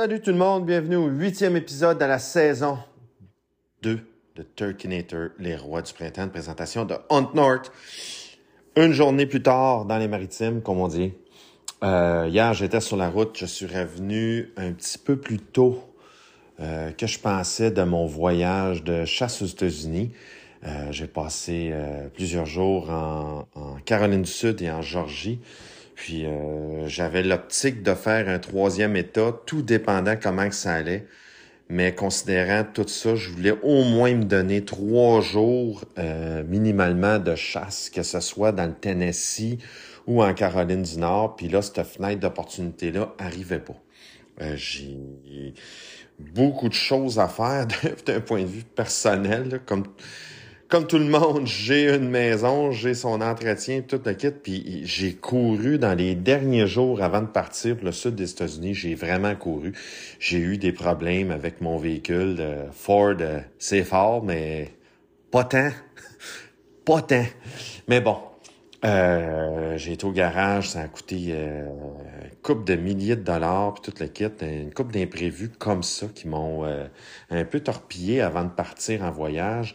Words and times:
Salut 0.00 0.22
tout 0.22 0.30
le 0.30 0.38
monde, 0.38 0.64
bienvenue 0.64 0.96
au 0.96 1.08
huitième 1.08 1.58
épisode 1.58 1.98
de 1.98 2.06
la 2.06 2.18
saison 2.18 2.78
2 3.82 4.00
de 4.34 4.42
Turkinator, 4.56 5.28
les 5.38 5.56
rois 5.56 5.82
du 5.82 5.92
printemps, 5.92 6.26
présentation 6.30 6.86
de 6.86 6.94
Hunt 7.10 7.28
North. 7.34 7.70
Une 8.76 8.92
journée 8.92 9.26
plus 9.26 9.42
tard 9.42 9.84
dans 9.84 9.98
les 9.98 10.08
maritimes, 10.08 10.62
comme 10.62 10.80
on 10.80 10.88
dit. 10.88 11.12
Euh, 11.84 12.26
hier, 12.30 12.54
j'étais 12.54 12.80
sur 12.80 12.96
la 12.96 13.10
route, 13.10 13.36
je 13.38 13.44
suis 13.44 13.66
revenu 13.66 14.54
un 14.56 14.72
petit 14.72 14.96
peu 14.96 15.16
plus 15.18 15.38
tôt 15.38 15.84
euh, 16.60 16.92
que 16.92 17.06
je 17.06 17.18
pensais 17.18 17.70
de 17.70 17.82
mon 17.82 18.06
voyage 18.06 18.82
de 18.82 19.04
chasse 19.04 19.42
aux 19.42 19.46
États-Unis. 19.46 20.12
Euh, 20.64 20.90
J'ai 20.92 21.08
passé 21.08 21.74
plusieurs 22.14 22.46
jours 22.46 22.88
en, 22.88 23.46
en 23.54 23.74
Caroline 23.84 24.22
du 24.22 24.30
Sud 24.30 24.62
et 24.62 24.70
en 24.70 24.80
Georgie. 24.80 25.40
Puis 26.00 26.24
euh, 26.24 26.88
j'avais 26.88 27.22
l'optique 27.22 27.82
de 27.82 27.92
faire 27.92 28.26
un 28.30 28.38
troisième 28.38 28.96
état, 28.96 29.38
tout 29.44 29.60
dépendant 29.60 30.14
comment 30.16 30.48
que 30.48 30.54
ça 30.54 30.72
allait. 30.72 31.06
Mais 31.68 31.94
considérant 31.94 32.64
tout 32.64 32.88
ça, 32.88 33.16
je 33.16 33.28
voulais 33.28 33.54
au 33.62 33.84
moins 33.84 34.14
me 34.14 34.24
donner 34.24 34.64
trois 34.64 35.20
jours 35.20 35.84
euh, 35.98 36.42
minimalement 36.44 37.18
de 37.18 37.34
chasse, 37.34 37.90
que 37.90 38.02
ce 38.02 38.20
soit 38.20 38.50
dans 38.50 38.64
le 38.64 38.72
Tennessee 38.72 39.58
ou 40.06 40.22
en 40.22 40.32
Caroline 40.32 40.82
du 40.84 40.96
Nord. 40.96 41.36
Puis 41.36 41.48
là, 41.48 41.60
cette 41.60 41.82
fenêtre 41.82 42.20
d'opportunité-là 42.20 43.14
arrivait 43.18 43.60
pas. 43.60 43.76
Euh, 44.40 44.56
J'ai 44.56 45.52
beaucoup 46.18 46.70
de 46.70 46.74
choses 46.74 47.18
à 47.18 47.28
faire 47.28 47.66
d'un 48.06 48.20
point 48.20 48.40
de 48.40 48.48
vue 48.48 48.64
personnel, 48.64 49.60
comme 49.66 49.84
comme 50.70 50.86
tout 50.86 50.98
le 50.98 51.04
monde, 51.04 51.42
j'ai 51.46 51.92
une 51.94 52.08
maison, 52.08 52.70
j'ai 52.70 52.94
son 52.94 53.20
entretien, 53.20 53.82
tout 53.82 54.00
le 54.04 54.14
kit, 54.14 54.30
puis 54.30 54.82
j'ai 54.84 55.14
couru 55.14 55.78
dans 55.78 55.94
les 55.94 56.14
derniers 56.14 56.66
jours 56.66 57.02
avant 57.02 57.20
de 57.20 57.26
partir 57.26 57.76
pour 57.76 57.84
le 57.84 57.92
sud 57.92 58.14
des 58.14 58.30
États-Unis, 58.30 58.74
j'ai 58.74 58.94
vraiment 58.94 59.34
couru. 59.34 59.72
J'ai 60.18 60.38
eu 60.38 60.56
des 60.56 60.72
problèmes 60.72 61.32
avec 61.32 61.60
mon 61.60 61.76
véhicule 61.76 62.36
euh, 62.38 62.70
Ford, 62.72 63.16
euh, 63.20 63.40
c'est 63.58 63.82
fort, 63.82 64.24
mais 64.24 64.70
pas 65.30 65.44
tant. 65.44 65.70
pas 66.84 67.02
tant. 67.02 67.26
Mais 67.88 68.00
bon, 68.00 68.16
euh, 68.82 69.76
j'ai 69.76 69.92
été 69.92 70.06
au 70.06 70.12
garage, 70.12 70.70
ça 70.70 70.80
a 70.80 70.88
coûté 70.88 71.28
euh, 71.30 71.66
une 72.24 72.36
coupe 72.42 72.64
de 72.64 72.76
milliers 72.76 73.16
de 73.16 73.22
dollars, 73.22 73.74
puis 73.74 73.92
tout 73.92 73.98
le 74.00 74.06
kit, 74.06 74.30
une 74.40 74.72
coupe 74.72 74.90
d'imprévus 74.90 75.50
comme 75.50 75.82
ça 75.82 76.06
qui 76.14 76.28
m'ont 76.28 76.64
euh, 76.64 76.86
un 77.28 77.44
peu 77.44 77.60
torpillé 77.60 78.22
avant 78.22 78.44
de 78.44 78.50
partir 78.50 79.02
en 79.02 79.10
voyage. 79.10 79.74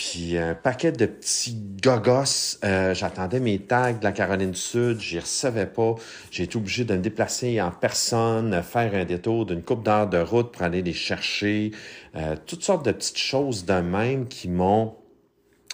Puis 0.00 0.38
un 0.38 0.54
paquet 0.54 0.92
de 0.92 1.04
petits 1.04 1.58
gogos. 1.82 2.56
Euh, 2.64 2.94
J'attendais 2.94 3.38
mes 3.38 3.58
tags 3.58 3.92
de 3.92 4.02
la 4.02 4.12
Caroline 4.12 4.52
du 4.52 4.58
Sud, 4.58 4.98
j'y 4.98 5.18
recevais 5.18 5.66
pas. 5.66 5.94
J'ai 6.30 6.44
été 6.44 6.56
obligé 6.56 6.86
de 6.86 6.94
me 6.94 7.02
déplacer 7.02 7.60
en 7.60 7.70
personne, 7.70 8.62
faire 8.62 8.94
un 8.94 9.04
détour 9.04 9.44
d'une 9.44 9.62
coupe 9.62 9.84
d'heures 9.84 10.08
de 10.08 10.16
route 10.16 10.52
pour 10.52 10.62
aller 10.62 10.80
les 10.80 10.94
chercher. 10.94 11.72
Euh, 12.16 12.34
toutes 12.46 12.62
sortes 12.62 12.86
de 12.86 12.92
petites 12.92 13.18
choses 13.18 13.66
de 13.66 13.74
même 13.74 14.26
qui 14.26 14.48
m'ont 14.48 14.94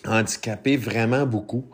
handicapé 0.04 0.76
vraiment 0.76 1.24
beaucoup. 1.24 1.66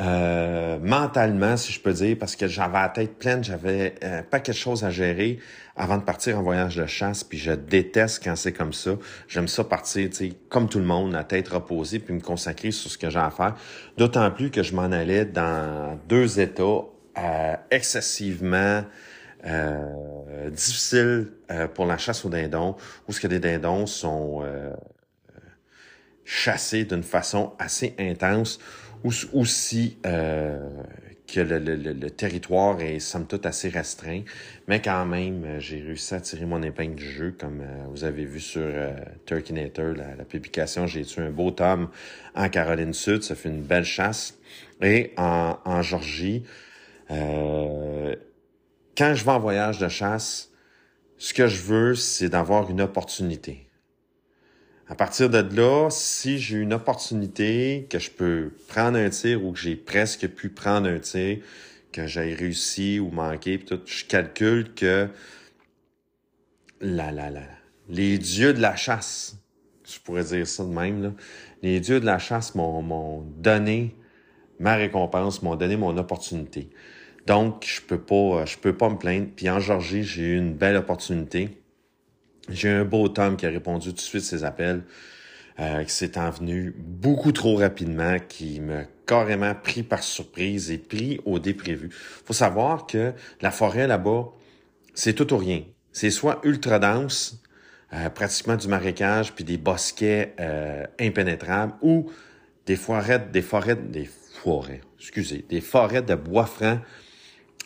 Euh, 0.00 0.78
mentalement, 0.80 1.58
si 1.58 1.72
je 1.72 1.80
peux 1.80 1.92
dire, 1.92 2.16
parce 2.18 2.34
que 2.34 2.48
j'avais 2.48 2.80
la 2.80 2.88
tête 2.88 3.18
pleine, 3.18 3.44
j'avais 3.44 3.94
un 4.02 4.22
paquet 4.22 4.52
de 4.52 4.56
choses 4.56 4.82
à 4.82 4.90
gérer 4.90 5.38
avant 5.76 5.98
de 5.98 6.02
partir 6.02 6.38
en 6.38 6.42
voyage 6.42 6.76
de 6.76 6.86
chasse, 6.86 7.22
puis 7.22 7.38
je 7.38 7.52
déteste 7.52 8.24
quand 8.24 8.34
c'est 8.34 8.52
comme 8.52 8.72
ça. 8.72 8.92
J'aime 9.28 9.48
ça 9.48 9.62
partir, 9.62 10.08
tu 10.08 10.16
sais, 10.16 10.32
comme 10.48 10.68
tout 10.68 10.78
le 10.78 10.86
monde, 10.86 11.12
la 11.12 11.24
tête 11.24 11.48
reposée, 11.48 11.98
puis 11.98 12.14
me 12.14 12.20
consacrer 12.20 12.70
sur 12.70 12.90
ce 12.90 12.96
que 12.96 13.10
j'ai 13.10 13.18
à 13.18 13.30
faire. 13.30 13.54
D'autant 13.98 14.30
plus 14.30 14.50
que 14.50 14.62
je 14.62 14.74
m'en 14.74 14.90
allais 14.90 15.26
dans 15.26 15.98
deux 16.08 16.40
états 16.40 16.84
euh, 17.18 17.56
excessivement 17.70 18.84
euh, 19.44 20.50
difficiles 20.50 21.32
euh, 21.50 21.66
pour 21.68 21.84
la 21.84 21.98
chasse 21.98 22.24
aux 22.24 22.30
dindons, 22.30 22.76
où 23.06 23.12
ce 23.12 23.20
que 23.20 23.26
les 23.26 23.40
dindons 23.40 23.84
sont 23.86 24.44
chassés 26.24 26.84
d'une 26.84 27.02
façon 27.02 27.52
assez 27.58 27.94
intense, 27.98 28.60
aussi 29.32 29.98
euh, 30.06 30.68
que 31.26 31.40
le, 31.40 31.58
le, 31.58 31.76
le, 31.76 32.10
territoire 32.10 32.80
est 32.80 32.98
somme 32.98 33.26
toute 33.26 33.46
assez 33.46 33.68
restreint, 33.68 34.22
mais 34.66 34.82
quand 34.82 35.06
même, 35.06 35.44
euh, 35.44 35.60
j'ai 35.60 35.80
réussi 35.80 36.14
à 36.14 36.20
tirer 36.20 36.46
mon 36.46 36.62
épingle 36.62 36.96
du 36.96 37.08
jeu, 37.08 37.34
comme 37.38 37.60
euh, 37.60 37.84
vous 37.90 38.04
avez 38.04 38.24
vu 38.24 38.40
sur 38.40 38.62
euh, 38.64 38.92
Turkinator, 39.26 39.94
la, 39.94 40.16
la 40.16 40.24
publication, 40.24 40.86
j'ai 40.86 41.04
tué 41.04 41.22
un 41.22 41.30
beau 41.30 41.50
tome 41.50 41.88
en 42.34 42.48
Caroline 42.48 42.92
Sud, 42.92 43.22
ça 43.22 43.34
fait 43.34 43.48
une 43.48 43.62
belle 43.62 43.84
chasse, 43.84 44.38
et 44.82 45.12
en, 45.16 45.58
en 45.64 45.82
Georgie, 45.82 46.44
euh, 47.10 48.16
quand 48.96 49.14
je 49.14 49.24
vais 49.24 49.32
en 49.32 49.40
voyage 49.40 49.78
de 49.78 49.88
chasse, 49.88 50.50
ce 51.18 51.34
que 51.34 51.46
je 51.46 51.62
veux, 51.62 51.94
c'est 51.94 52.28
d'avoir 52.28 52.70
une 52.70 52.80
opportunité. 52.80 53.69
À 54.90 54.96
partir 54.96 55.30
de 55.30 55.38
là, 55.38 55.88
si 55.88 56.40
j'ai 56.40 56.56
une 56.56 56.72
opportunité 56.72 57.86
que 57.88 58.00
je 58.00 58.10
peux 58.10 58.50
prendre 58.66 58.98
un 58.98 59.08
tir 59.08 59.44
ou 59.44 59.52
que 59.52 59.58
j'ai 59.60 59.76
presque 59.76 60.26
pu 60.26 60.48
prendre 60.48 60.88
un 60.88 60.98
tir, 60.98 61.38
que 61.92 62.08
j'ai 62.08 62.34
réussi 62.34 62.98
ou 62.98 63.08
manqué, 63.10 63.56
puis 63.56 63.68
tout, 63.68 63.80
je 63.86 64.04
calcule 64.04 64.74
que 64.74 65.08
la, 66.80 67.12
la, 67.12 67.30
la, 67.30 67.42
les 67.88 68.18
dieux 68.18 68.52
de 68.52 68.60
la 68.60 68.74
chasse, 68.74 69.36
je 69.88 70.00
pourrais 70.00 70.24
dire 70.24 70.44
ça 70.48 70.64
de 70.64 70.70
même, 70.70 71.04
là, 71.04 71.12
les 71.62 71.78
dieux 71.78 72.00
de 72.00 72.06
la 72.06 72.18
chasse 72.18 72.56
m'ont, 72.56 72.82
m'ont 72.82 73.20
donné 73.38 73.94
ma 74.58 74.74
récompense, 74.74 75.40
m'ont 75.44 75.54
donné 75.54 75.76
mon 75.76 75.96
opportunité. 75.98 76.68
Donc, 77.28 77.64
je 77.64 77.80
peux 77.80 78.00
pas, 78.00 78.44
je 78.44 78.58
peux 78.58 78.76
pas 78.76 78.88
me 78.88 78.98
plaindre. 78.98 79.28
Puis 79.36 79.48
en 79.50 79.60
Georgie, 79.60 80.02
j'ai 80.02 80.22
eu 80.22 80.36
une 80.36 80.54
belle 80.54 80.76
opportunité 80.76 81.59
j'ai 82.48 82.68
un 82.68 82.84
beau 82.84 83.08
Tom 83.08 83.36
qui 83.36 83.46
a 83.46 83.50
répondu 83.50 83.90
tout 83.90 83.96
de 83.96 84.00
suite 84.00 84.22
ses 84.22 84.44
appels, 84.44 84.82
euh, 85.58 85.84
qui 85.84 85.92
s'est 85.92 86.18
envenu 86.18 86.74
beaucoup 86.76 87.32
trop 87.32 87.56
rapidement, 87.56 88.16
qui 88.28 88.60
m'a 88.60 88.84
carrément 89.06 89.54
pris 89.54 89.82
par 89.82 90.02
surprise 90.02 90.70
et 90.70 90.78
pris 90.78 91.20
au 91.24 91.38
déprévu. 91.38 91.90
faut 91.92 92.32
savoir 92.32 92.86
que 92.86 93.12
la 93.40 93.50
forêt 93.50 93.86
là-bas, 93.86 94.28
c'est 94.94 95.12
tout 95.12 95.32
ou 95.34 95.36
rien. 95.36 95.62
C'est 95.92 96.10
soit 96.10 96.40
ultra 96.44 96.78
dense, 96.78 97.42
euh, 97.92 98.08
pratiquement 98.08 98.56
du 98.56 98.68
marécage, 98.68 99.34
puis 99.34 99.44
des 99.44 99.58
bosquets 99.58 100.34
euh, 100.40 100.86
impénétrables, 100.98 101.74
ou 101.82 102.10
des 102.66 102.76
forêts, 102.76 103.18
des 103.18 103.42
forêts, 103.42 103.76
des 103.76 104.08
forêts, 104.42 104.80
excusez, 104.98 105.44
des 105.48 105.60
forêts 105.60 106.02
de 106.02 106.14
bois 106.14 106.46
franc 106.46 106.78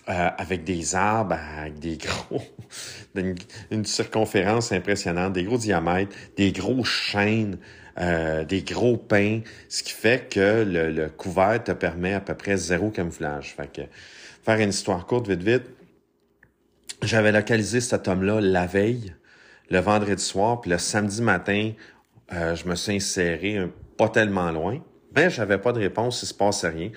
euh, 0.06 0.29
avec 0.37 0.65
des 0.65 0.95
arbres, 0.95 1.39
avec 1.59 1.79
des 1.79 1.97
gros, 1.97 2.43
une, 3.71 3.87
circonférence 3.87 4.71
impressionnante, 4.71 5.33
des 5.33 5.45
gros 5.45 5.56
diamètres, 5.56 6.15
des 6.37 6.53
gros 6.53 6.85
chênes, 6.85 7.56
euh, 7.99 8.45
des 8.45 8.61
gros 8.61 8.99
pins, 8.99 9.41
ce 9.71 9.83
qui 9.83 9.93
fait 9.93 10.29
que 10.29 10.62
le, 10.67 11.09
couvert 11.09 11.65
te 11.65 11.73
permet 11.73 12.12
à 12.12 12.21
peu 12.21 12.35
près 12.35 12.59
zéro 12.59 12.91
camouflage. 12.91 13.55
Fait 13.56 13.73
que, 13.73 13.81
faire 14.45 14.59
une 14.59 14.69
histoire 14.69 15.06
courte, 15.06 15.27
vite, 15.27 15.43
vite, 15.43 15.71
j'avais 17.00 17.33
localisé 17.33 17.81
cet 17.81 18.07
homme-là 18.07 18.43
la 18.43 18.67
veille, 18.67 19.15
le 19.71 19.79
vendredi 19.79 20.23
soir, 20.23 20.61
puis 20.61 20.71
le 20.71 20.77
samedi 20.77 21.23
matin, 21.23 21.73
euh, 22.35 22.55
je 22.55 22.69
me 22.69 22.75
suis 22.75 22.97
inséré 22.97 23.57
un, 23.57 23.71
pas 23.97 24.11
tellement 24.11 24.50
loin, 24.50 24.81
mais 25.17 25.31
j'avais 25.31 25.57
pas 25.57 25.73
de 25.73 25.79
réponse, 25.79 26.23
il 26.23 26.27
se 26.27 26.35
passait 26.35 26.69
rien. 26.69 26.91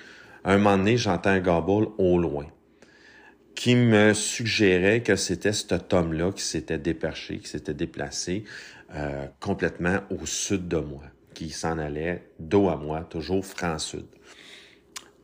Un 0.43 0.57
moment 0.57 0.77
donné, 0.77 0.97
j'entends 0.97 1.29
un 1.29 1.39
gobble 1.39 1.87
au 1.97 2.19
loin 2.19 2.47
qui 3.57 3.75
me 3.75 4.13
suggérait 4.13 5.01
que 5.01 5.15
c'était 5.15 5.51
cet 5.51 5.91
homme-là 5.91 6.31
qui 6.31 6.43
s'était 6.43 6.77
déperché, 6.77 7.39
qui 7.39 7.49
s'était 7.49 7.73
déplacé 7.73 8.43
euh, 8.93 9.25
complètement 9.39 9.97
au 10.11 10.27
sud 10.27 10.67
de 10.67 10.77
moi, 10.77 11.01
qui 11.33 11.49
s'en 11.49 11.79
allait 11.79 12.29
dos 12.39 12.69
à 12.69 12.77
moi, 12.77 13.01
toujours 13.01 13.43
franc-sud. 13.43 14.05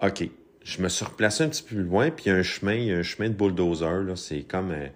OK. 0.01 0.27
Je 0.63 0.81
me 0.81 0.89
suis 0.89 1.05
replacé 1.05 1.43
un 1.43 1.49
petit 1.49 1.61
peu 1.61 1.75
plus 1.75 1.83
loin, 1.83 2.09
puis 2.09 2.25
il 2.25 2.29
y 2.29 2.31
a 2.31 2.35
un 2.35 2.43
chemin, 2.43 2.73
il 2.73 2.85
y 2.85 2.91
a 2.91 2.97
un 2.97 3.03
chemin 3.03 3.29
de 3.29 3.35
bulldozer, 3.35 4.17
c'est 4.17 4.41
comme 4.41 4.71
un, 4.71 4.87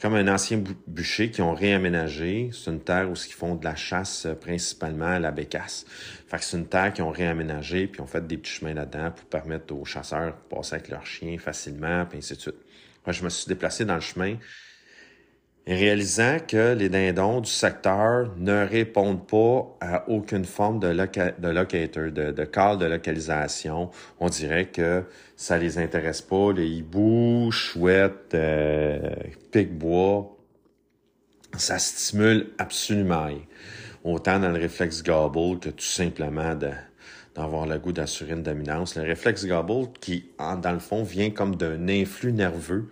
comme 0.00 0.14
un 0.14 0.26
ancien 0.26 0.62
bûcher 0.88 1.30
qui 1.30 1.42
ont 1.42 1.54
réaménagé. 1.54 2.50
C'est 2.52 2.70
une 2.70 2.80
terre 2.80 3.08
où 3.08 3.14
ils 3.14 3.32
font 3.32 3.54
de 3.54 3.64
la 3.64 3.76
chasse 3.76 4.26
principalement 4.40 5.06
à 5.06 5.18
la 5.20 5.30
bécasse. 5.30 5.86
Fait 6.26 6.38
que 6.38 6.44
c'est 6.44 6.56
une 6.56 6.66
terre 6.66 6.92
qu'ils 6.92 7.04
ont 7.04 7.10
réaménagé, 7.10 7.86
puis 7.86 8.00
ont 8.00 8.06
fait 8.06 8.26
des 8.26 8.36
petits 8.36 8.52
chemins 8.52 8.74
là-dedans 8.74 9.12
pour 9.12 9.26
permettre 9.26 9.72
aux 9.74 9.84
chasseurs 9.84 10.32
de 10.32 10.56
passer 10.56 10.74
avec 10.74 10.88
leurs 10.88 11.06
chiens 11.06 11.38
facilement, 11.38 12.04
puis 12.06 12.18
ainsi 12.18 12.34
de 12.34 12.40
suite. 12.40 12.63
Je 13.06 13.24
me 13.24 13.28
suis 13.28 13.46
déplacé 13.46 13.84
dans 13.84 13.96
le 13.96 14.00
chemin 14.00 14.36
réalisant 15.66 16.38
que 16.46 16.74
les 16.74 16.88
dindons 16.88 17.40
du 17.40 17.50
secteur 17.50 18.30
ne 18.36 18.66
répondent 18.66 19.26
pas 19.26 19.76
à 19.80 20.08
aucune 20.08 20.44
forme 20.44 20.78
de, 20.78 20.88
de 20.88 21.48
locator, 21.48 22.10
de, 22.12 22.44
call 22.44 22.78
de 22.78 22.86
localisation, 22.86 23.90
on 24.20 24.28
dirait 24.28 24.66
que 24.66 25.04
ça 25.36 25.56
les 25.56 25.78
intéresse 25.78 26.20
pas. 26.20 26.52
Les 26.52 26.68
hiboux, 26.68 27.50
chouettes, 27.50 28.34
euh, 28.34 29.00
pic-bois, 29.52 30.36
ça 31.56 31.78
stimule 31.78 32.50
absolument. 32.58 33.28
Autant 34.04 34.38
dans 34.38 34.50
le 34.50 34.60
réflexe 34.60 35.02
gobble 35.02 35.60
que 35.60 35.70
tout 35.70 35.84
simplement 35.84 36.54
de, 36.54 36.70
d'avoir 37.34 37.66
le 37.66 37.78
goût 37.78 37.92
d'assurer 37.92 38.32
une 38.32 38.42
dominance. 38.42 38.96
Le 38.96 39.02
réflexe 39.02 39.44
gobble 39.46 39.88
qui, 40.00 40.26
dans 40.38 40.72
le 40.72 40.78
fond, 40.78 41.02
vient 41.02 41.30
comme 41.30 41.56
d'un 41.56 41.88
influx 41.88 42.32
nerveux 42.32 42.90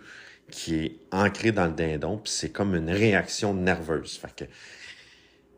qui 0.49 0.75
est 0.75 0.95
ancré 1.11 1.51
dans 1.51 1.65
le 1.65 1.73
dindon, 1.73 2.17
puis 2.17 2.31
c'est 2.31 2.49
comme 2.49 2.75
une 2.75 2.89
réaction 2.89 3.53
nerveuse. 3.53 4.17
Fait. 4.17 4.49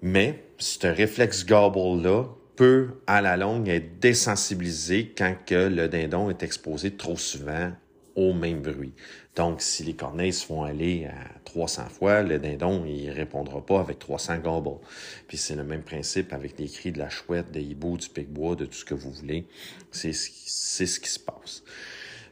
Mais 0.02 0.44
ce 0.58 0.88
réflexe 0.88 1.46
gobble-là 1.46 2.26
peut, 2.56 2.90
à 3.08 3.22
la 3.22 3.36
longue, 3.38 3.68
être 3.68 4.00
désensibilisé 4.00 5.14
quand 5.18 5.36
que 5.46 5.68
le 5.68 5.88
dindon 5.88 6.30
est 6.30 6.44
exposé 6.44 6.92
trop 6.92 7.18
souvent 7.18 7.72
au 8.16 8.34
même 8.34 8.62
bruit. 8.62 8.94
Donc, 9.36 9.62
si 9.62 9.84
les 9.84 9.94
corneilles 9.94 10.32
se 10.32 10.46
font 10.46 10.64
aller 10.64 11.06
à 11.06 11.40
300 11.44 11.90
fois, 11.90 12.22
le 12.22 12.40
dindon, 12.40 12.86
il 12.86 13.10
répondra 13.10 13.66
pas 13.66 13.82
avec 13.82 14.00
300 14.00 14.38
gobbles. 14.38 14.80
Puis 15.28 15.38
c'est 15.38 15.56
le 15.56 15.66
même 15.66 15.84
principe 15.84 16.32
avec 16.32 16.58
les 16.58 16.70
cris 16.70 16.94
de 16.94 17.00
la 17.00 17.10
chouette, 17.10 17.52
des 17.52 17.62
hiboux, 17.62 17.98
du 17.98 18.08
pic-bois, 18.08 18.56
de 18.56 18.66
tout 18.66 18.78
ce 18.78 18.86
que 18.86 18.94
vous 18.94 19.12
voulez. 19.12 19.46
C'est 19.92 20.14
ce, 20.14 20.30
qui, 20.30 20.50
ce 20.50 21.00
qui 21.00 21.10
se 21.10 21.20
passe. 21.20 21.64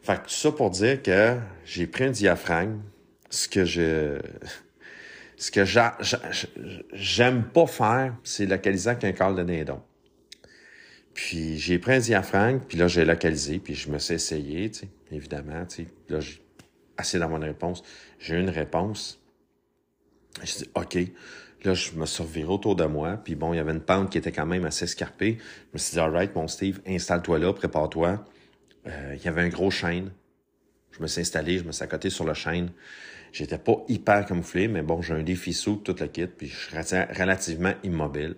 Fait 0.01 0.15
que 0.15 0.27
tout 0.27 0.33
ça 0.33 0.51
pour 0.51 0.69
dire 0.69 1.01
que 1.01 1.37
j'ai 1.65 1.87
pris 1.87 2.05
un 2.05 2.11
diaphragme, 2.11 2.81
ce 3.29 3.47
que 3.47 3.65
je... 3.65 4.19
Ce 5.35 5.51
que 5.51 5.65
j'aime 6.93 7.43
pas 7.43 7.67
faire, 7.67 8.15
c'est 8.23 8.45
localiser 8.45 8.91
avec 8.91 9.03
un 9.03 9.11
col 9.11 9.35
de 9.35 9.43
dindon. 9.43 9.81
Puis 11.13 11.57
j'ai 11.57 11.79
pris 11.79 11.93
un 11.93 11.99
diaphragme, 11.99 12.59
puis 12.65 12.77
là 12.77 12.87
j'ai 12.87 13.03
localisé, 13.03 13.59
puis 13.59 13.75
je 13.75 13.89
me 13.89 13.99
suis 13.99 14.13
essayé, 14.13 14.71
tu 14.71 14.81
sais, 14.81 14.89
évidemment, 15.11 15.65
tu 15.65 15.83
sais. 15.83 15.87
Là, 16.07 16.19
assez 16.97 17.19
dans 17.19 17.29
mon 17.29 17.39
réponse. 17.39 17.83
J'ai 18.19 18.39
une 18.39 18.49
réponse. 18.49 19.19
Je 20.43 20.57
dis 20.57 20.69
OK. 20.75 20.97
Là, 21.63 21.73
je 21.73 21.93
me 21.93 22.03
reviré 22.21 22.49
autour 22.49 22.75
de 22.75 22.83
moi, 22.83 23.15
puis 23.23 23.35
bon, 23.35 23.53
il 23.53 23.57
y 23.57 23.59
avait 23.59 23.71
une 23.71 23.79
pente 23.79 24.09
qui 24.09 24.17
était 24.17 24.33
quand 24.33 24.45
même 24.45 24.65
assez 24.65 24.83
escarpée. 24.83 25.37
Je 25.39 25.73
me 25.73 25.77
suis 25.77 25.93
dit, 25.93 25.99
alright, 25.99 26.35
mon 26.35 26.49
Steve, 26.49 26.81
installe-toi 26.85 27.39
là, 27.39 27.53
prépare-toi. 27.53 28.25
Euh, 28.85 29.15
il 29.15 29.23
y 29.23 29.29
avait 29.29 29.43
un 29.43 29.47
gros 29.47 29.71
chêne. 29.71 30.11
Je 30.91 31.01
me 31.01 31.07
suis 31.07 31.21
installé, 31.21 31.59
je 31.59 31.63
me 31.63 31.71
suis 31.71 31.83
accoté 31.83 32.09
sur 32.09 32.25
le 32.25 32.33
chêne. 32.33 32.71
J'étais 33.31 33.57
pas 33.57 33.77
hyper 33.87 34.25
camouflé, 34.25 34.67
mais 34.67 34.81
bon, 34.81 35.01
j'ai 35.01 35.13
un 35.13 35.23
défi 35.23 35.53
sous 35.53 35.77
tout 35.77 35.95
le 35.99 36.07
kit, 36.07 36.27
puis 36.27 36.47
je 36.47 36.55
suis 36.55 36.77
relativement 36.77 37.73
immobile. 37.83 38.35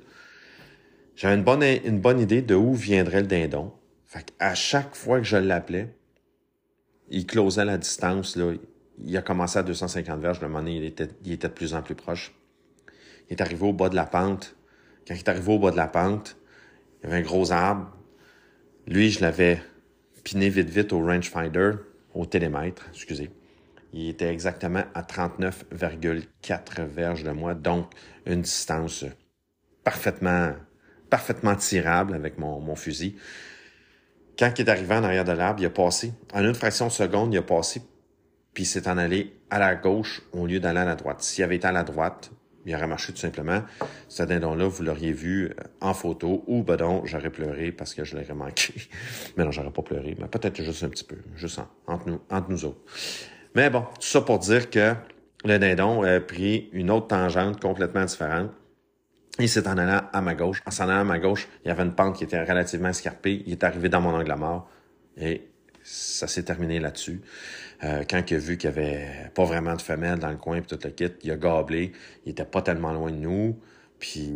J'avais 1.16 1.36
une 1.36 1.44
bonne, 1.44 1.64
une 1.64 2.00
bonne 2.00 2.20
idée 2.20 2.42
de 2.42 2.54
où 2.54 2.74
viendrait 2.74 3.22
le 3.22 3.28
dindon. 3.28 3.74
Fait 4.06 4.34
à 4.40 4.54
chaque 4.54 4.96
fois 4.96 5.18
que 5.18 5.26
je 5.26 5.38
l'appelais, 5.38 5.90
il 7.10 7.26
closait 7.26 7.66
la 7.66 7.78
distance, 7.78 8.36
là. 8.36 8.54
Il 9.04 9.18
a 9.18 9.22
commencé 9.22 9.60
à 9.60 9.64
250 9.64 10.22
verges, 10.22 10.40
le 10.40 10.48
moment 10.48 10.66
il 10.66 10.86
était, 10.86 11.10
il 11.26 11.34
était 11.34 11.50
de 11.50 11.54
plus 11.54 11.74
en 11.74 11.82
plus 11.82 11.96
proche. 11.96 12.34
Il 13.30 13.34
est 13.34 13.42
arrivé 13.42 13.66
au 13.66 13.74
bas 13.74 13.90
de 13.90 13.96
la 13.96 14.06
pente. 14.06 14.56
Quand 15.06 15.14
il 15.14 15.20
est 15.20 15.30
arrivé 15.30 15.52
au 15.52 15.60
bas 15.60 15.72
de 15.72 15.76
la 15.76 15.88
pente, 15.88 16.38
il 17.02 17.10
y 17.10 17.12
avait 17.12 17.22
un 17.22 17.26
gros 17.26 17.52
arbre. 17.52 17.92
Lui, 18.88 19.10
je 19.10 19.20
l'avais 19.20 19.62
piné 20.24 20.50
vite 20.50 20.70
vite 20.70 20.94
au 20.94 21.00
rangefinder, 21.00 21.72
au 22.14 22.26
télémètre, 22.26 22.88
excusez. 22.94 23.32
Il 23.92 24.08
était 24.08 24.32
exactement 24.32 24.84
à 24.94 25.02
39,4 25.02 26.86
verges 26.86 27.24
de 27.24 27.32
moi, 27.32 27.54
donc 27.54 27.92
une 28.26 28.42
distance 28.42 29.06
parfaitement, 29.84 30.54
parfaitement 31.10 31.56
tirable 31.56 32.14
avec 32.14 32.38
mon 32.38 32.76
fusil. 32.76 33.18
Quand 34.38 34.52
il 34.58 34.66
est 34.66 34.70
arrivé 34.70 34.94
en 34.94 35.04
arrière 35.04 35.24
de 35.24 35.32
l'arbre, 35.32 35.62
il 35.62 35.66
a 35.66 35.70
passé, 35.70 36.12
en 36.34 36.44
une 36.44 36.56
fraction 36.56 36.88
de 36.88 36.92
seconde, 36.92 37.34
il 37.34 37.38
a 37.38 37.42
passé, 37.42 37.82
puis 38.54 38.66
s'est 38.66 38.88
en 38.90 38.98
allé 38.98 39.34
à 39.50 39.60
la 39.60 39.76
gauche 39.76 40.22
au 40.34 40.46
lieu 40.46 40.60
d'aller 40.60 40.80
à 40.80 40.86
la 40.86 40.96
droite. 40.96 41.22
S'il 41.22 41.44
avait 41.44 41.56
été 41.56 41.68
à 41.68 41.72
la 41.72 41.84
droite, 41.84 42.32
il 42.66 42.76
aurait 42.76 42.88
marché 42.88 43.14
tout 43.14 43.20
simplement. 43.20 43.62
Ce 44.10 44.24
dindon-là, 44.24 44.68
vous 44.68 44.84
l'auriez 44.84 45.14
vu 45.14 45.46
euh, 45.46 45.54
en 45.82 45.94
photo, 45.94 46.44
ou 46.48 46.64
ben 46.64 46.76
donc, 46.76 47.06
j'aurais 47.06 47.30
pleuré 47.30 47.72
parce 47.72 47.94
que 47.94 48.04
je 48.04 48.18
l'aurais 48.18 48.34
manqué. 48.34 48.74
mais 49.38 49.46
non, 49.46 49.52
j'aurais 49.52 49.72
pas 49.72 49.84
pleuré, 49.84 50.18
mais 50.20 50.28
peut-être 50.28 50.62
juste 50.62 50.84
un 50.84 50.90
petit 50.90 51.04
peu, 51.04 51.18
juste 51.36 51.62
entre, 51.88 52.10
nous, 52.10 52.20
entre 52.30 52.50
nous 52.50 52.66
autres. 52.66 52.82
Mais 53.54 53.70
bon, 53.70 53.82
tout 53.82 54.08
ça 54.08 54.22
pour 54.22 54.40
dire 54.40 54.70
que 54.70 54.96
le 55.46 55.60
dindon 55.60 56.04
a 56.04 56.20
pris 56.20 56.70
une 56.74 56.92
autre 56.92 57.08
tangente 57.08 57.62
complètement 57.62 58.04
différente. 58.04 58.52
Il 59.38 59.50
s'est 59.50 59.68
en 59.68 59.78
allant 59.78 60.02
à 60.14 60.22
ma 60.22 60.34
gauche. 60.34 60.62
En 60.66 60.72
s'en 60.72 60.86
allant 60.86 61.02
à 61.02 61.04
ma 61.04 61.20
gauche, 61.20 61.48
il 61.64 61.68
y 61.68 61.72
avait 61.72 61.84
une 61.84 61.94
pente 61.94 62.16
qui 62.16 62.24
était 62.24 62.42
relativement 62.42 62.90
escarpée. 62.90 63.44
Il 63.46 63.52
est 63.52 63.64
arrivé 63.64 63.90
dans 63.90 64.00
mon 64.00 64.14
angle 64.14 64.34
mort. 64.36 64.70
Et 65.18 65.50
ça 65.84 66.28
s'est 66.28 66.44
terminé 66.44 66.80
là-dessus. 66.80 67.22
Euh, 67.84 68.04
quand 68.10 68.32
il 68.32 68.36
a 68.36 68.40
vu 68.40 68.58
qu'il 68.58 68.70
n'y 68.70 68.78
avait 68.78 69.32
pas 69.34 69.44
vraiment 69.44 69.76
de 69.76 69.82
femelle 69.82 70.20
dans 70.20 70.30
le 70.30 70.38
coin 70.38 70.62
puis 70.62 70.78
tout 70.78 70.80
le 70.84 70.90
kit, 70.90 71.12
il 71.24 71.32
a 71.32 71.36
gablé. 71.36 71.92
Il 72.26 72.32
était 72.32 72.46
pas 72.46 72.62
tellement 72.62 72.94
loin 72.94 73.12
de 73.12 73.18
nous. 73.18 73.60
Puis 74.00 74.32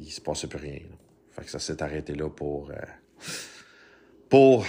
il 0.00 0.10
se 0.10 0.20
passait 0.20 0.48
plus 0.48 0.58
rien. 0.58 0.80
Fait 1.30 1.44
que 1.44 1.50
ça 1.50 1.60
s'est 1.60 1.80
arrêté 1.80 2.14
là 2.14 2.28
pour, 2.28 2.70
euh, 2.70 2.74
pour 4.28 4.66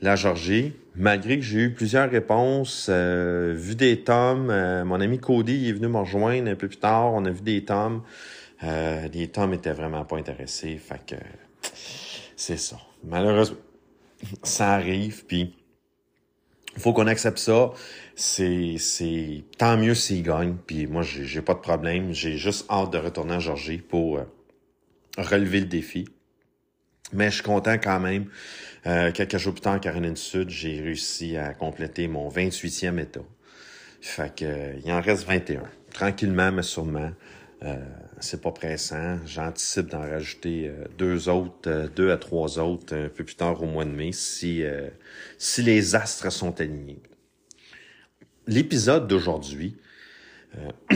la 0.00 0.16
Georgie. 0.16 0.74
Malgré 0.96 1.38
que 1.38 1.44
j'ai 1.44 1.60
eu 1.60 1.72
plusieurs 1.72 2.10
réponses, 2.10 2.88
euh, 2.90 3.54
vu 3.56 3.76
des 3.76 4.02
tomes, 4.02 4.52
mon 4.84 5.00
ami 5.00 5.20
Cody 5.20 5.68
est 5.68 5.72
venu 5.72 5.86
me 5.86 5.98
rejoindre 5.98 6.50
un 6.50 6.56
peu 6.56 6.66
plus 6.66 6.78
tard. 6.78 7.12
On 7.14 7.24
a 7.24 7.30
vu 7.30 7.42
des 7.42 7.64
tomes. 7.64 8.02
Euh, 8.64 9.08
les 9.08 9.28
tomes 9.28 9.54
étaient 9.54 9.72
vraiment 9.72 10.04
pas 10.04 10.16
intéressés. 10.16 10.76
Fait 10.76 11.04
que 11.04 11.16
c'est 12.36 12.56
ça. 12.56 12.78
Malheureusement, 13.04 13.56
ça 14.42 14.72
arrive, 14.72 15.24
puis 15.26 15.54
faut 16.78 16.92
qu'on 16.92 17.06
accepte 17.06 17.38
ça. 17.38 17.72
C'est, 18.14 18.76
c'est 18.78 19.44
tant 19.58 19.76
mieux 19.76 19.94
s'il 19.94 20.22
gagne. 20.22 20.56
Puis 20.66 20.86
moi, 20.86 21.02
j'ai, 21.02 21.42
pas 21.42 21.54
de 21.54 21.60
problème. 21.60 22.12
J'ai 22.12 22.36
juste 22.36 22.70
hâte 22.70 22.92
de 22.92 22.98
retourner 22.98 23.34
à 23.34 23.38
Georgie 23.38 23.78
pour 23.78 24.18
euh, 24.18 24.24
relever 25.18 25.60
le 25.60 25.66
défi. 25.66 26.06
Mais 27.12 27.30
je 27.30 27.36
suis 27.36 27.42
content 27.42 27.74
quand 27.74 28.00
même. 28.00 28.26
Euh, 28.86 29.12
quelques 29.12 29.36
jours 29.36 29.52
plus 29.52 29.60
tard 29.60 29.74
en 29.74 29.78
Caroline 29.78 30.14
du 30.14 30.20
Sud, 30.20 30.50
j'ai 30.50 30.80
réussi 30.80 31.36
à 31.36 31.52
compléter 31.52 32.08
mon 32.08 32.28
28e 32.28 32.98
état. 32.98 33.20
Fait 34.00 34.34
que 34.34 34.74
il 34.84 34.90
en 34.90 35.00
reste 35.00 35.24
21. 35.26 35.62
Tranquillement, 35.92 36.50
mais 36.52 36.62
sûrement. 36.62 37.12
Euh, 37.64 37.76
c'est 38.20 38.40
pas 38.40 38.50
pressant. 38.50 39.18
J'anticipe 39.24 39.88
d'en 39.88 40.00
rajouter 40.00 40.68
euh, 40.68 40.84
deux 40.98 41.28
autres, 41.28 41.68
euh, 41.70 41.88
deux 41.88 42.10
à 42.10 42.16
trois 42.16 42.58
autres 42.58 42.96
un 42.96 43.08
peu 43.08 43.24
plus 43.24 43.36
tard 43.36 43.62
au 43.62 43.66
mois 43.66 43.84
de 43.84 43.90
mai 43.90 44.10
si, 44.12 44.64
si 45.38 45.62
les 45.62 45.94
astres 45.94 46.30
sont 46.32 46.60
alignés. 46.60 47.02
L'épisode 48.46 49.06
d'aujourd'hui 49.06 49.76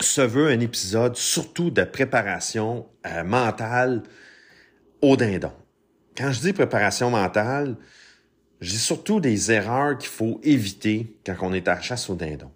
se 0.00 0.20
veut 0.20 0.48
un 0.48 0.60
épisode 0.60 1.16
surtout 1.16 1.70
de 1.70 1.82
préparation 1.82 2.86
mentale 3.24 4.02
au 5.02 5.16
dindon. 5.16 5.52
Quand 6.16 6.30
je 6.30 6.40
dis 6.40 6.52
préparation 6.52 7.10
mentale, 7.10 7.76
dis 8.60 8.78
surtout 8.78 9.20
des 9.20 9.50
erreurs 9.50 9.98
qu'il 9.98 10.08
faut 10.08 10.40
éviter 10.44 11.16
quand 11.26 11.36
on 11.40 11.52
est 11.52 11.66
à 11.66 11.80
chasse 11.80 12.08
au 12.08 12.14
dindon. 12.14 12.50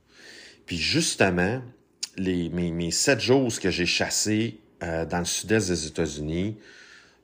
Puis 0.66 0.76
justement, 0.76 1.60
les, 2.16 2.48
mes, 2.50 2.70
mes 2.70 2.90
sept 2.90 3.20
jours 3.20 3.50
que 3.60 3.70
j'ai 3.70 3.86
chassé 3.86 4.58
euh, 4.82 5.06
dans 5.06 5.20
le 5.20 5.24
sud-est 5.24 5.68
des 5.68 5.86
États-Unis 5.86 6.56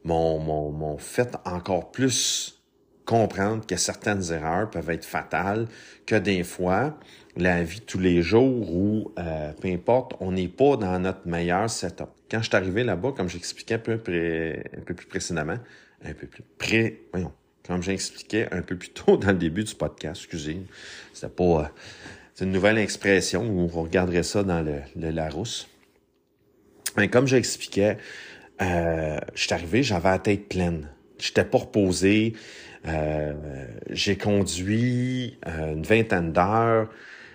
m'ont 0.04 0.96
fait 0.98 1.36
encore 1.44 1.90
plus 1.90 2.60
comprendre 3.04 3.66
que 3.66 3.76
certaines 3.76 4.32
erreurs 4.32 4.70
peuvent 4.70 4.88
être 4.90 5.04
fatales, 5.04 5.66
que 6.06 6.14
des 6.14 6.44
fois, 6.44 6.98
la 7.36 7.62
vie 7.62 7.80
tous 7.80 7.98
les 7.98 8.22
jours 8.22 8.72
où, 8.72 9.12
euh, 9.18 9.52
peu 9.60 9.68
importe, 9.68 10.14
on 10.20 10.32
n'est 10.32 10.48
pas 10.48 10.76
dans 10.76 10.98
notre 10.98 11.26
meilleur 11.26 11.68
setup. 11.68 12.08
Quand 12.30 12.38
je 12.38 12.48
suis 12.48 12.56
arrivé 12.56 12.84
là-bas, 12.84 13.12
comme 13.16 13.28
j'expliquais 13.28 13.74
un 13.74 13.78
peu, 13.78 13.92
un 13.94 14.80
peu 14.86 14.94
plus 14.94 15.06
précédemment, 15.06 15.58
un 16.04 16.14
peu 16.14 16.26
plus 16.26 16.44
près, 16.56 17.00
voyons, 17.12 17.32
comme 17.66 17.82
j'expliquais 17.82 18.48
un 18.52 18.62
peu 18.62 18.76
plus 18.76 18.90
tôt 18.94 19.16
dans 19.16 19.32
le 19.32 19.38
début 19.38 19.64
du 19.64 19.74
podcast, 19.74 20.22
excusez, 20.22 20.62
c'était 21.12 21.28
pas... 21.28 21.44
Euh, 21.44 21.64
c'est 22.40 22.46
une 22.46 22.52
nouvelle 22.52 22.78
expression 22.78 23.42
où 23.42 23.70
on 23.74 23.82
regarderait 23.82 24.22
ça 24.22 24.42
dans 24.42 24.62
le, 24.62 25.10
Larousse. 25.10 25.68
Mais 26.96 27.08
comme 27.08 27.26
j'expliquais, 27.26 27.98
euh, 28.62 29.18
je 29.34 29.42
suis 29.42 29.52
arrivé, 29.52 29.82
j'avais 29.82 30.08
la 30.08 30.18
tête 30.18 30.48
pleine. 30.48 30.88
J'étais 31.18 31.44
pas 31.44 31.58
reposé. 31.58 32.32
Euh, 32.86 33.34
j'ai 33.90 34.16
conduit 34.16 35.38
euh, 35.46 35.74
une 35.74 35.82
vingtaine 35.82 36.32
d'heures. 36.32 36.88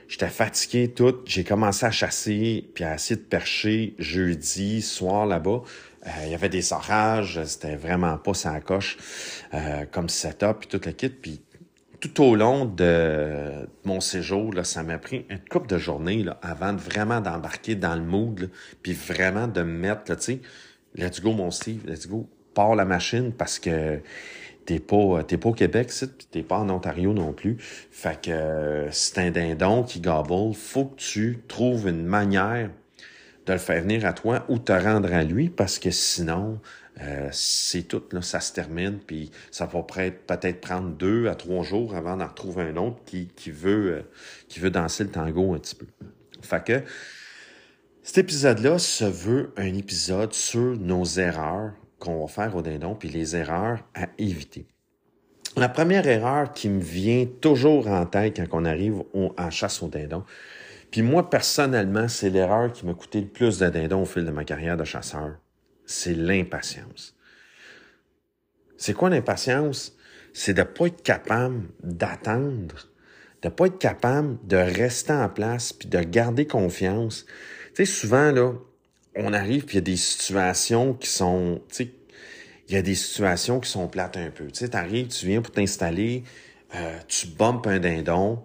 J'étais 0.08 0.28
fatigué 0.28 0.88
tout. 0.88 1.18
J'ai 1.28 1.44
commencé 1.44 1.86
à 1.86 1.92
chasser 1.92 2.68
puis 2.74 2.84
à 2.84 2.96
essayer 2.96 3.18
de 3.18 3.26
percher 3.28 3.94
jeudi 4.00 4.82
soir 4.82 5.28
là-bas. 5.28 5.62
Euh, 6.08 6.10
il 6.24 6.32
y 6.32 6.36
avait 6.36 6.50
des 6.50 6.74
orages, 6.74 7.44
c'était 7.46 7.76
vraiment 7.76 8.18
pas 8.18 8.34
sa 8.34 8.60
coche 8.60 8.98
comme 9.92 10.10
setup 10.10 10.62
puis 10.62 10.68
tout 10.68 10.82
le 10.84 10.94
kit. 10.94 11.10
Puis 11.10 11.42
tout 12.00 12.24
au 12.24 12.36
long 12.36 12.66
de 12.66 13.68
mon 13.84 14.00
séjour, 14.00 14.54
là, 14.54 14.64
ça 14.64 14.84
m'a 14.84 14.98
pris 14.98 15.26
une 15.30 15.40
couple 15.40 15.68
de 15.68 15.78
journées 15.78 16.24
là, 16.24 16.40
avant 16.42 16.76
vraiment 16.76 17.22
d'embarquer 17.22 17.76
dans 17.76 17.96
le 17.96 18.02
mood, 18.02 18.50
puis 18.82 18.94
vraiment 18.94 19.48
de 19.48 19.62
me 19.62 19.78
mettre, 19.80 20.16
tu 20.16 20.22
sais, 20.22 20.42
let's 20.96 21.22
go 21.22 21.32
mon 21.32 21.52
Steve, 21.52 21.86
let's 21.88 22.08
go, 22.08 22.28
pars 22.54 22.76
la 22.76 22.86
machine 22.86 23.32
parce 23.32 23.60
que 23.60 24.00
t'es 24.66 24.80
pas 24.80 25.24
t'es 25.24 25.38
pas 25.38 25.50
au 25.50 25.54
Québec, 25.54 25.92
tu 25.98 26.08
t'es 26.32 26.44
pas 26.44 26.58
en 26.58 26.70
Ontario 26.70 27.14
non 27.14 27.34
plus. 27.34 27.58
Fait 27.60 28.20
que 28.22 28.32
euh, 28.32 28.92
c'est 28.92 29.20
un 29.20 29.32
dindon 29.32 29.84
qui 29.84 30.00
gobble, 30.00 30.54
faut 30.56 30.86
que 30.86 30.96
tu 30.96 31.40
trouves 31.48 31.88
une 31.88 32.06
manière 32.06 32.70
de 33.46 33.54
le 33.54 33.60
faire 33.60 33.82
venir 33.82 34.06
à 34.06 34.14
toi 34.14 34.44
ou 34.50 34.58
te 34.58 34.72
rendre 34.72 35.14
à 35.14 35.24
lui 35.24 35.50
parce 35.50 35.78
que 35.78 35.92
sinon, 35.92 36.60
euh, 37.02 37.30
c'est 37.32 37.84
tout, 37.84 38.04
là, 38.12 38.22
ça 38.22 38.40
se 38.40 38.54
termine, 38.54 39.00
puis 39.00 39.32
ça 39.52 39.66
va 39.66 39.84
peut-être 39.84 40.62
prendre 40.62 40.90
deux 40.90 41.28
à 41.28 41.36
trois 41.36 41.64
jours 41.64 41.96
avant 41.96 42.16
d'en 42.16 42.28
retrouver 42.28 42.64
un 42.64 42.78
autre 42.78 42.98
qui, 43.06 43.28
qui, 43.36 43.52
veut, 43.52 43.98
euh, 43.98 44.02
qui 44.48 44.60
veut 44.60 44.70
danser 44.70 45.04
le 45.04 45.12
tango 45.12 45.54
un 45.54 45.60
petit 45.60 45.76
peu. 45.76 45.88
Fait 46.42 46.64
que 46.64 46.84
cet 48.04 48.20
épisode-là 48.20 48.78
se 48.78 49.06
veut 49.06 49.52
un 49.58 49.74
épisode 49.74 50.34
sur 50.34 50.78
nos 50.78 51.04
erreurs 51.06 51.74
qu'on 52.00 52.22
va 52.22 52.28
faire 52.28 52.56
au 52.56 52.62
dindon, 52.62 52.96
puis 52.96 53.10
les 53.10 53.36
erreurs 53.36 53.80
à 53.94 54.08
éviter. 54.18 54.68
La 55.58 55.70
première 55.70 56.06
erreur 56.08 56.52
qui 56.52 56.70
me 56.70 56.82
vient 56.82 57.26
toujours 57.42 57.88
en 57.88 58.06
tête 58.06 58.38
quand 58.38 58.62
on 58.62 58.66
arrive 58.66 59.04
en 59.14 59.50
chasse 59.50 59.82
au 59.82 59.88
dindon, 59.88 60.24
puis 60.92 61.02
moi, 61.02 61.30
personnellement, 61.30 62.08
c'est 62.08 62.30
l'erreur 62.30 62.72
qui 62.72 62.86
m'a 62.86 62.94
coûté 62.94 63.20
le 63.20 63.28
plus 63.28 63.60
de 63.60 63.68
dindons 63.68 64.04
au 64.04 64.06
fil 64.06 64.24
de 64.24 64.32
ma 64.32 64.46
carrière 64.46 64.78
de 64.78 64.86
chasseur. 64.86 65.36
C'est 65.86 66.14
l'impatience. 66.14 67.16
C'est 68.78 68.94
quoi 68.94 69.10
l'impatience? 69.10 69.96
C'est 70.34 70.54
de 70.54 70.64
pas 70.64 70.88
être 70.88 71.02
capable 71.02 71.64
d'attendre, 71.84 72.90
de 73.42 73.50
pas 73.50 73.68
être 73.68 73.80
capable 73.80 74.38
de 74.46 74.58
rester 74.58 75.14
en 75.14 75.30
place 75.30 75.72
puis 75.72 75.88
de 75.88 76.00
garder 76.00 76.46
confiance. 76.46 77.26
Tu 77.74 77.86
sais, 77.86 77.86
souvent, 77.86 78.32
là, 78.32 78.54
on 79.16 79.34
arrive 79.34 79.66
puis 79.66 79.74
il 79.74 79.76
y 79.76 79.78
a 79.78 79.82
des 79.82 79.96
situations 79.96 80.94
qui 80.94 81.10
sont, 81.10 81.62
tu 81.70 81.76
sais, 81.76 81.92
il 82.68 82.76
y 82.76 82.78
a 82.78 82.82
des 82.82 82.96
situations 82.96 83.60
qui 83.60 83.70
sont 83.70 83.88
plates 83.88 84.18
un 84.18 84.30
peu. 84.30 84.48
Tu 84.48 84.60
sais, 84.60 84.70
t'arrives, 84.70 85.08
tu 85.08 85.28
viens 85.28 85.42
pour 85.42 85.54
t'installer, 85.54 86.24
euh, 86.76 86.98
tu 87.08 87.28
bumpes 87.28 87.68
un 87.68 87.80
dindon, 87.80 88.44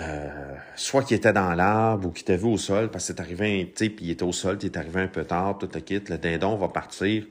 euh, 0.00 0.54
soit 0.74 1.02
qu'il 1.02 1.16
était 1.16 1.34
dans 1.34 1.54
l'arbre 1.54 2.08
ou 2.08 2.10
qu'il 2.12 2.22
était 2.22 2.38
vu 2.38 2.46
au 2.46 2.56
sol 2.56 2.90
parce 2.90 3.06
que 3.06 3.14
c'est 3.14 3.20
arrivé, 3.20 3.72
tu 3.76 3.84
sais, 3.84 3.90
puis 3.90 4.06
il 4.06 4.10
était 4.12 4.22
au 4.22 4.32
sol, 4.32 4.56
tu 4.58 4.66
es 4.66 4.78
arrivé 4.78 5.02
un 5.02 5.08
peu 5.08 5.24
tard, 5.24 5.58
tout 5.58 5.68
le 5.72 5.80
kit, 5.80 6.00
le 6.08 6.16
dindon 6.16 6.56
va 6.56 6.68
partir, 6.68 7.26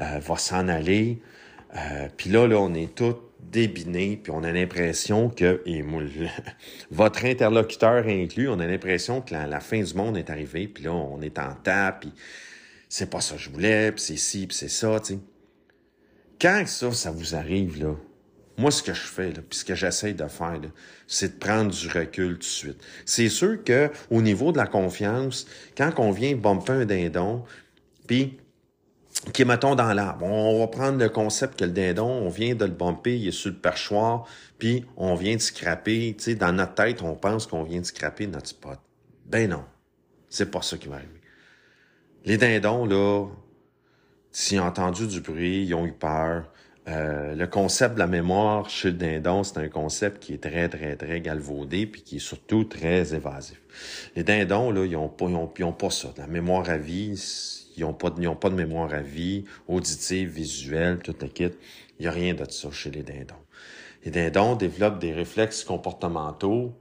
euh, 0.00 0.18
va 0.18 0.36
s'en 0.36 0.68
aller. 0.68 1.20
Euh, 1.76 2.08
puis 2.16 2.28
là, 2.30 2.46
là, 2.46 2.58
on 2.58 2.74
est 2.74 2.94
tous 2.94 3.16
débinés, 3.40 4.20
puis 4.22 4.32
on 4.32 4.42
a 4.42 4.52
l'impression 4.52 5.30
que, 5.30 5.62
et 5.64 5.82
votre 6.90 7.24
interlocuteur 7.24 8.06
inclus, 8.06 8.48
on 8.48 8.58
a 8.58 8.66
l'impression 8.66 9.22
que 9.22 9.34
la, 9.34 9.60
fin 9.60 9.82
du 9.82 9.94
monde 9.94 10.16
est 10.18 10.28
arrivée, 10.28 10.68
puis 10.68 10.84
là, 10.84 10.92
on 10.92 11.22
est 11.22 11.38
en 11.38 11.54
tape, 11.54 12.00
puis 12.00 12.12
c'est 12.88 13.08
pas 13.08 13.20
ça 13.20 13.36
que 13.36 13.40
je 13.40 13.50
voulais, 13.50 13.92
puis 13.92 14.02
c'est 14.02 14.16
ci, 14.16 14.46
puis 14.46 14.56
c'est 14.56 14.68
ça, 14.68 15.00
tu 15.00 15.14
sais. 15.14 15.18
Quand 16.40 16.64
ça, 16.66 16.92
ça 16.92 17.10
vous 17.10 17.34
arrive, 17.34 17.82
là, 17.82 17.94
moi, 18.56 18.70
ce 18.70 18.82
que 18.82 18.94
je 18.94 19.00
fais, 19.00 19.32
là, 19.32 19.40
puis 19.48 19.58
ce 19.58 19.64
que 19.64 19.74
j'essaye 19.74 20.14
de 20.14 20.26
faire, 20.28 20.60
c'est 21.08 21.34
de 21.34 21.38
prendre 21.38 21.72
du 21.72 21.88
recul 21.88 22.34
tout 22.34 22.38
de 22.38 22.44
suite. 22.44 22.80
C'est 23.04 23.28
sûr 23.28 23.62
que 23.64 23.90
au 24.10 24.22
niveau 24.22 24.52
de 24.52 24.58
la 24.58 24.66
confiance, 24.66 25.46
quand 25.76 25.92
on 25.98 26.12
vient 26.12 26.36
bumper 26.36 26.72
un 26.72 26.84
dindon, 26.84 27.44
puis 28.06 28.38
qui 29.32 29.44
mettons 29.44 29.74
dans 29.74 29.92
l'arbre, 29.92 30.26
on 30.26 30.60
va 30.60 30.66
prendre 30.66 30.98
le 30.98 31.08
concept 31.08 31.58
que 31.58 31.64
le 31.64 31.70
dindon, 31.70 32.06
on 32.06 32.28
vient 32.28 32.54
de 32.54 32.64
le 32.64 32.70
bumper, 32.70 33.16
il 33.16 33.28
est 33.28 33.32
sur 33.32 33.50
le 33.50 33.56
perchoir, 33.56 34.26
puis 34.58 34.84
on 34.96 35.14
vient 35.14 35.36
de 35.36 35.40
scraper, 35.40 36.14
tu 36.16 36.24
sais, 36.24 36.34
dans 36.34 36.52
notre 36.52 36.74
tête, 36.74 37.02
on 37.02 37.14
pense 37.14 37.46
qu'on 37.46 37.62
vient 37.62 37.80
de 37.80 37.86
scraper 37.86 38.26
notre 38.26 38.48
spot. 38.48 38.78
Ben 39.26 39.48
non, 39.48 39.64
c'est 40.28 40.50
pas 40.50 40.62
ça 40.62 40.76
qui 40.76 40.88
va 40.88 40.96
arriver. 40.96 41.20
Les 42.24 42.36
dindons, 42.36 42.86
là, 42.86 43.26
s'ils 44.30 44.60
ont 44.60 44.64
entendu 44.64 45.06
du 45.06 45.20
bruit, 45.20 45.64
ils 45.64 45.74
ont 45.74 45.86
eu 45.86 45.92
peur, 45.92 46.50
euh, 46.86 47.34
le 47.34 47.46
concept 47.46 47.94
de 47.94 47.98
la 47.98 48.06
mémoire 48.06 48.68
chez 48.68 48.90
le 48.90 48.96
dindon, 48.96 49.42
c'est 49.42 49.58
un 49.58 49.68
concept 49.68 50.22
qui 50.22 50.34
est 50.34 50.42
très, 50.42 50.68
très, 50.68 50.96
très 50.96 51.20
galvaudé 51.22 51.86
puis 51.86 52.02
qui 52.02 52.16
est 52.16 52.20
surtout 52.20 52.64
très 52.64 53.14
évasif. 53.14 53.60
Les 54.16 54.22
dindons, 54.22 54.70
là, 54.70 54.84
ils 54.84 54.92
n'ont 54.92 55.08
pas, 55.08 55.26
ils 55.26 55.64
ont, 55.64 55.72
pas 55.72 55.88
ça. 55.88 56.12
La 56.18 56.26
mémoire 56.26 56.68
à 56.68 56.76
vie, 56.76 57.18
ils 57.76 57.80
n'ont 57.80 57.94
pas, 57.94 58.14
ils 58.18 58.28
ont 58.28 58.36
pas 58.36 58.50
de 58.50 58.54
mémoire 58.54 58.92
à 58.92 59.00
vie, 59.00 59.44
auditive, 59.66 60.28
visuelle, 60.28 60.98
toute 60.98 61.22
la 61.22 61.28
kit. 61.28 61.50
Il 61.98 62.02
n'y 62.02 62.06
a 62.06 62.10
rien 62.10 62.34
de 62.34 62.44
ça 62.50 62.70
chez 62.70 62.90
les 62.90 63.02
dindons. 63.02 63.34
Les 64.04 64.10
dindons 64.10 64.54
développent 64.54 64.98
des 64.98 65.14
réflexes 65.14 65.64
comportementaux 65.64 66.74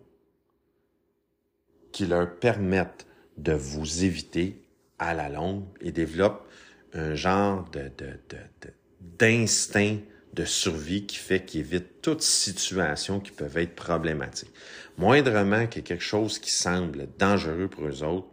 qui 1.94 2.08
leur 2.08 2.40
permettent 2.40 3.06
de 3.38 3.54
vous 3.54 4.04
éviter 4.04 4.62
à 5.00 5.14
la 5.14 5.30
longue 5.30 5.64
et 5.80 5.94
développent 5.94 6.46
un 6.94 7.16
genre 7.16 7.70
de, 7.72 7.84
de, 7.98 8.20
de, 8.30 8.38
de 8.62 8.74
d'instinct 9.18 9.98
de 10.34 10.46
survie 10.46 11.06
qui 11.06 11.18
fait 11.18 11.46
qu'ils 11.46 11.62
évitent 11.62 12.02
toute 12.02 12.22
situation 12.22 13.20
qui 13.20 13.32
peuvent 13.32 13.58
être 13.58 13.76
problématiques. 13.76 14.52
Moindrement 14.98 15.68
qu'il 15.68 15.82
ait 15.82 15.84
quelque 15.84 16.04
chose 16.04 16.40
qui 16.40 16.52
semble 16.52 17.08
dangereux 17.18 17.68
pour 17.68 17.86
eux 17.86 18.04
autres, 18.04 18.30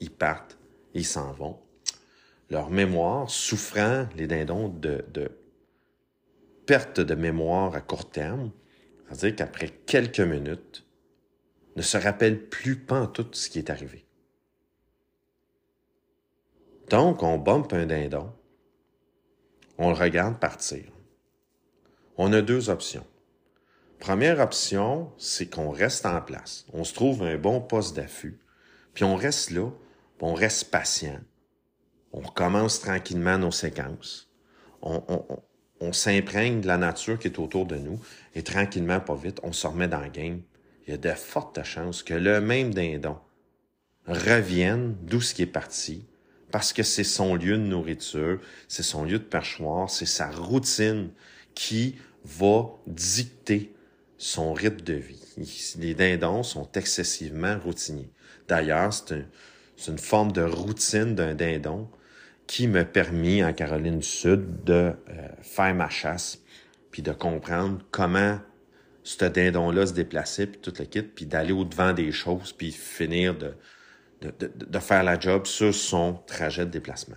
ils 0.00 0.10
partent, 0.10 0.58
ils 0.94 1.06
s'en 1.06 1.32
vont. 1.32 1.58
Leur 2.50 2.70
mémoire, 2.70 3.30
souffrant 3.30 4.06
les 4.16 4.26
dindons 4.26 4.68
de, 4.68 5.04
de 5.12 5.30
perte 6.66 7.00
de 7.00 7.14
mémoire 7.14 7.74
à 7.74 7.80
court 7.80 8.10
terme, 8.10 8.50
c'est-à-dire 9.08 9.36
qu'après 9.36 9.68
quelques 9.68 10.20
minutes, 10.20 10.84
ne 11.76 11.82
se 11.82 11.96
rappellent 11.96 12.48
plus 12.48 12.76
pas 12.76 13.06
tout 13.06 13.26
ce 13.32 13.48
qui 13.48 13.58
est 13.58 13.70
arrivé. 13.70 14.04
Donc, 16.90 17.22
on 17.22 17.38
bump 17.38 17.72
un 17.72 17.86
dindon, 17.86 18.32
on 19.80 19.88
le 19.88 19.96
regarde 19.96 20.38
partir. 20.38 20.84
On 22.18 22.34
a 22.34 22.42
deux 22.42 22.68
options. 22.68 23.06
Première 23.98 24.38
option, 24.38 25.10
c'est 25.16 25.46
qu'on 25.46 25.70
reste 25.70 26.04
en 26.04 26.20
place. 26.20 26.66
On 26.74 26.84
se 26.84 26.92
trouve 26.92 27.22
un 27.22 27.38
bon 27.38 27.62
poste 27.62 27.96
d'affût, 27.96 28.38
puis 28.92 29.04
on 29.04 29.16
reste 29.16 29.50
là, 29.50 29.70
on 30.20 30.34
reste 30.34 30.70
patient. 30.70 31.18
On 32.12 32.20
commence 32.20 32.80
tranquillement 32.80 33.38
nos 33.38 33.50
séquences. 33.50 34.30
On, 34.82 35.92
s'imprègne 35.92 36.60
de 36.60 36.66
la 36.66 36.76
nature 36.76 37.18
qui 37.18 37.28
est 37.28 37.38
autour 37.38 37.64
de 37.64 37.76
nous 37.76 37.98
et 38.34 38.42
tranquillement, 38.42 39.00
pas 39.00 39.14
vite, 39.14 39.40
on 39.42 39.52
se 39.52 39.66
remet 39.66 39.88
dans 39.88 40.00
le 40.00 40.10
game. 40.10 40.42
Il 40.86 40.90
y 40.90 40.94
a 40.94 40.98
de 40.98 41.10
fortes 41.10 41.62
chances 41.62 42.02
que 42.02 42.14
le 42.14 42.40
même 42.42 42.74
dindon 42.74 43.16
revienne 44.06 44.94
d'où 45.02 45.22
ce 45.22 45.34
qui 45.34 45.42
est 45.42 45.46
parti, 45.46 46.06
parce 46.50 46.72
que 46.72 46.82
c'est 46.82 47.04
son 47.04 47.34
lieu 47.34 47.56
de 47.56 47.62
nourriture, 47.62 48.40
c'est 48.68 48.82
son 48.82 49.04
lieu 49.04 49.18
de 49.18 49.24
perchoir, 49.24 49.90
c'est 49.90 50.06
sa 50.06 50.30
routine 50.30 51.10
qui 51.54 51.96
va 52.24 52.70
dicter 52.86 53.72
son 54.18 54.52
rythme 54.52 54.82
de 54.82 54.94
vie. 54.94 55.22
Les 55.78 55.94
dindons 55.94 56.42
sont 56.42 56.70
excessivement 56.72 57.58
routiniers. 57.58 58.10
D'ailleurs, 58.48 58.92
c'est 58.92 59.24
une 59.88 59.98
forme 59.98 60.32
de 60.32 60.42
routine 60.42 61.14
d'un 61.14 61.34
dindon 61.34 61.88
qui 62.46 62.66
m'a 62.66 62.84
permis 62.84 63.44
en 63.44 63.52
Caroline 63.52 64.00
du 64.00 64.06
Sud 64.06 64.64
de 64.64 64.72
euh, 64.72 64.92
faire 65.40 65.74
ma 65.74 65.88
chasse, 65.88 66.40
puis 66.90 67.00
de 67.00 67.12
comprendre 67.12 67.78
comment 67.92 68.40
ce 69.04 69.24
dindon-là 69.24 69.86
se 69.86 69.92
déplaçait, 69.92 70.46
puis 70.46 70.60
tout 70.60 70.72
le 70.78 70.84
kit, 70.84 71.02
puis 71.02 71.26
d'aller 71.26 71.52
au-devant 71.52 71.92
des 71.92 72.12
choses, 72.12 72.52
puis 72.52 72.72
finir 72.72 73.36
de, 73.38 73.54
de, 74.20 74.78
faire 74.78 75.02
la 75.02 75.18
job 75.18 75.46
sur 75.46 75.74
son 75.74 76.14
trajet 76.26 76.66
de 76.66 76.70
déplacement. 76.70 77.16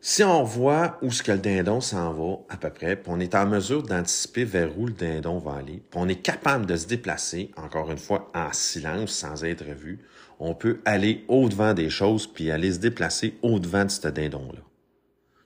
Si 0.00 0.22
on 0.22 0.44
voit 0.44 0.98
où 1.02 1.10
ce 1.10 1.22
que 1.22 1.32
le 1.32 1.38
dindon 1.38 1.80
s'en 1.80 2.12
va 2.12 2.36
à 2.48 2.56
peu 2.56 2.70
près, 2.70 2.94
puis 2.94 3.10
on 3.12 3.18
est 3.18 3.34
en 3.34 3.46
mesure 3.46 3.82
d'anticiper 3.82 4.44
vers 4.44 4.78
où 4.78 4.86
le 4.86 4.92
dindon 4.92 5.38
va 5.38 5.54
aller, 5.54 5.82
puis 5.90 6.00
on 6.00 6.08
est 6.08 6.22
capable 6.22 6.64
de 6.66 6.76
se 6.76 6.86
déplacer, 6.86 7.50
encore 7.56 7.90
une 7.90 7.98
fois, 7.98 8.30
en 8.32 8.52
silence, 8.52 9.10
sans 9.10 9.42
être 9.42 9.64
vu, 9.64 9.98
on 10.38 10.54
peut 10.54 10.80
aller 10.84 11.24
au-devant 11.26 11.74
des 11.74 11.90
choses, 11.90 12.26
puis 12.26 12.52
aller 12.52 12.72
se 12.72 12.78
déplacer 12.78 13.36
au-devant 13.42 13.84
de 13.84 13.90
ce 13.90 14.06
dindon-là. 14.06 14.60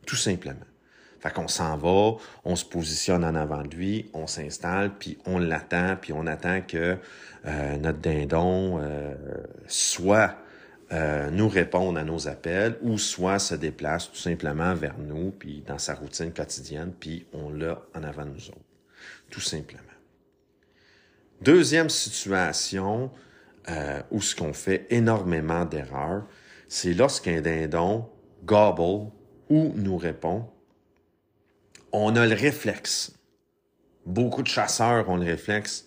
Tout 0.06 0.16
simplement. 0.16 0.66
Fait 1.20 1.32
qu'on 1.32 1.48
s'en 1.48 1.76
va, 1.76 2.16
on 2.44 2.56
se 2.56 2.64
positionne 2.64 3.24
en 3.24 3.34
avant 3.34 3.62
de 3.62 3.74
lui, 3.74 4.10
on 4.14 4.26
s'installe, 4.26 4.90
puis 4.98 5.18
on 5.26 5.38
l'attend, 5.38 5.96
puis 6.00 6.14
on 6.14 6.26
attend 6.26 6.62
que 6.62 6.96
euh, 7.46 7.76
notre 7.76 7.98
dindon 7.98 8.78
euh, 8.80 9.14
soit 9.66 10.36
euh, 10.92 11.30
nous 11.30 11.48
réponde 11.48 11.98
à 11.98 12.04
nos 12.04 12.26
appels 12.26 12.78
ou 12.80 12.96
soit 12.96 13.38
se 13.38 13.54
déplace 13.54 14.10
tout 14.10 14.16
simplement 14.16 14.74
vers 14.74 14.96
nous, 14.98 15.30
puis 15.30 15.62
dans 15.66 15.78
sa 15.78 15.94
routine 15.94 16.32
quotidienne, 16.32 16.92
puis 16.98 17.26
on 17.34 17.50
l'a 17.50 17.82
en 17.94 18.02
avant 18.02 18.24
de 18.24 18.30
nous 18.30 18.48
autres. 18.48 18.58
Tout 19.30 19.40
simplement. 19.40 19.82
Deuxième 21.42 21.90
situation 21.90 23.10
où 24.10 24.20
ce 24.20 24.34
qu'on 24.34 24.52
fait 24.52 24.86
énormément 24.90 25.64
d'erreurs, 25.64 26.24
c'est 26.66 26.92
lorsqu'un 26.92 27.40
dindon 27.40 28.08
gobble 28.44 29.12
ou 29.48 29.72
nous 29.76 29.96
répond 29.96 30.48
on 31.92 32.16
a 32.16 32.26
le 32.26 32.34
réflexe. 32.34 33.12
Beaucoup 34.06 34.42
de 34.42 34.48
chasseurs 34.48 35.08
ont 35.08 35.16
le 35.16 35.26
réflexe. 35.26 35.86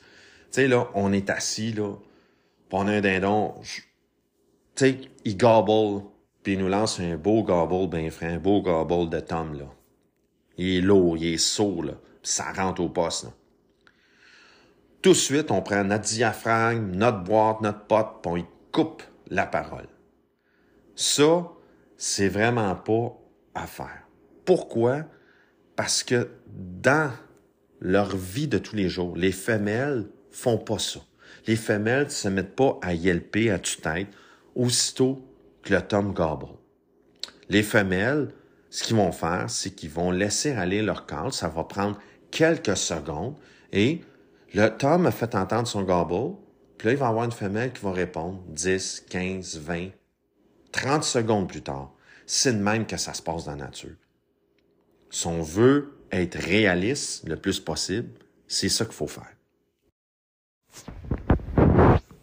Tu 0.52 0.62
sais, 0.62 0.68
là, 0.68 0.90
on 0.94 1.12
est 1.14 1.30
assis, 1.30 1.74
là, 1.74 1.96
on 2.72 2.88
a 2.88 2.92
un 2.92 3.02
dindon. 3.02 3.54
Tu 3.62 3.84
sais, 4.76 4.98
il 5.24 5.38
gobble, 5.38 6.04
puis 6.42 6.54
il 6.54 6.60
nous 6.60 6.68
lance 6.68 7.00
un 7.00 7.16
beau 7.18 7.44
gobble 7.44 7.88
bien 7.96 8.10
frais, 8.10 8.34
un 8.34 8.40
beau 8.40 8.62
gobble 8.62 9.10
de 9.10 9.20
Tom, 9.20 9.58
là. 9.58 9.66
Il 10.58 10.78
est 10.78 10.82
lourd, 10.82 11.18
il 11.18 11.34
est 11.34 11.38
saut, 11.38 11.82
là. 11.82 11.94
ça 12.24 12.52
rentre 12.52 12.82
au 12.82 12.90
poste, 12.90 13.26
là. 13.26 13.30
Tout 15.04 15.10
de 15.10 15.16
suite, 15.16 15.52
on 15.52 15.62
prend 15.62 15.84
notre 15.84 16.06
diaphragme, 16.06 16.96
notre 16.96 17.24
boîte, 17.24 17.62
notre 17.62 17.86
pote, 17.86 18.22
puis 18.22 18.32
on 18.32 18.48
coupe 18.72 19.04
la 19.30 19.46
parole. 19.46 19.88
Ça, 20.96 21.48
c'est 21.98 22.30
vraiment 22.30 22.74
pas 22.76 23.14
à 23.54 23.68
faire. 23.68 24.08
Pourquoi? 24.46 25.04
Parce 25.84 26.02
que 26.02 26.30
dans 26.56 27.12
leur 27.82 28.16
vie 28.16 28.48
de 28.48 28.58
tous 28.58 28.74
les 28.74 28.88
jours, 28.88 29.18
les 29.18 29.34
femelles 29.34 30.06
font 30.32 30.58
pas 30.58 30.80
ça. 30.80 31.02
Les 31.46 31.58
femelles 31.58 32.06
ne 32.06 32.10
se 32.10 32.30
mettent 32.30 32.56
pas 32.56 32.80
à 32.82 32.94
yelper 32.94 33.52
à 33.52 33.60
tue-tête 33.60 34.08
aussitôt 34.56 35.28
que 35.62 35.74
le 35.74 35.82
tome 35.82 36.14
gobble. 36.14 36.54
Les 37.50 37.64
femelles, 37.64 38.30
ce 38.70 38.86
qu'ils 38.86 38.96
vont 38.96 39.12
faire, 39.12 39.50
c'est 39.50 39.72
qu'ils 39.72 39.90
vont 39.90 40.12
laisser 40.12 40.54
aller 40.54 40.82
leur 40.82 41.06
call. 41.06 41.34
Ça 41.34 41.50
va 41.50 41.66
prendre 41.66 42.00
quelques 42.32 42.78
secondes 42.78 43.36
et 43.74 44.00
le 44.54 44.70
tome 44.70 45.06
a 45.06 45.12
fait 45.12 45.36
entendre 45.36 45.68
son 45.68 45.84
gobble. 45.84 46.38
Puis 46.78 46.88
là, 46.88 46.94
il 46.94 46.98
va 46.98 47.08
y 47.08 47.10
avoir 47.10 47.26
une 47.26 47.34
femelle 47.34 47.74
qui 47.74 47.84
va 47.84 47.92
répondre 47.92 48.42
10, 48.48 49.04
15, 49.10 49.58
20, 49.58 49.90
30 50.72 51.04
secondes 51.04 51.50
plus 51.50 51.62
tard. 51.62 51.92
C'est 52.26 52.54
de 52.54 52.64
même 52.64 52.88
que 52.88 52.96
ça 52.96 53.14
se 53.14 53.22
passe 53.22 53.44
dans 53.44 53.58
la 53.58 53.66
nature. 53.66 53.98
Si 55.14 55.28
on 55.28 55.44
veut 55.44 55.94
être 56.12 56.40
réaliste 56.40 57.28
le 57.28 57.36
plus 57.36 57.60
possible, 57.60 58.10
c'est 58.48 58.68
ça 58.68 58.84
qu'il 58.84 58.96
faut 58.96 59.06
faire. 59.06 59.30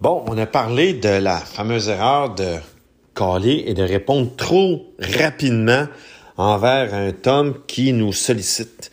Bon, 0.00 0.24
on 0.26 0.36
a 0.36 0.46
parlé 0.46 0.94
de 0.94 1.08
la 1.08 1.36
fameuse 1.36 1.88
erreur 1.88 2.34
de 2.34 2.56
caler 3.14 3.62
et 3.68 3.74
de 3.74 3.84
répondre 3.84 4.34
trop 4.34 4.92
rapidement 4.98 5.86
envers 6.36 6.92
un 6.92 7.12
tome 7.12 7.62
qui 7.68 7.92
nous 7.92 8.12
sollicite. 8.12 8.90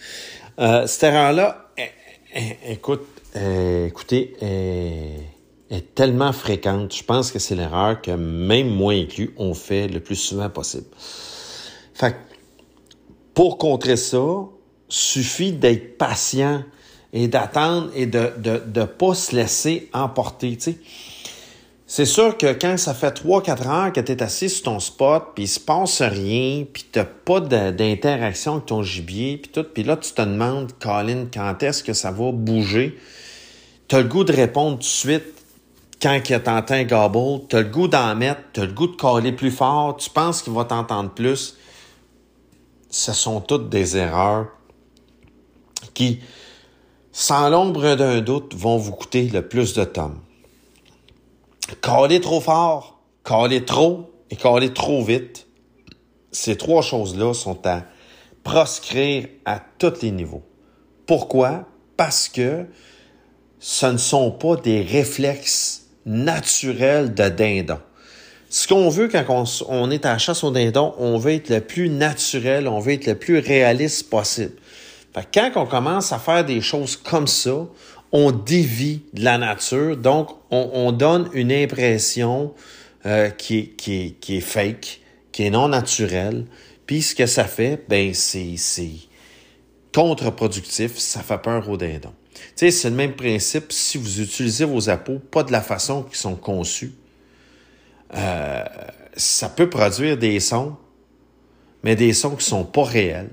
Euh, 0.60 0.86
cette 0.86 1.01
erreur-là, 1.01 1.72
écoute, 2.68 3.08
écoutez, 3.34 4.36
est 5.72 5.96
tellement 5.96 6.34
fréquente. 6.34 6.96
Je 6.96 7.04
pense 7.04 7.32
que 7.32 7.39
c'est 7.39 7.56
l'erreur 7.56 8.00
que 8.00 8.12
même 8.12 8.70
moi 8.70 8.94
inclus, 8.94 9.34
on 9.38 9.56
fait 9.56 9.88
le 9.88 10.01
plus 10.01 10.18
souvent 10.18 10.51
possible. 10.51 10.86
Fait 11.96 12.16
pour 13.38 13.60
contrer 13.60 13.98
ça, 13.98 14.25
suffit 14.89 15.52
d'être 15.52 16.00
patient 16.00 16.63
et 17.13 17.28
d'attendre 17.28 17.91
et 17.93 18.08
de 18.08 18.32
ne 18.36 18.58
de, 18.58 18.63
de 18.65 18.84
pas 18.84 19.13
se 19.13 19.36
laisser 19.36 19.91
emporter. 19.93 20.58
C'est 21.86 22.06
sûr 22.06 22.36
que 22.36 22.52
quand 22.54 22.78
ça 22.78 22.95
fait 22.95 23.23
3-4 23.23 23.67
heures 23.67 23.93
que 23.93 24.00
tu 24.00 24.12
es 24.12 24.23
assis 24.23 24.50
sur 24.50 24.63
ton 24.63 24.80
spot, 24.80 25.34
puis 25.36 25.43
il 25.43 25.47
se 25.47 25.60
passe 25.60 26.02
rien, 26.02 26.65
puis 26.73 26.88
tu 26.91 27.00
pas 27.26 27.39
d'interaction 27.39 28.54
avec 28.54 28.65
ton 28.65 28.82
gibier, 28.82 29.38
puis 29.38 29.52
tout, 29.52 29.67
puis 29.71 29.84
là, 29.84 29.97
tu 29.97 30.12
te 30.13 30.21
demandes, 30.23 30.71
Colin, 30.80 31.28
quand 31.32 31.62
est-ce 31.62 31.84
que 31.84 31.93
ça 31.93 32.10
va 32.10 32.32
bouger? 32.32 32.97
Tu 33.88 33.97
as 33.97 34.02
le 34.02 34.08
goût 34.08 34.23
de 34.23 34.34
répondre 34.34 34.78
tout 34.78 34.80
de 34.80 34.84
suite 34.86 35.26
quand 36.02 36.19
il 36.28 36.39
t'entend 36.39 36.73
un 36.73 36.86
gobble, 36.86 37.45
tu 37.50 37.56
as 37.56 37.62
le 37.62 37.69
goût 37.69 37.88
d'en 37.88 38.15
mettre, 38.15 38.41
tu 38.54 38.62
as 38.62 38.65
le 38.65 38.73
goût 38.73 38.88
de 38.88 38.95
caler 38.95 39.32
plus 39.32 39.52
fort, 39.52 39.95
tu 39.97 40.10
penses 40.10 40.41
qu'il 40.41 40.54
va 40.54 40.63
t'entendre 40.63 41.12
plus. 41.12 41.56
Ce 42.89 43.13
sont 43.13 43.41
toutes 43.41 43.69
des 43.69 43.97
erreurs 43.97 44.47
qui, 45.93 46.19
sans 47.12 47.50
l'ombre 47.50 47.95
d'un 47.95 48.21
doute, 48.21 48.56
vont 48.56 48.78
vous 48.78 48.93
coûter 48.93 49.28
le 49.30 49.47
plus 49.47 49.73
de 49.73 49.84
temps. 49.84 50.13
Caler 51.82 52.21
trop 52.21 52.39
fort, 52.39 53.02
caler 53.23 53.65
trop 53.65 54.12
et 54.30 54.36
caler 54.36 54.73
trop 54.73 55.04
vite, 55.04 55.47
ces 56.32 56.56
trois 56.56 56.82
choses-là 56.82 57.34
sont 57.34 57.65
à 57.65 57.84
proscrire 58.43 59.28
à 59.45 59.60
tous 59.60 60.02
les 60.02 60.12
niveaux. 60.12 60.43
Pourquoi? 61.06 61.65
Parce 61.97 62.30
que 62.30 62.67
ce 63.60 63.88
ne 63.88 63.97
sont 63.97 64.32
pas 64.32 64.56
des 64.56 64.82
réflexes 64.82 65.88
naturels 66.06 67.13
de 67.13 67.28
dindon. 67.28 67.80
Ce 68.50 68.68
qu'on 68.68 68.90
veut 68.90 69.10
quand 69.10 69.46
on, 69.68 69.92
est 69.92 70.06
à 70.06 70.14
la 70.14 70.18
chasse 70.18 70.44
au 70.44 70.52
dindon, 70.52 70.94
on 70.98 71.18
veut 71.18 71.34
être 71.34 71.50
le 71.50 71.60
plus 71.60 71.90
naturel, 71.90 72.68
on 72.68 72.80
veut 72.80 72.94
être 72.94 73.08
le 73.08 73.16
plus 73.16 73.40
réaliste 73.40 74.10
possible. 74.10 74.54
Fait 75.14 75.28
quand 75.34 75.52
on 75.56 75.66
commence 75.66 76.14
à 76.14 76.20
faire 76.20 76.46
des 76.46 76.62
choses 76.62 76.96
comme 76.96 77.28
ça, 77.28 77.68
on 78.14 78.32
dévie 78.32 79.02
de 79.14 79.24
la 79.24 79.38
nature, 79.38 79.98
donc 79.98 80.30
on, 80.50 80.94
donne 80.94 81.30
une 81.34 81.52
impression 81.52 82.54
euh, 83.06 83.30
qui, 83.30 83.74
est, 83.86 84.20
qui, 84.22 84.42
fake, 84.42 85.02
qui 85.34 85.44
est 85.44 85.50
non 85.50 85.68
naturelle. 85.68 86.46
Puis 86.86 87.02
ce 87.02 87.16
que 87.16 87.26
ça 87.26 87.44
fait, 87.44 87.84
ben 87.90 88.14
c'est 88.14 88.56
contre-productif, 89.94 90.98
ça 90.98 91.22
fait 91.22 91.40
peur 91.40 91.68
au 91.70 91.76
dindon. 91.76 92.14
Tu 92.34 92.42
sais, 92.56 92.72
c'est 92.72 92.90
le 92.90 92.96
même 92.96 93.14
principe 93.14 93.74
si 93.74 93.98
vous 93.98 94.22
utilisez 94.22 94.64
vos 94.64 94.90
appos 94.90 95.20
pas 95.20 95.44
de 95.44 95.52
la 95.52 95.62
façon 95.62 96.04
qu'ils 96.04 96.18
sont 96.18 96.36
conçus. 96.36 96.94
Euh, 98.15 98.63
ça 99.15 99.50
peut 99.50 99.70
produire 99.70 100.17
des 100.17 100.39
sons, 100.39 100.76
mais 101.84 101.96
des 101.96 102.13
sons 102.13 102.36
qui 102.36 102.46
sont 102.46 102.63
pas 102.63 102.84
réels, 102.84 103.30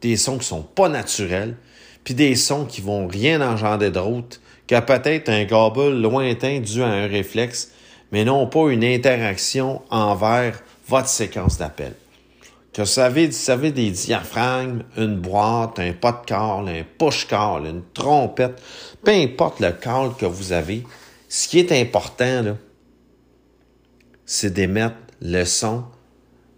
des 0.00 0.16
sons 0.16 0.38
qui 0.38 0.46
sont 0.46 0.62
pas 0.62 0.88
naturels, 0.88 1.56
puis 2.04 2.14
des 2.14 2.34
sons 2.34 2.64
qui 2.64 2.80
vont 2.80 3.06
rien 3.06 3.40
engendrer 3.40 3.90
d'autre 3.90 4.40
que 4.66 4.78
peut-être 4.80 5.28
un 5.28 5.44
gobble 5.44 6.00
lointain 6.00 6.60
dû 6.60 6.82
à 6.82 6.86
un 6.86 7.06
réflexe, 7.06 7.72
mais 8.12 8.24
non 8.24 8.46
pas 8.46 8.70
une 8.70 8.84
interaction 8.84 9.82
envers 9.90 10.62
votre 10.86 11.08
séquence 11.08 11.58
d'appel. 11.58 11.94
Que 12.72 12.82
vous 12.82 13.32
savez 13.32 13.72
des 13.72 13.90
diaphragmes, 13.90 14.84
une 14.96 15.16
boîte, 15.16 15.80
un 15.80 15.92
pot 15.92 16.12
de 16.22 16.26
call, 16.26 16.68
un 16.68 16.84
push 16.98 17.26
call, 17.26 17.66
une 17.66 17.82
trompette, 17.92 18.62
peu 19.04 19.10
importe 19.10 19.58
le 19.58 19.72
call 19.72 20.14
que 20.16 20.26
vous 20.26 20.52
avez, 20.52 20.84
ce 21.28 21.48
qui 21.48 21.58
est 21.58 21.72
important, 21.72 22.42
là, 22.42 22.56
c'est 24.32 24.52
d'émettre 24.52 24.94
le 25.20 25.44
son 25.44 25.82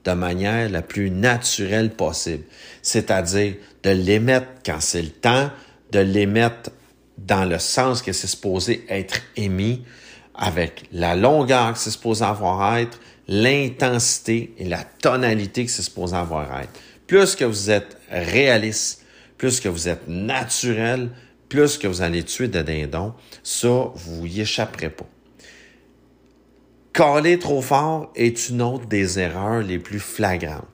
de 0.04 0.12
manière 0.12 0.68
la 0.68 0.82
plus 0.82 1.10
naturelle 1.10 1.90
possible. 1.90 2.44
C'est-à-dire 2.82 3.54
de 3.82 3.90
l'émettre 3.90 4.48
quand 4.62 4.80
c'est 4.80 5.00
le 5.00 5.08
temps, 5.08 5.50
de 5.90 6.00
l'émettre 6.00 6.70
dans 7.16 7.46
le 7.46 7.58
sens 7.58 8.02
que 8.02 8.12
c'est 8.12 8.26
supposé 8.26 8.84
être 8.90 9.22
émis, 9.36 9.84
avec 10.34 10.84
la 10.92 11.16
longueur 11.16 11.72
que 11.72 11.78
c'est 11.78 11.92
supposé 11.92 12.26
avoir 12.26 12.76
être, 12.76 13.00
l'intensité 13.26 14.52
et 14.58 14.68
la 14.68 14.84
tonalité 14.84 15.64
que 15.64 15.70
c'est 15.70 15.80
supposé 15.80 16.14
avoir 16.14 16.60
être. 16.60 16.78
Plus 17.06 17.34
que 17.34 17.46
vous 17.46 17.70
êtes 17.70 17.96
réaliste, 18.10 19.02
plus 19.38 19.60
que 19.60 19.70
vous 19.70 19.88
êtes 19.88 20.06
naturel, 20.08 21.08
plus 21.48 21.78
que 21.78 21.86
vous 21.86 22.02
allez 22.02 22.22
tuer 22.22 22.48
de 22.48 22.60
dindons, 22.60 23.14
ça, 23.42 23.90
vous 23.94 24.26
y 24.26 24.42
échapperez 24.42 24.90
pas. 24.90 25.08
Caler 26.92 27.38
trop 27.38 27.62
fort 27.62 28.12
est 28.14 28.50
une 28.50 28.60
autre 28.60 28.86
des 28.86 29.18
erreurs 29.18 29.62
les 29.62 29.78
plus 29.78 30.00
flagrantes. 30.00 30.66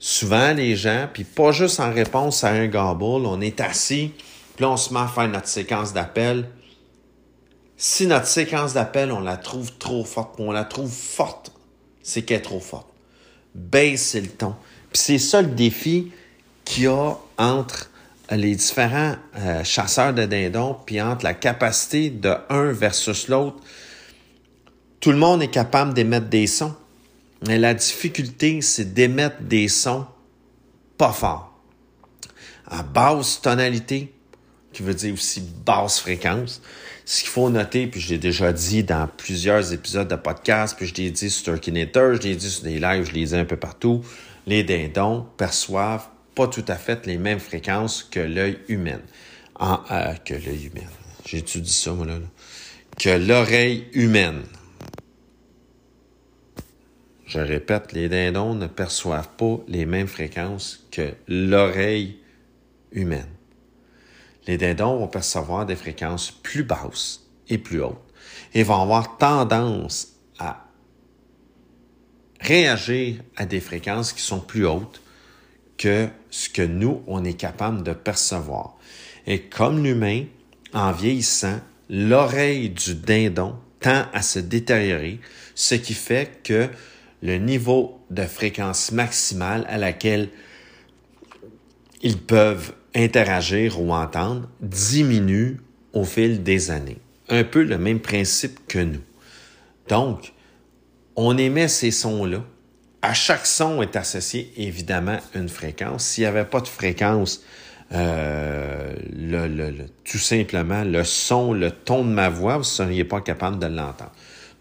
Souvent, 0.00 0.52
les 0.52 0.74
gens, 0.74 1.08
puis 1.12 1.22
pas 1.22 1.52
juste 1.52 1.78
en 1.78 1.92
réponse 1.92 2.42
à 2.42 2.48
un 2.48 2.66
gobble, 2.66 3.24
on 3.26 3.40
est 3.40 3.60
assis, 3.60 4.12
puis 4.56 4.64
on 4.64 4.76
se 4.76 4.92
met 4.92 4.98
à 4.98 5.06
faire 5.06 5.28
notre 5.28 5.46
séquence 5.46 5.92
d'appel. 5.92 6.48
Si 7.76 8.08
notre 8.08 8.26
séquence 8.26 8.74
d'appel, 8.74 9.12
on 9.12 9.20
la 9.20 9.36
trouve 9.36 9.72
trop 9.78 10.04
forte, 10.04 10.34
on 10.38 10.50
la 10.50 10.64
trouve 10.64 10.90
forte, 10.90 11.52
c'est 12.02 12.22
qu'elle 12.22 12.38
est 12.38 12.42
trop 12.42 12.58
forte. 12.58 12.88
Baissez 13.54 14.22
le 14.22 14.28
ton. 14.28 14.56
Puis 14.92 15.02
c'est 15.02 15.18
ça 15.18 15.40
le 15.40 15.48
défi 15.48 16.10
qu'il 16.64 16.84
y 16.84 16.86
a 16.88 17.14
entre 17.38 17.90
les 18.30 18.56
différents 18.56 19.14
euh, 19.36 19.62
chasseurs 19.62 20.14
de 20.14 20.26
dindons, 20.26 20.76
puis 20.84 21.00
entre 21.00 21.24
la 21.24 21.34
capacité 21.34 22.10
de 22.10 22.34
un 22.48 22.72
versus 22.72 23.28
l'autre 23.28 23.58
tout 25.02 25.10
le 25.10 25.18
monde 25.18 25.42
est 25.42 25.50
capable 25.50 25.92
d'émettre 25.92 26.28
des 26.28 26.46
sons. 26.46 26.74
Mais 27.46 27.58
la 27.58 27.74
difficulté, 27.74 28.62
c'est 28.62 28.94
d'émettre 28.94 29.42
des 29.42 29.66
sons 29.66 30.06
pas 30.96 31.12
forts. 31.12 31.60
À 32.68 32.84
basse 32.84 33.42
tonalité, 33.42 34.14
qui 34.72 34.84
veut 34.84 34.94
dire 34.94 35.12
aussi 35.12 35.42
basse 35.66 35.98
fréquence. 35.98 36.62
Ce 37.04 37.22
qu'il 37.22 37.30
faut 37.30 37.50
noter, 37.50 37.88
puis 37.88 38.00
je 38.00 38.10
l'ai 38.10 38.18
déjà 38.18 38.52
dit 38.52 38.84
dans 38.84 39.08
plusieurs 39.08 39.72
épisodes 39.72 40.06
de 40.06 40.14
podcast, 40.14 40.76
puis 40.76 40.86
je 40.86 40.94
l'ai 40.94 41.10
dit 41.10 41.30
sur 41.30 41.52
Turkinator, 41.52 42.14
je 42.14 42.20
l'ai 42.20 42.36
dit 42.36 42.48
sur 42.48 42.62
des 42.62 42.78
lives, 42.78 43.04
je 43.04 43.12
l'ai 43.12 43.24
dit 43.24 43.34
un 43.34 43.44
peu 43.44 43.56
partout, 43.56 44.02
les 44.46 44.62
dindons 44.62 45.26
perçoivent 45.36 46.06
pas 46.36 46.46
tout 46.46 46.64
à 46.68 46.76
fait 46.76 47.06
les 47.06 47.18
mêmes 47.18 47.40
fréquences 47.40 48.04
que 48.04 48.20
l'œil 48.20 48.60
humain. 48.68 49.00
En, 49.58 49.80
euh, 49.90 50.14
que 50.24 50.34
l'œil 50.34 50.70
humain. 50.72 50.86
J'ai 51.26 51.38
étudié 51.38 51.72
ça, 51.72 51.90
moi, 51.90 52.06
là. 52.06 52.18
Que 52.96 53.10
l'oreille 53.10 53.88
humaine. 53.94 54.42
Je 57.32 57.38
répète, 57.38 57.92
les 57.92 58.10
dindons 58.10 58.54
ne 58.54 58.66
perçoivent 58.66 59.30
pas 59.38 59.56
les 59.66 59.86
mêmes 59.86 60.06
fréquences 60.06 60.86
que 60.90 61.14
l'oreille 61.28 62.18
humaine. 62.90 63.30
Les 64.46 64.58
dindons 64.58 64.98
vont 64.98 65.08
percevoir 65.08 65.64
des 65.64 65.76
fréquences 65.76 66.30
plus 66.30 66.62
basses 66.62 67.26
et 67.48 67.56
plus 67.56 67.80
hautes 67.80 67.96
et 68.52 68.62
vont 68.62 68.82
avoir 68.82 69.16
tendance 69.16 70.08
à 70.38 70.66
réagir 72.38 73.22
à 73.36 73.46
des 73.46 73.60
fréquences 73.60 74.12
qui 74.12 74.20
sont 74.20 74.40
plus 74.40 74.66
hautes 74.66 75.00
que 75.78 76.08
ce 76.28 76.50
que 76.50 76.60
nous, 76.60 77.02
on 77.06 77.24
est 77.24 77.32
capable 77.32 77.82
de 77.82 77.94
percevoir. 77.94 78.76
Et 79.26 79.40
comme 79.40 79.82
l'humain, 79.82 80.26
en 80.74 80.92
vieillissant, 80.92 81.60
l'oreille 81.88 82.68
du 82.68 82.94
dindon 82.94 83.54
tend 83.80 84.04
à 84.12 84.20
se 84.20 84.38
détériorer, 84.38 85.18
ce 85.54 85.76
qui 85.76 85.94
fait 85.94 86.42
que 86.42 86.68
le 87.22 87.38
niveau 87.38 88.00
de 88.10 88.24
fréquence 88.24 88.92
maximale 88.92 89.64
à 89.68 89.78
laquelle 89.78 90.28
ils 92.02 92.18
peuvent 92.18 92.74
interagir 92.94 93.80
ou 93.80 93.92
entendre 93.92 94.48
diminue 94.60 95.60
au 95.92 96.04
fil 96.04 96.42
des 96.42 96.70
années. 96.70 96.98
Un 97.28 97.44
peu 97.44 97.62
le 97.62 97.78
même 97.78 98.00
principe 98.00 98.66
que 98.66 98.80
nous. 98.80 99.00
Donc, 99.88 100.32
on 101.16 101.38
émet 101.38 101.68
ces 101.68 101.90
sons-là. 101.90 102.42
À 103.02 103.14
chaque 103.14 103.46
son 103.46 103.82
est 103.82 103.96
associé 103.96 104.52
évidemment 104.56 105.18
une 105.34 105.48
fréquence. 105.48 106.04
S'il 106.04 106.22
n'y 106.22 106.28
avait 106.28 106.44
pas 106.44 106.60
de 106.60 106.68
fréquence, 106.68 107.42
euh, 107.92 108.94
tout 110.04 110.18
simplement 110.18 110.84
le 110.84 111.04
son, 111.04 111.52
le 111.52 111.70
ton 111.70 112.04
de 112.04 112.10
ma 112.10 112.28
voix, 112.28 112.54
vous 112.54 112.60
ne 112.60 112.64
seriez 112.64 113.04
pas 113.04 113.20
capable 113.20 113.58
de 113.58 113.66
l'entendre. 113.66 114.12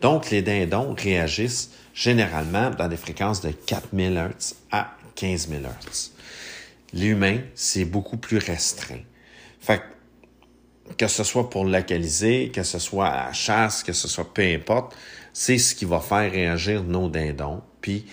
Donc, 0.01 0.31
les 0.31 0.41
dindons 0.41 0.95
réagissent 0.97 1.71
généralement 2.01 2.71
dans 2.71 2.87
des 2.87 2.97
fréquences 2.97 3.41
de 3.41 3.51
4000 3.51 4.13
Hz 4.17 4.55
à 4.71 4.95
15 5.13 5.49
000 5.49 5.61
Hz. 5.61 6.11
L'humain, 6.93 7.37
c'est 7.53 7.85
beaucoup 7.85 8.17
plus 8.17 8.39
restreint. 8.39 9.03
Fait 9.59 9.83
que 10.97 11.07
ce 11.07 11.23
soit 11.23 11.51
pour 11.51 11.63
localiser, 11.63 12.49
que 12.49 12.63
ce 12.63 12.79
soit 12.79 13.05
à 13.05 13.27
la 13.27 13.33
chasse, 13.33 13.83
que 13.83 13.93
ce 13.93 14.07
soit 14.07 14.33
peu 14.33 14.41
importe, 14.41 14.95
c'est 15.31 15.59
ce 15.59 15.75
qui 15.75 15.85
va 15.85 15.99
faire 15.99 16.31
réagir 16.31 16.83
nos 16.83 17.07
dindons. 17.07 17.61
Puis, 17.81 18.07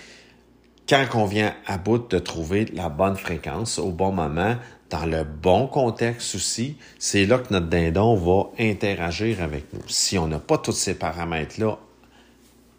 quand 0.87 1.07
on 1.14 1.24
vient 1.24 1.55
à 1.66 1.79
bout 1.79 2.07
de 2.11 2.18
trouver 2.18 2.66
la 2.66 2.90
bonne 2.90 3.16
fréquence 3.16 3.79
au 3.79 3.90
bon 3.90 4.12
moment, 4.12 4.57
dans 4.90 5.07
le 5.07 5.24
bon 5.24 5.66
contexte 5.66 6.35
aussi, 6.35 6.77
c'est 6.98 7.24
là 7.24 7.38
que 7.38 7.55
notre 7.55 7.68
dindon 7.68 8.16
va 8.16 8.51
interagir 8.59 9.42
avec 9.42 9.72
nous. 9.72 9.83
Si 9.88 10.18
on 10.18 10.29
n'a 10.29 10.38
pas 10.38 10.59
tous 10.59 10.72
ces 10.72 10.94
paramètres-là 10.94 11.79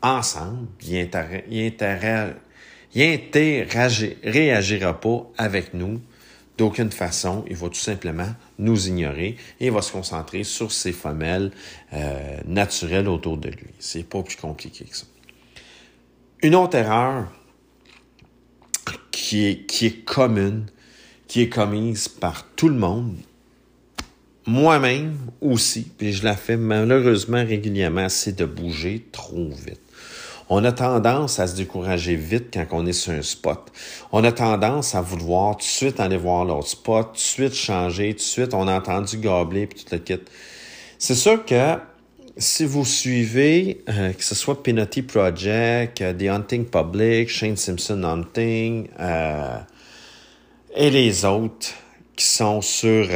ensemble, 0.01 0.67
il 0.81 1.09
ne 1.09 2.31
réagira 4.23 4.99
pas 4.99 5.31
avec 5.37 5.73
nous 5.73 6.01
d'aucune 6.57 6.91
façon. 6.91 7.45
Il 7.49 7.55
va 7.55 7.69
tout 7.69 7.75
simplement 7.75 8.29
nous 8.57 8.87
ignorer 8.87 9.37
et 9.59 9.67
il 9.67 9.71
va 9.71 9.81
se 9.81 9.91
concentrer 9.91 10.43
sur 10.43 10.71
ses 10.71 10.91
femelles 10.91 11.51
euh, 11.93 12.37
naturelles 12.45 13.07
autour 13.07 13.37
de 13.37 13.49
lui. 13.49 13.71
C'est 13.79 14.07
pas 14.07 14.21
plus 14.23 14.37
compliqué 14.37 14.85
que 14.85 14.95
ça. 14.95 15.05
Une 16.41 16.55
autre 16.55 16.77
erreur 16.77 17.27
qui 19.11 19.45
est, 19.45 19.65
qui 19.65 19.85
est 19.87 20.05
commune, 20.05 20.65
qui 21.27 21.41
est 21.41 21.49
commise 21.49 22.07
par 22.07 22.45
tout 22.55 22.69
le 22.69 22.75
monde, 22.75 23.17
moi-même 24.45 25.17
aussi, 25.41 25.83
puis 25.97 26.13
je 26.13 26.23
la 26.23 26.35
fais 26.35 26.57
malheureusement 26.57 27.45
régulièrement, 27.45 28.09
c'est 28.09 28.35
de 28.35 28.45
bouger 28.45 29.05
trop 29.11 29.49
vite. 29.49 29.79
On 30.51 30.63
a 30.63 30.71
tendance 30.71 31.39
à 31.39 31.45
se 31.45 31.55
décourager 31.55 32.15
vite 32.15 32.47
quand 32.53 32.65
on 32.71 32.85
est 32.87 32.93
sur 32.93 33.13
un 33.13 33.21
spot. 33.21 33.71
On 34.11 34.23
a 34.23 34.31
tendance 34.31 34.95
à 34.95 35.01
vouloir 35.01 35.55
tout 35.57 35.59
de 35.59 35.63
suite 35.63 35.99
aller 35.99 36.17
voir 36.17 36.43
l'autre 36.43 36.69
spot, 36.69 37.07
tout 37.07 37.13
de 37.13 37.19
suite 37.19 37.53
changer, 37.53 38.13
tout 38.13 38.17
de 38.17 38.21
suite 38.21 38.53
on 38.55 38.67
a 38.67 38.75
entendu 38.75 39.17
gobler 39.17 39.67
puis 39.67 39.83
tout 39.83 39.93
le 39.93 39.99
kit. 39.99 40.19
C'est 40.97 41.15
sûr 41.15 41.45
que 41.45 41.75
si 42.39 42.65
vous 42.65 42.85
suivez, 42.85 43.83
euh, 43.89 44.11
que 44.13 44.23
ce 44.23 44.33
soit 44.33 44.63
Penalty 44.63 45.03
Project, 45.03 46.01
euh, 46.01 46.13
The 46.13 46.23
Hunting 46.23 46.65
Public, 46.65 47.29
Shane 47.29 47.57
Simpson 47.57 48.03
Hunting, 48.03 48.87
euh, 48.99 49.57
et 50.75 50.89
les 50.89 51.25
autres 51.25 51.73
qui 52.15 52.25
sont 52.25 52.61
sur 52.61 53.07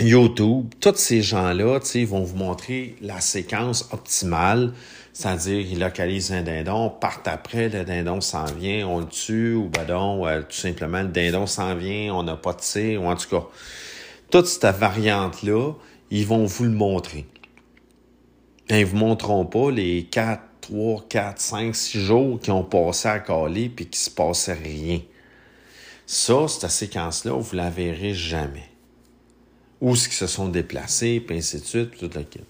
YouTube, 0.00 0.74
tous 0.80 0.96
ces 0.96 1.22
gens-là, 1.22 1.78
ils 1.94 2.06
vont 2.06 2.24
vous 2.24 2.36
montrer 2.36 2.96
la 3.00 3.20
séquence 3.20 3.88
optimale, 3.92 4.72
c'est-à-dire 5.12 5.60
ils 5.60 5.78
localisent 5.78 6.32
un 6.32 6.42
dindon, 6.42 6.90
partent 6.90 7.28
après, 7.28 7.68
le 7.68 7.84
dindon 7.84 8.20
s'en 8.20 8.46
vient, 8.46 8.88
on 8.88 8.98
le 8.98 9.06
tue, 9.06 9.54
ou 9.54 9.68
ben 9.68 9.84
donc, 9.84 10.48
tout 10.48 10.56
simplement, 10.56 11.02
le 11.02 11.10
dindon 11.10 11.46
s'en 11.46 11.76
vient, 11.76 12.12
on 12.12 12.24
n'a 12.24 12.34
pas 12.34 12.54
de 12.54 12.60
tir, 12.60 13.04
ou 13.04 13.06
en 13.06 13.14
tout 13.14 13.28
cas, 13.28 13.46
toute 14.32 14.46
cette 14.46 14.64
variante-là, 14.64 15.74
ils 16.10 16.26
vont 16.26 16.44
vous 16.44 16.64
le 16.64 16.70
montrer. 16.70 17.26
Et 18.68 18.80
ils 18.80 18.86
vous 18.86 18.96
montreront 18.96 19.46
pas 19.46 19.70
les 19.70 20.06
4, 20.06 20.42
3, 20.62 21.04
4, 21.08 21.40
5, 21.40 21.74
6 21.76 22.00
jours 22.00 22.40
qui 22.40 22.50
ont 22.50 22.64
passé 22.64 23.06
à 23.06 23.20
caler 23.20 23.68
puis 23.68 23.86
qui 23.86 24.00
se 24.00 24.10
passait 24.10 24.54
rien. 24.54 25.00
Ça, 26.04 26.48
cette 26.48 26.68
séquence-là, 26.68 27.38
vous 27.38 27.54
la 27.54 27.70
verrez 27.70 28.12
jamais 28.12 28.73
où 29.84 29.94
ce 29.94 30.08
qui 30.08 30.14
se 30.14 30.26
sont 30.26 30.48
déplacés, 30.48 31.20
puis 31.20 31.36
ainsi 31.36 31.60
de 31.60 31.64
suite, 31.66 31.90
puis 31.90 32.00
toute 32.00 32.14
la 32.14 32.22
quête. 32.22 32.42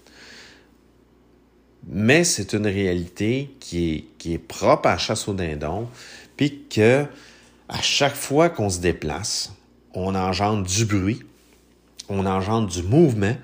Mais 1.85 2.23
c'est 2.23 2.53
une 2.53 2.65
réalité 2.65 3.53
qui 3.59 3.89
est, 3.91 4.05
qui 4.17 4.33
est 4.33 4.37
propre 4.37 4.87
à 4.87 4.93
la 4.93 4.97
chasse 4.97 5.27
au 5.27 5.33
dindon, 5.33 5.89
puis 6.37 6.63
que 6.69 7.05
à 7.67 7.81
chaque 7.81 8.15
fois 8.15 8.49
qu'on 8.49 8.69
se 8.69 8.79
déplace, 8.79 9.51
on 9.93 10.15
engendre 10.15 10.65
du 10.65 10.85
bruit, 10.85 11.23
on 12.07 12.25
engendre 12.25 12.69
du 12.69 12.83
mouvement, 12.83 13.35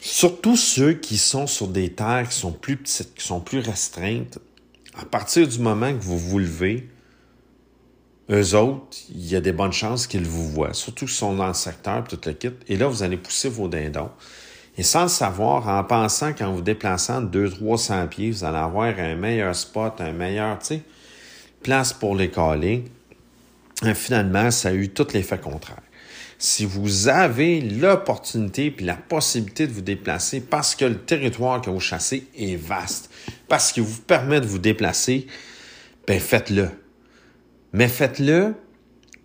surtout 0.00 0.56
ceux 0.56 0.94
qui 0.94 1.18
sont 1.18 1.46
sur 1.46 1.68
des 1.68 1.92
terres 1.92 2.26
qui 2.30 2.38
sont 2.38 2.52
plus 2.52 2.78
petites, 2.78 3.14
qui 3.14 3.26
sont 3.26 3.40
plus 3.40 3.58
restreintes. 3.58 4.38
À 4.94 5.04
partir 5.04 5.46
du 5.46 5.58
moment 5.58 5.92
que 5.92 6.02
vous 6.02 6.18
vous 6.18 6.38
levez, 6.38 6.88
eux 8.30 8.54
autres, 8.54 8.96
il 9.08 9.26
y 9.26 9.36
a 9.36 9.40
des 9.40 9.52
bonnes 9.52 9.72
chances 9.72 10.06
qu'ils 10.06 10.26
vous 10.26 10.48
voient, 10.48 10.74
surtout 10.74 11.06
qu'ils 11.06 11.14
sont 11.14 11.34
dans 11.34 11.46
le 11.46 11.54
secteur, 11.54 12.04
tout 12.04 12.18
le 12.26 12.32
kit. 12.32 12.50
Et 12.68 12.76
là, 12.76 12.88
vous 12.88 13.02
allez 13.02 13.16
pousser 13.16 13.48
vos 13.48 13.68
dindons. 13.68 14.10
Et 14.76 14.82
sans 14.82 15.04
le 15.04 15.08
savoir, 15.08 15.68
en 15.68 15.84
pensant 15.84 16.32
qu'en 16.32 16.52
vous 16.52 16.60
déplaçant 16.60 17.22
de 17.22 17.48
200-300 17.48 18.08
pieds, 18.08 18.30
vous 18.30 18.44
allez 18.44 18.58
avoir 18.58 18.98
un 18.98 19.14
meilleur 19.14 19.54
spot, 19.54 20.00
un 20.00 20.12
meilleur, 20.12 20.58
tu 20.58 20.66
sais, 20.66 20.82
place 21.62 21.92
pour 21.92 22.14
les 22.14 22.30
caler. 22.30 22.84
Finalement, 23.94 24.50
ça 24.50 24.70
a 24.70 24.72
eu 24.72 24.88
tout 24.88 25.06
l'effet 25.12 25.38
contraire. 25.38 25.82
Si 26.38 26.66
vous 26.66 27.08
avez 27.08 27.60
l'opportunité 27.60 28.70
puis 28.70 28.84
la 28.84 28.96
possibilité 28.96 29.66
de 29.66 29.72
vous 29.72 29.80
déplacer 29.80 30.42
parce 30.42 30.74
que 30.74 30.84
le 30.84 30.98
territoire 30.98 31.62
que 31.62 31.70
vous 31.70 31.80
chassez 31.80 32.26
est 32.36 32.56
vaste, 32.56 33.10
parce 33.48 33.72
qu'il 33.72 33.84
vous 33.84 34.02
permet 34.02 34.40
de 34.40 34.46
vous 34.46 34.58
déplacer, 34.58 35.26
ben 36.06 36.20
faites-le 36.20 36.68
mais 37.76 37.88
faites-le 37.88 38.54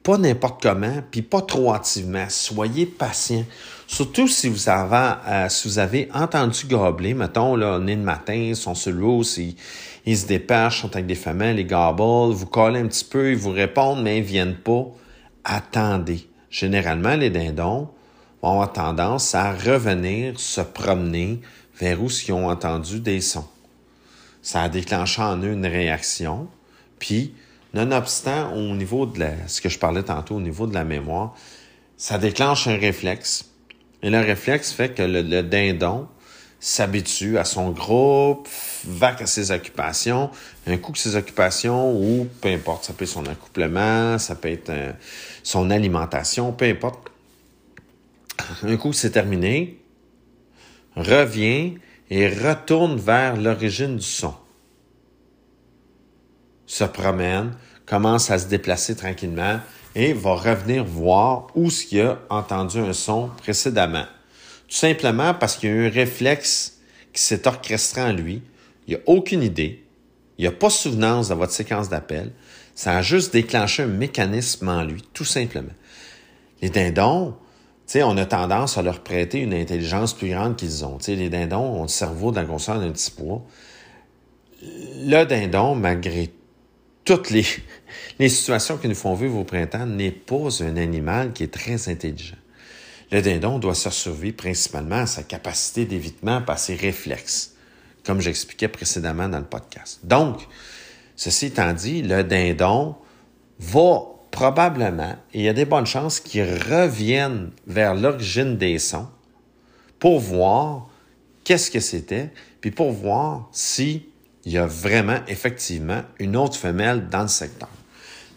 pas 0.04 0.18
n'importe 0.18 0.62
comment, 0.62 1.02
puis 1.10 1.22
pas 1.22 1.42
trop 1.42 1.74
activement. 1.74 2.26
Soyez 2.28 2.86
patient. 2.86 3.46
Surtout 3.88 4.28
si 4.28 4.50
vous 4.50 4.68
avez, 4.68 6.10
euh, 6.10 6.14
entendu 6.14 6.66
gobler, 6.66 7.14
mettons, 7.14 7.56
là, 7.56 7.78
on 7.80 7.88
est 7.88 7.96
matin, 7.96 8.34
ils 8.34 8.56
sont 8.56 8.76
sur 8.76 8.92
l'eau, 8.92 9.22
ils, 9.38 9.56
ils 10.06 10.18
se 10.18 10.26
dépêchent, 10.26 10.82
sont 10.82 10.92
avec 10.92 11.06
des 11.06 11.16
femelles, 11.16 11.58
les 11.58 11.66
gobbles, 11.66 12.34
vous 12.34 12.46
collez 12.46 12.80
un 12.80 12.88
petit 12.88 13.06
peu, 13.06 13.32
ils 13.32 13.38
vous 13.38 13.52
répondent, 13.52 14.02
mais 14.02 14.18
ils 14.18 14.24
viennent 14.24 14.58
pas. 14.58 14.86
Attendez. 15.46 16.28
Généralement, 16.50 17.16
les 17.16 17.30
dindons 17.30 17.88
vont 18.42 18.50
avoir 18.50 18.74
tendance 18.74 19.34
à 19.34 19.54
revenir 19.54 20.38
se 20.40 20.62
promener 20.62 21.40
vers 21.80 22.02
où 22.02 22.08
ils 22.10 22.34
ont 22.34 22.50
entendu 22.50 23.00
des 23.00 23.22
sons. 23.22 23.48
Ça 24.42 24.64
a 24.64 24.70
déclenché 24.70 25.22
en 25.22 25.38
eux 25.38 25.54
une 25.54 25.68
réaction, 25.68 26.48
puis 27.00 27.34
Nonobstant, 27.74 28.54
au 28.54 28.76
niveau 28.76 29.06
de 29.06 29.20
la, 29.20 29.48
ce 29.48 29.62
que 29.62 29.70
je 29.70 29.80
parlais 29.80 30.04
tantôt, 30.04 30.36
au 30.36 30.42
niveau 30.42 30.68
de 30.68 30.74
la 30.74 30.84
mémoire, 30.84 31.36
ça 31.96 32.18
déclenche 32.18 32.68
un 32.68 32.78
réflexe. 32.78 33.46
Et 34.04 34.10
le 34.10 34.20
réflexe 34.20 34.74
fait 34.74 34.94
que 34.94 35.04
le, 35.04 35.42
dindon 35.44 36.08
s'habitue 36.60 37.38
à 37.38 37.46
son 37.46 37.72
groupe, 37.72 38.48
va 38.86 39.16
à 39.18 39.26
ses 39.26 39.52
occupations. 39.52 40.30
Un 40.68 40.78
coup 40.78 40.92
que 40.92 40.98
ses 40.98 41.16
occupations, 41.16 41.94
ou 41.94 42.28
peu 42.42 42.50
importe, 42.50 42.86
ça 42.86 42.94
peut 42.94 43.06
être 43.06 43.10
son 43.10 43.26
accouplement, 43.26 44.20
ça 44.20 44.36
peut 44.36 44.50
être 44.50 44.70
euh, 44.70 44.92
son 45.44 45.72
alimentation, 45.72 46.52
peu 46.52 46.66
importe. 46.66 47.10
Un 48.64 48.76
coup 48.78 48.94
c'est 48.94 49.12
terminé, 49.12 49.80
revient 50.96 51.76
et 52.10 52.28
retourne 52.28 52.98
vers 52.98 53.38
l'origine 53.38 53.96
du 53.96 54.06
son 54.06 54.34
se 56.72 56.86
promène, 56.86 57.52
commence 57.86 58.32
à 58.32 58.40
se 58.40 58.48
déplacer 58.48 58.96
tranquillement 58.96 59.60
et 59.94 60.14
va 60.14 60.36
revenir 60.36 60.86
voir 60.86 61.48
où 61.54 61.70
ce 61.70 61.86
qu'il 61.86 62.00
a 62.00 62.20
entendu 62.30 62.80
un 62.80 62.94
son 62.94 63.28
précédemment. 63.28 64.06
Tout 64.70 64.78
simplement 64.78 65.34
parce 65.34 65.58
qu'il 65.58 65.70
y 65.70 65.74
a 65.74 65.76
un 65.76 65.90
réflexe 65.90 66.80
qui 67.12 67.22
s'est 67.22 67.46
orchestré 67.46 68.02
en 68.02 68.14
lui. 68.14 68.42
Il 68.88 68.94
n'a 68.94 69.02
aucune 69.08 69.44
idée. 69.44 69.84
Il 70.38 70.46
n'a 70.46 70.54
pas 70.54 70.70
souvenance 70.70 71.28
de 71.28 71.34
votre 71.34 71.52
séquence 71.52 71.90
d'appel. 71.90 72.32
Ça 72.74 72.98
a 72.98 73.02
juste 73.02 73.34
déclenché 73.34 73.84
un 73.84 73.88
mécanisme 73.88 74.70
en 74.70 74.84
lui, 74.84 75.04
tout 75.14 75.26
simplement. 75.26 75.74
Les 76.62 76.70
dindons, 76.70 77.36
on 77.96 78.16
a 78.16 78.26
tendance 78.26 78.78
à 78.78 78.82
leur 78.82 79.02
prêter 79.02 79.40
une 79.40 79.54
intelligence 79.54 80.14
plus 80.14 80.30
grande 80.30 80.56
qu'ils 80.56 80.86
ont. 80.86 81.00
les 81.06 81.30
dindons 81.30 81.82
ont 81.82 81.82
le 81.82 81.90
cerveau 81.90 82.32
d'un 82.32 82.44
la 82.44 82.78
d'un 82.78 82.92
petit 82.92 83.12
poids. 83.12 83.46
Le 84.62 85.26
dindon, 85.26 85.76
malgré 85.76 86.32
toutes 87.04 87.30
les, 87.32 88.30
situations 88.30 88.78
qui 88.78 88.88
nous 88.88 88.96
font 88.96 89.16
vivre 89.16 89.38
au 89.38 89.44
printemps 89.44 89.86
n'est 89.86 90.12
pas 90.12 90.64
un 90.64 90.78
animal 90.78 91.34
qui 91.34 91.44
est 91.44 91.54
très 91.54 91.90
intelligent. 91.90 92.36
Le 93.12 93.22
dindon 93.22 93.60
doit 93.60 93.76
se 93.76 93.90
survivre 93.90 94.38
principalement 94.38 94.98
à 94.98 95.06
sa 95.06 95.24
capacité 95.24 95.86
d'évitement 95.86 96.42
par 96.42 96.60
ses 96.60 96.76
réflexes. 96.76 97.56
comme 98.06 98.20
j'expliquais 98.20 98.68
précédemment 98.68 99.30
dans 99.30 99.38
le 99.38 99.46
podcast. 99.46 100.00
Donc, 100.04 100.48
ceci 101.16 101.48
étant 101.48 101.72
dit, 101.72 102.02
le 102.02 102.24
dindon 102.24 102.96
va 103.60 104.00
probablement, 104.32 105.16
et 105.34 105.40
il 105.40 105.42
y 105.44 105.50
a 105.50 105.54
des 105.54 105.66
bonnes 105.66 105.86
chances 105.86 106.20
qu'il 106.20 106.44
revienne 106.44 107.52
vers 107.68 107.94
l'origine 107.94 108.58
des 108.58 108.80
sons 108.80 109.08
pour 110.00 110.20
voir 110.20 110.88
qu'est-ce 111.44 111.70
que 111.70 111.80
c'était, 111.80 112.32
puis 112.60 112.72
pour 112.72 112.92
voir 112.92 113.50
si 113.52 114.08
il 114.46 114.54
y 114.54 114.58
a 114.58 114.66
vraiment, 114.66 115.20
effectivement, 115.28 116.02
une 116.20 116.36
autre 116.36 116.58
femelle 116.58 117.08
dans 117.10 117.24
le 117.24 117.28
secteur. 117.28 117.70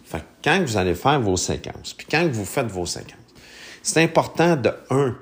Fait 0.04 0.18
que 0.18 0.24
quand 0.42 0.62
vous 0.64 0.76
allez 0.76 0.94
faire 0.94 1.20
vos 1.20 1.36
séquences, 1.36 1.94
puis 1.94 2.06
quand 2.10 2.28
vous 2.30 2.44
faites 2.44 2.66
vos 2.66 2.86
séquences, 2.86 3.16
c'est 3.82 4.02
important 4.02 4.56
de, 4.56 4.70
un, 4.90 5.16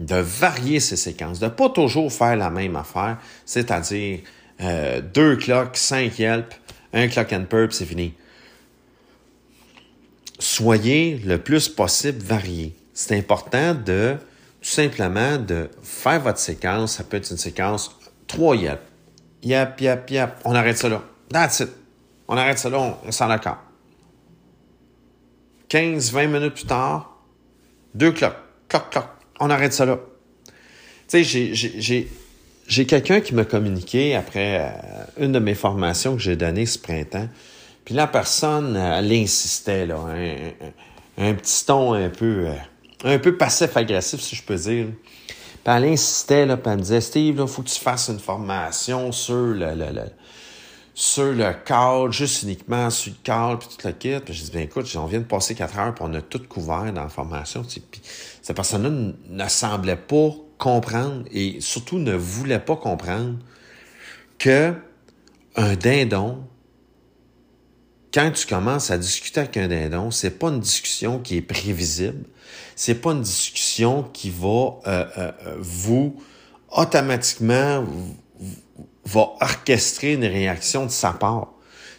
de 0.00 0.16
varier 0.16 0.80
ces 0.80 0.96
séquences, 0.96 1.38
de 1.38 1.48
pas 1.48 1.68
toujours 1.68 2.12
faire 2.12 2.36
la 2.36 2.50
même 2.50 2.76
affaire, 2.76 3.18
c'est-à-dire 3.44 4.20
euh, 4.60 5.00
deux 5.00 5.36
clocks, 5.36 5.76
cinq 5.76 6.18
yelp, 6.18 6.54
un 6.92 7.08
clock 7.08 7.32
and 7.32 7.44
purp, 7.48 7.72
c'est 7.72 7.86
fini. 7.86 8.14
Soyez 10.38 11.20
le 11.24 11.38
plus 11.38 11.68
possible 11.68 12.22
varié. 12.22 12.74
C'est 12.94 13.16
important 13.16 13.74
de 13.74 14.16
tout 14.60 14.68
simplement 14.68 15.38
de 15.38 15.70
faire 15.82 16.20
votre 16.20 16.38
séquence. 16.38 16.96
Ça 16.96 17.04
peut 17.04 17.16
être 17.16 17.30
une 17.30 17.36
séquence 17.36 17.96
trois 18.26 18.56
yep. 18.56 18.80
Yep, 19.42 19.80
yep, 19.80 20.10
yep. 20.10 20.30
On 20.44 20.54
arrête 20.54 20.78
ça 20.78 20.88
là. 20.88 21.02
That's 21.30 21.60
it. 21.60 21.70
On 22.28 22.36
arrête 22.36 22.58
ça 22.58 22.70
là, 22.70 22.96
on, 23.04 23.12
s'en 23.12 23.28
accorde. 23.30 23.58
15, 25.68 26.12
20 26.12 26.26
minutes 26.26 26.54
plus 26.54 26.66
tard, 26.66 27.18
deux 27.94 28.12
cloques. 28.12 28.36
Cloc, 28.68 28.90
cloc. 28.90 29.04
On 29.40 29.50
arrête 29.50 29.72
ça 29.72 29.84
là. 29.84 29.98
Tu 31.08 31.24
sais, 31.24 32.08
j'ai 32.66 32.86
quelqu'un 32.86 33.20
qui 33.20 33.34
m'a 33.34 33.44
communiqué 33.44 34.14
après 34.14 34.60
euh, 34.60 35.24
une 35.24 35.32
de 35.32 35.38
mes 35.38 35.54
formations 35.54 36.16
que 36.16 36.22
j'ai 36.22 36.36
données 36.36 36.66
ce 36.66 36.78
printemps. 36.78 37.28
Puis 37.84 37.94
la 37.94 38.06
personne, 38.06 38.76
elle 38.76 39.12
insistait, 39.12 39.86
là, 39.86 39.98
un, 41.18 41.34
petit 41.34 41.66
ton 41.66 41.94
un 41.94 42.08
peu, 42.08 42.46
euh, 42.46 42.54
un 43.04 43.18
peu 43.18 43.36
passif-agressif, 43.36 44.20
si 44.20 44.36
je 44.36 44.42
peux 44.42 44.56
dire. 44.56 44.86
Puis 45.64 45.74
elle 45.74 45.84
insistait, 45.84 46.46
là, 46.46 46.56
puis 46.56 46.70
elle 46.70 46.78
me 46.78 46.82
disait, 46.82 47.00
Steve, 47.00 47.36
il 47.38 47.46
faut 47.46 47.62
que 47.62 47.68
tu 47.68 47.78
fasses 47.80 48.08
une 48.08 48.18
formation 48.18 49.12
sur 49.12 49.34
le, 49.34 49.74
le, 49.74 49.92
le 49.92 50.04
sur 50.94 51.32
le 51.32 51.52
cadre, 51.64 52.10
juste 52.10 52.42
uniquement 52.42 52.90
sur 52.90 53.12
le 53.12 53.18
cadre, 53.22 53.58
puis 53.58 53.68
tout 53.68 53.86
le 53.86 53.92
kit. 53.92 54.20
Puis 54.24 54.34
j'ai 54.34 54.44
dit, 54.44 54.50
bien 54.50 54.60
écoute, 54.62 54.94
on 54.96 55.06
vient 55.06 55.20
de 55.20 55.24
passer 55.24 55.54
quatre 55.54 55.78
heures, 55.78 55.94
puis 55.94 56.04
on 56.06 56.12
a 56.14 56.20
tout 56.20 56.42
couvert 56.48 56.92
dans 56.92 57.02
la 57.02 57.08
formation. 57.08 57.62
Puis 57.62 57.82
cette 58.42 58.54
personne-là 58.54 58.90
ne 59.28 59.48
semblait 59.48 59.96
pas 59.96 60.30
comprendre 60.58 61.24
et 61.32 61.60
surtout 61.60 61.98
ne 61.98 62.14
voulait 62.14 62.58
pas 62.58 62.76
comprendre 62.76 63.38
que 64.38 64.74
un 65.56 65.74
dindon, 65.74 66.44
quand 68.12 68.30
tu 68.32 68.46
commences 68.46 68.90
à 68.90 68.98
discuter 68.98 69.40
avec 69.40 69.56
un 69.56 69.68
dindon, 69.68 70.10
c'est 70.10 70.38
pas 70.38 70.48
une 70.48 70.60
discussion 70.60 71.18
qui 71.18 71.38
est 71.38 71.42
prévisible. 71.42 72.24
C'est 72.76 72.96
pas 72.96 73.12
une 73.12 73.22
discussion 73.22 74.04
qui 74.12 74.30
va 74.30 74.48
euh, 74.48 74.78
euh, 74.86 75.32
euh 75.46 75.56
vous 75.58 76.22
automatiquement 76.70 77.84
va 79.04 79.20
orchestrer 79.40 80.12
une 80.12 80.24
réaction 80.24 80.86
de 80.86 80.90
sa 80.90 81.12
part. 81.12 81.48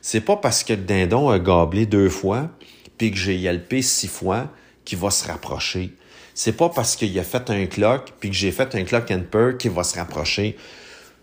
C'est 0.02 0.21
pas 0.21 0.38
parce 0.38 0.63
que 0.63 0.73
le 0.73 0.84
dindon 0.84 1.30
a 1.30 1.39
goblé 1.39 1.86
deux 1.86 2.10
fois, 2.10 2.49
puis 2.97 3.12
que 3.12 3.17
j'ai 3.17 3.36
yelpé 3.36 3.82
six 3.82 4.08
fois, 4.08 4.52
qu'il 4.86 4.97
va 4.97 5.10
se 5.10 5.28
rapprocher. 5.28 5.93
C'est 6.34 6.54
pas 6.54 6.69
parce 6.69 6.95
qu'il 6.95 7.17
a 7.19 7.23
fait 7.23 7.49
un 7.49 7.65
clock, 7.65 8.13
puis 8.19 8.30
que 8.30 8.36
j'ai 8.36 8.52
fait 8.52 8.76
un 8.76 8.84
clock 8.84 9.12
and 9.12 9.23
purr 9.32 9.58
qu'il 9.58 9.71
va 9.71 9.84
se 9.84 9.97
rapprocher. 9.97 10.58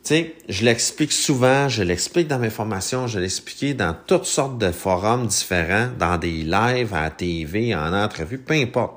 Tu 0.02 0.14
sais, 0.14 0.34
je 0.48 0.64
l'explique 0.64 1.12
souvent, 1.12 1.68
je 1.68 1.82
l'explique 1.82 2.26
dans 2.26 2.38
mes 2.38 2.50
formations, 2.50 3.06
je 3.06 3.18
l'explique 3.18 3.76
dans 3.76 3.94
toutes 4.06 4.24
sortes 4.24 4.56
de 4.56 4.72
forums 4.72 5.26
différents, 5.26 5.88
dans 5.98 6.16
des 6.16 6.42
lives, 6.42 6.94
à 6.94 7.02
la 7.02 7.10
TV, 7.10 7.74
en 7.74 7.92
entrevue, 7.92 8.38
peu 8.38 8.54
importe. 8.54 8.94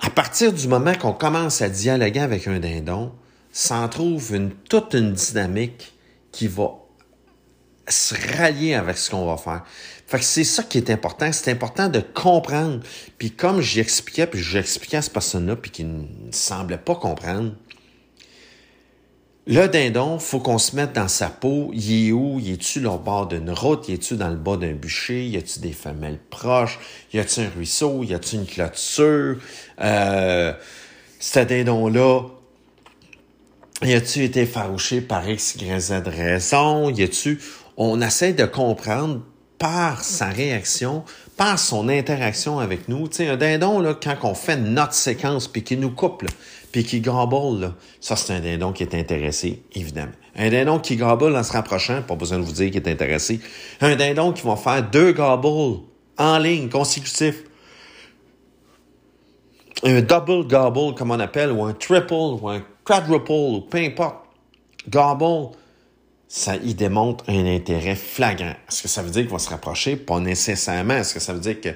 À 0.00 0.08
partir 0.08 0.52
du 0.52 0.66
moment 0.66 0.94
qu'on 0.94 1.12
commence 1.12 1.60
à 1.60 1.68
dialoguer 1.68 2.20
avec 2.20 2.46
un 2.46 2.58
dindon, 2.58 3.12
s'en 3.52 3.86
trouve 3.88 4.34
une, 4.34 4.50
toute 4.50 4.94
une 4.94 5.12
dynamique 5.12 5.92
qui 6.32 6.46
va 6.46 6.70
se 7.86 8.14
rallier 8.36 8.74
avec 8.74 8.96
ce 8.96 9.10
qu'on 9.10 9.26
va 9.26 9.36
faire. 9.36 9.64
Fait 10.06 10.18
que 10.18 10.24
c'est 10.24 10.44
ça 10.44 10.62
qui 10.62 10.78
est 10.78 10.90
important. 10.90 11.30
C'est 11.32 11.50
important 11.50 11.88
de 11.88 12.00
comprendre. 12.00 12.80
Puis 13.18 13.30
comme 13.32 13.60
j'expliquais, 13.60 14.26
puis 14.26 14.40
j'expliquais 14.40 14.98
à 14.98 15.02
cette 15.02 15.12
personne-là, 15.12 15.56
puis 15.56 15.70
qui 15.70 15.84
ne 15.84 16.06
semblait 16.30 16.78
pas 16.78 16.94
comprendre, 16.94 17.52
le 19.50 19.66
dindon, 19.66 20.20
faut 20.20 20.38
qu'on 20.38 20.58
se 20.58 20.76
mette 20.76 20.92
dans 20.92 21.08
sa 21.08 21.28
peau. 21.28 21.72
Il 21.74 22.08
est 22.08 22.12
où? 22.12 22.38
Il 22.38 22.52
est-tu 22.52 22.86
au 22.86 22.98
bord 22.98 23.26
d'une 23.26 23.50
route? 23.50 23.88
Il 23.88 23.94
est-tu 23.94 24.14
dans 24.14 24.28
le 24.28 24.36
bas 24.36 24.56
d'un 24.56 24.74
bûcher? 24.74 25.26
Y 25.26 25.36
a-tu 25.36 25.58
des 25.58 25.72
femelles 25.72 26.20
proches? 26.30 26.78
Y 27.12 27.18
a-tu 27.18 27.40
un 27.40 27.48
ruisseau? 27.48 28.04
Y 28.04 28.14
a-tu 28.14 28.36
une 28.36 28.46
clôture? 28.46 29.38
Euh, 29.80 30.52
ce 31.18 31.40
dindon-là, 31.40 32.26
y 33.82 33.92
a-tu 33.92 34.22
été 34.22 34.46
farouché 34.46 35.00
par 35.00 35.28
X, 35.28 35.56
Y, 35.56 35.80
Z 35.80 36.02
raison? 36.06 36.88
Y 36.88 37.02
a-tu... 37.02 37.40
On 37.76 38.00
essaie 38.00 38.34
de 38.34 38.44
comprendre 38.44 39.22
par 39.58 40.04
sa 40.04 40.26
réaction, 40.26 41.02
par 41.36 41.58
son 41.58 41.88
interaction 41.88 42.60
avec 42.60 42.88
nous. 42.88 43.08
Tu 43.08 43.16
sais, 43.16 43.28
un 43.28 43.36
dindon, 43.36 43.80
là, 43.80 43.94
quand 44.00 44.16
on 44.22 44.34
fait 44.34 44.56
notre 44.56 44.94
séquence, 44.94 45.48
puis 45.48 45.64
qu'il 45.64 45.80
nous 45.80 45.90
coupe, 45.90 46.24
puis 46.72 46.84
qu'il 46.84 47.02
gobble, 47.02 47.60
là, 47.60 47.74
ça, 48.00 48.16
c'est 48.16 48.32
un 48.32 48.40
dindon 48.40 48.72
qui 48.72 48.82
est 48.84 48.94
intéressé, 48.94 49.62
évidemment. 49.74 50.12
Un 50.36 50.50
dindon 50.50 50.78
qui 50.78 50.96
gobble 50.96 51.34
en 51.34 51.42
se 51.42 51.52
rapprochant, 51.52 52.02
pas 52.02 52.14
besoin 52.14 52.38
de 52.38 52.44
vous 52.44 52.52
dire 52.52 52.70
qu'il 52.70 52.80
est 52.80 52.88
intéressé. 52.88 53.40
Un 53.80 53.96
dindon 53.96 54.32
qui 54.32 54.46
va 54.46 54.56
faire 54.56 54.88
deux 54.88 55.12
gobbles 55.12 55.80
en 56.16 56.38
ligne, 56.38 56.68
consécutifs. 56.68 57.42
Un 59.82 60.02
double 60.02 60.46
gobble, 60.46 60.94
comme 60.94 61.10
on 61.10 61.18
appelle, 61.18 61.50
ou 61.50 61.64
un 61.64 61.72
triple, 61.72 62.12
ou 62.12 62.48
un 62.48 62.62
quadruple, 62.84 63.32
ou 63.32 63.60
peu 63.62 63.78
importe. 63.78 64.16
Gobble, 64.88 65.56
ça 66.28 66.56
y 66.56 66.74
démontre 66.74 67.24
un 67.28 67.46
intérêt 67.46 67.96
flagrant. 67.96 68.54
Est-ce 68.68 68.82
que 68.82 68.88
ça 68.88 69.02
veut 69.02 69.10
dire 69.10 69.22
qu'il 69.22 69.32
va 69.32 69.38
se 69.38 69.50
rapprocher? 69.50 69.96
Pas 69.96 70.20
nécessairement. 70.20 70.94
Est-ce 70.94 71.14
que 71.14 71.20
ça 71.20 71.32
veut 71.32 71.40
dire 71.40 71.60
que 71.60 71.70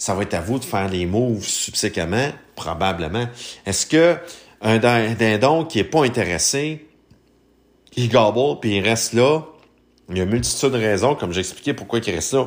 ça 0.00 0.14
va 0.14 0.22
être 0.22 0.32
à 0.32 0.40
vous 0.40 0.58
de 0.58 0.64
faire 0.64 0.88
les 0.88 1.04
moves 1.04 1.44
subséquemment? 1.44 2.30
Probablement. 2.56 3.26
Est-ce 3.66 3.84
que 3.84 4.16
un 4.62 4.78
dindon 4.78 5.66
qui 5.66 5.78
est 5.78 5.84
pas 5.84 6.04
intéressé, 6.04 6.88
il 7.96 8.08
gobble 8.08 8.60
puis 8.60 8.78
il 8.78 8.80
reste 8.82 9.12
là? 9.12 9.42
Il 10.08 10.16
y 10.16 10.20
a 10.20 10.24
une 10.24 10.30
multitude 10.30 10.70
de 10.70 10.78
raisons, 10.78 11.14
comme 11.14 11.32
j'expliquais 11.32 11.74
pourquoi 11.74 11.98
il 11.98 12.14
reste 12.14 12.32
là. 12.32 12.46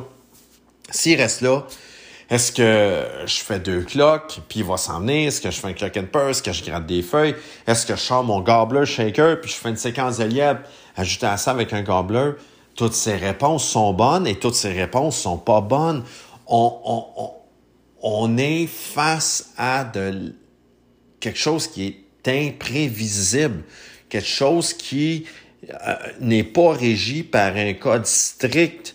S'il 0.90 1.16
reste 1.18 1.42
là, 1.42 1.64
est-ce 2.28 2.50
que 2.50 3.06
je 3.24 3.36
fais 3.36 3.60
deux 3.60 3.82
cloques, 3.82 4.40
puis 4.48 4.58
il 4.58 4.64
va 4.64 4.76
s'en? 4.76 5.06
Est-ce 5.06 5.40
que 5.40 5.52
je 5.52 5.60
fais 5.60 5.68
un 5.68 5.74
clock 5.74 5.96
and 5.96 6.06
purse? 6.12 6.38
Est-ce 6.38 6.42
que 6.42 6.52
je 6.52 6.64
gratte 6.64 6.86
des 6.86 7.02
feuilles? 7.02 7.36
Est-ce 7.68 7.86
que 7.86 7.94
je 7.94 8.00
sors 8.00 8.24
mon 8.24 8.40
gobbler 8.40 8.84
shaker, 8.84 9.40
puis 9.40 9.52
je 9.52 9.56
fais 9.56 9.68
une 9.68 9.76
séquence 9.76 10.18
de 10.18 10.24
lièvre, 10.24 10.58
ajouter 10.96 11.26
à 11.26 11.36
ça 11.36 11.52
avec 11.52 11.72
un 11.72 11.82
gobbler? 11.82 12.32
Toutes 12.74 12.94
ces 12.94 13.14
réponses 13.14 13.64
sont 13.64 13.92
bonnes 13.92 14.26
et 14.26 14.34
toutes 14.34 14.56
ces 14.56 14.72
réponses 14.72 15.16
sont 15.16 15.38
pas 15.38 15.60
bonnes. 15.60 16.02
On, 16.48 16.80
on, 16.84 17.06
on, 17.16 17.30
on 18.06 18.36
est 18.36 18.66
face 18.66 19.54
à 19.56 19.90
quelque 21.20 21.38
chose 21.38 21.66
qui 21.66 21.86
est 21.86 22.28
imprévisible, 22.28 23.64
quelque 24.10 24.28
chose 24.28 24.74
qui 24.74 25.24
euh, 25.70 25.94
n'est 26.20 26.44
pas 26.44 26.72
régi 26.72 27.22
par 27.22 27.56
un 27.56 27.72
code 27.72 28.04
strict 28.04 28.94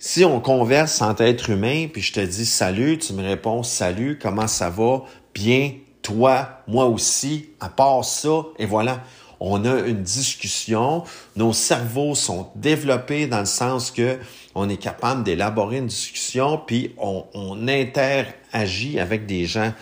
si 0.00 0.24
on 0.24 0.40
converse 0.40 1.00
entre 1.00 1.22
êtres 1.22 1.50
humains, 1.50 1.86
puis 1.86 2.02
je 2.02 2.12
te 2.12 2.18
dis 2.18 2.44
salut, 2.44 2.98
tu 2.98 3.12
me 3.12 3.22
réponds 3.22 3.62
salut, 3.62 4.18
comment 4.20 4.48
ça 4.48 4.68
va? 4.68 5.04
Bien, 5.32 5.74
toi, 6.02 6.64
moi 6.66 6.86
aussi, 6.86 7.50
à 7.60 7.68
part 7.68 8.04
ça, 8.04 8.42
et 8.58 8.66
voilà. 8.66 9.04
On 9.44 9.64
a 9.64 9.80
une 9.80 10.04
discussion, 10.04 11.02
nos 11.34 11.52
cerveaux 11.52 12.14
sont 12.14 12.50
développés 12.54 13.26
dans 13.26 13.40
le 13.40 13.44
sens 13.44 13.90
que 13.90 14.18
on 14.54 14.68
est 14.68 14.76
capable 14.76 15.24
d'élaborer 15.24 15.78
une 15.78 15.88
discussion, 15.88 16.60
puis 16.64 16.94
on, 16.96 17.24
on 17.34 17.66
interagit 17.66 19.00
avec 19.00 19.26
des 19.26 19.46
gens. 19.46 19.72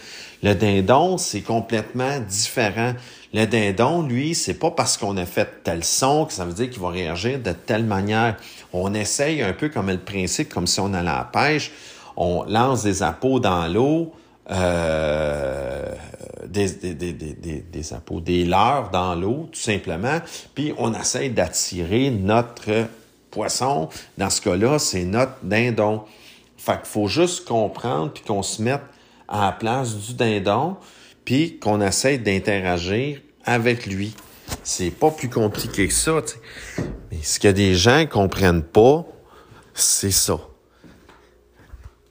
Le 0.42 0.54
dindon, 0.54 1.18
c'est 1.18 1.42
complètement 1.42 2.20
différent. 2.20 2.94
Le 3.34 3.44
dindon, 3.44 4.00
lui, 4.00 4.34
c'est 4.34 4.54
pas 4.54 4.70
parce 4.70 4.96
qu'on 4.96 5.18
a 5.18 5.26
fait 5.26 5.62
tel 5.62 5.84
son 5.84 6.24
que 6.24 6.32
ça 6.32 6.46
veut 6.46 6.54
dire 6.54 6.70
qu'il 6.70 6.80
va 6.80 6.88
réagir 6.88 7.38
de 7.38 7.52
telle 7.52 7.84
manière. 7.84 8.38
On 8.72 8.94
essaye 8.94 9.42
un 9.42 9.52
peu 9.52 9.68
comme 9.68 9.90
le 9.90 9.98
principe, 9.98 10.48
comme 10.48 10.66
si 10.66 10.80
on 10.80 10.94
allait 10.94 11.10
à 11.10 11.18
la 11.18 11.24
pêche. 11.30 11.70
On 12.16 12.44
lance 12.44 12.82
des 12.84 13.02
appos 13.02 13.40
dans 13.40 13.68
l'eau, 13.68 14.14
euh, 14.50 15.94
des, 16.46 16.70
des, 16.70 16.94
des, 16.94 17.12
des, 17.12 17.60
des 17.60 17.92
appos, 17.92 18.20
des 18.20 18.44
dans 18.44 19.14
l'eau, 19.14 19.48
tout 19.52 19.60
simplement. 19.60 20.20
Puis 20.54 20.74
on 20.78 20.92
essaye 20.94 21.30
d'attirer 21.30 22.10
notre 22.10 22.86
poisson. 23.30 23.88
Dans 24.18 24.30
ce 24.30 24.40
cas-là, 24.40 24.78
c'est 24.78 25.04
notre 25.04 25.36
dindon. 25.42 26.02
Fait 26.56 26.76
qu'il 26.78 26.86
faut 26.86 27.06
juste 27.06 27.46
comprendre 27.46 28.12
puis 28.12 28.22
qu'on 28.22 28.42
se 28.42 28.60
mette 28.60 28.82
à 29.28 29.46
la 29.46 29.52
place 29.52 29.96
du 29.96 30.14
dindon 30.14 30.76
puis 31.24 31.58
qu'on 31.58 31.80
essaie 31.80 32.18
d'interagir 32.18 33.20
avec 33.44 33.86
lui. 33.86 34.14
C'est 34.64 34.90
pas 34.90 35.10
plus 35.10 35.30
compliqué 35.30 35.86
que 35.86 35.94
ça. 35.94 36.20
Mais 37.10 37.22
ce 37.22 37.38
que 37.38 37.48
des 37.48 37.74
gens 37.74 38.04
comprennent 38.06 38.64
pas, 38.64 39.06
c'est 39.74 40.10
ça. 40.10 40.38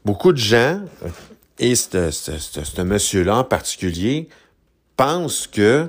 Beaucoup 0.06 0.32
de 0.32 0.38
gens, 0.38 0.80
et 1.59 1.75
ce 1.75 2.81
monsieur-là 2.81 3.37
en 3.37 3.43
particulier, 3.43 4.29
pensent 4.95 5.47
que 5.47 5.85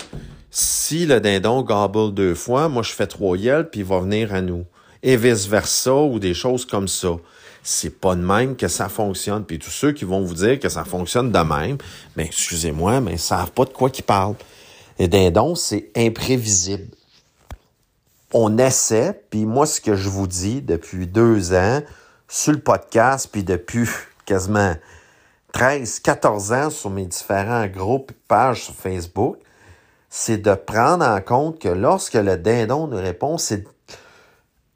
si 0.51 1.07
le 1.07 1.21
dindon 1.21 1.63
gobble 1.63 2.13
deux 2.13 2.35
fois, 2.35 2.69
moi 2.69 2.83
je 2.83 2.93
fais 2.93 3.07
trois 3.07 3.37
yeux, 3.37 3.69
puis 3.71 3.81
il 3.81 3.87
va 3.87 4.01
venir 4.01 4.35
à 4.35 4.41
nous. 4.41 4.65
Et 5.03 5.17
vice-versa, 5.17 5.95
ou 5.95 6.19
des 6.19 6.35
choses 6.35 6.67
comme 6.67 6.89
ça. 6.89 7.17
C'est 7.63 8.01
pas 8.01 8.15
de 8.15 8.21
même 8.21 8.57
que 8.57 8.69
ça 8.69 8.89
fonctionne. 8.89 9.45
Puis 9.45 9.59
tous 9.59 9.71
ceux 9.71 9.93
qui 9.93 10.05
vont 10.05 10.23
vous 10.23 10.35
dire 10.35 10.59
que 10.59 10.69
ça 10.69 10.85
fonctionne 10.85 11.31
de 11.31 11.39
même, 11.39 11.79
ben 12.17 12.27
excusez-moi, 12.27 13.01
mais 13.01 13.13
ils 13.13 13.19
savent 13.19 13.53
pas 13.53 13.65
de 13.65 13.71
quoi 13.71 13.91
qu'ils 13.91 14.05
parlent. 14.05 14.37
Les 14.99 15.09
dindons, 15.09 15.55
c'est 15.55 15.91
imprévisible. 15.97 16.89
On 18.33 18.59
essaie, 18.59 19.23
puis 19.31 19.47
moi, 19.47 19.67
ce 19.67 19.81
que 19.81 19.97
je 19.97 20.09
vous 20.09 20.27
dis 20.27 20.63
depuis 20.63 21.07
deux 21.07 21.53
ans, 21.53 21.83
sur 22.29 22.53
le 22.53 22.61
podcast, 22.61 23.29
puis 23.31 23.43
depuis 23.43 23.89
quasiment 24.25 24.75
13, 25.53 26.01
14 26.01 26.53
ans 26.53 26.71
sur 26.71 26.91
mes 26.91 27.07
différents 27.07 27.67
groupes, 27.67 28.13
pages 28.29 28.65
sur 28.65 28.75
Facebook, 28.75 29.37
c'est 30.09 30.39
de 30.39 30.55
prendre 30.55 31.05
en 31.05 31.21
compte 31.21 31.59
que 31.61 31.69
lorsque 31.69 32.15
le 32.15 32.37
dindon 32.37 32.87
nous 32.87 32.99
répond, 32.99 33.39
c'est 33.39 33.65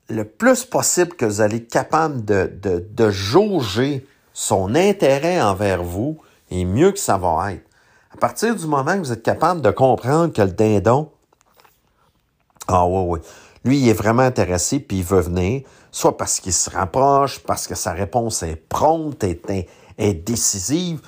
le 0.08 0.24
plus 0.24 0.64
possible 0.64 1.14
que 1.14 1.24
vous 1.24 1.40
allez 1.40 1.56
être 1.56 1.70
capable 1.70 2.24
de, 2.24 2.50
de, 2.62 2.86
de 2.88 3.10
jauger 3.10 4.06
son 4.32 4.74
intérêt 4.74 5.40
envers 5.40 5.82
vous 5.82 6.18
et 6.50 6.64
mieux 6.64 6.92
que 6.92 6.98
ça 6.98 7.16
va 7.16 7.52
être. 7.52 7.64
À 8.12 8.16
partir 8.16 8.54
du 8.54 8.66
moment 8.66 8.92
que 8.94 8.98
vous 8.98 9.12
êtes 9.12 9.22
capable 9.22 9.60
de 9.60 9.70
comprendre 9.70 10.32
que 10.32 10.42
le 10.42 10.52
dindon, 10.52 11.10
ah 12.68 12.86
oui, 12.86 13.02
oui, 13.06 13.20
lui, 13.64 13.78
il 13.78 13.88
est 13.88 13.94
vraiment 13.94 14.22
intéressé 14.22 14.78
puis 14.78 14.98
il 14.98 15.04
veut 15.04 15.20
venir, 15.20 15.62
soit 15.90 16.16
parce 16.16 16.40
qu'il 16.40 16.52
se 16.52 16.70
rapproche, 16.70 17.40
parce 17.40 17.66
que 17.66 17.74
sa 17.74 17.92
réponse 17.92 18.42
est 18.42 18.56
prompte, 18.56 19.24
est, 19.24 19.68
est 19.98 20.14
décisive. 20.14 21.00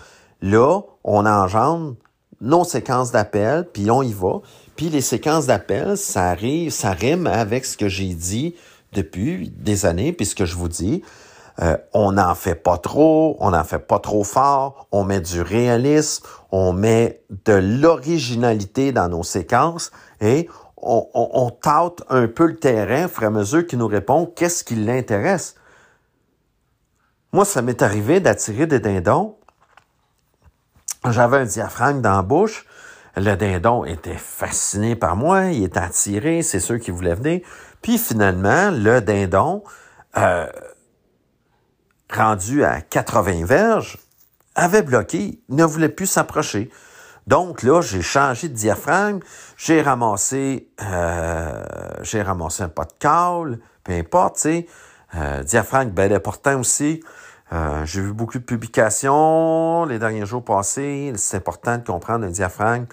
Là, 0.43 0.81
on 1.05 1.27
engendre 1.27 1.95
nos 2.41 2.65
séquences 2.65 3.13
d'appel, 3.13 3.69
puis 3.73 3.91
on 3.91 4.03
y 4.03 4.13
va. 4.13 4.41
Puis 4.77 4.91
les 4.91 5.01
séquences 5.01 5.47
d'appel, 5.47 5.97
ça 5.97 6.29
arrive, 6.29 6.71
ça 6.71 6.91
rime 6.91 7.27
avec 7.27 7.65
ce 7.65 7.77
que 7.77 7.89
j'ai 7.89 8.15
dit 8.15 8.55
depuis 8.93 9.53
des 9.57 9.87
années, 9.87 10.13
puis 10.13 10.27
ce 10.27 10.35
que 10.35 10.45
je 10.45 10.57
vous 10.57 10.69
dis. 10.69 11.03
Euh, 11.63 11.77
on 11.95 12.13
n'en 12.13 12.35
fait 12.35 12.55
pas 12.55 12.77
trop, 12.77 13.37
on 13.41 13.51
n'en 13.51 13.65
fait 13.65 13.79
pas 13.79 13.99
trop 13.99 14.25
fort, 14.25 14.87
on 14.93 15.05
met 15.05 15.21
du 15.21 15.41
réalisme, 15.41 16.27
on 16.53 16.75
met 16.75 17.23
de 17.47 17.55
l'originalité 17.55 18.93
dans 18.93 19.09
nos 19.09 19.23
séquences 19.23 19.91
et 20.21 20.49
on, 20.77 21.09
on, 21.15 21.51
tâte 21.51 22.03
un 22.11 22.29
peu 22.29 22.47
le 22.47 22.57
terrain 22.57 23.09
à 23.17 23.31
mesure 23.31 23.67
qu'il 23.67 23.79
nous 23.79 23.87
répond 23.87 24.27
qu'est-ce 24.27 24.63
qui 24.63 24.77
l'intéresse? 24.77 25.56
Moi, 27.33 27.45
ça 27.45 27.63
m'est 27.63 27.83
arrivé 27.83 28.21
d'attirer 28.21 28.67
des 28.67 28.81
dindons. 28.81 29.37
J'avais 31.09 31.39
un 31.39 31.45
diaphragme 31.45 32.01
dans 32.01 32.17
la 32.17 32.23
bouche. 32.23 32.67
Le 33.17 33.35
dindon 33.35 33.85
était 33.85 34.19
fasciné 34.19 34.95
par 34.95 35.17
moi, 35.17 35.47
il 35.47 35.65
était 35.65 35.79
attiré, 35.79 36.43
c'est 36.43 36.61
sûr 36.61 36.79
qu'il 36.79 36.93
voulait 36.93 37.15
venir. 37.15 37.41
Puis 37.81 37.97
finalement, 37.97 38.71
le 38.71 39.01
dindon, 39.01 39.65
euh, 40.19 40.47
rendu 42.13 42.63
à 42.63 42.83
80 42.83 43.47
verges, 43.47 43.99
avait 44.55 44.83
bloqué, 44.83 45.41
ne 45.49 45.65
voulait 45.65 45.89
plus 45.89 46.07
s'approcher. 46.07 46.71
Donc 47.27 47.63
là, 47.63 47.81
j'ai 47.81 48.03
changé 48.03 48.49
de 48.49 48.55
diaphragme, 48.55 49.21
j'ai 49.57 49.83
ramassé, 49.83 50.69
euh, 50.83 51.65
j'ai 52.03 52.23
ramassé 52.23 52.65
un 52.65 52.69
pot 52.69 52.85
de 52.85 52.95
cale, 52.99 53.59
peu 53.83 53.93
importe, 53.93 54.37
tu 54.37 54.43
sais. 54.43 54.67
Euh, 55.17 55.43
diaphragme, 55.43 55.91
ben 55.91 56.13
important 56.13 56.61
aussi. 56.61 57.03
Euh, 57.53 57.85
j'ai 57.85 58.01
vu 58.01 58.13
beaucoup 58.13 58.39
de 58.39 58.45
publications 58.45 59.85
les 59.85 59.99
derniers 59.99 60.27
jours 60.27 60.45
passés. 60.45 61.13
C'est 61.17 61.39
important 61.39 61.79
de 61.79 61.85
comprendre 61.85 62.27
un 62.27 62.31
diaphragme 62.31 62.87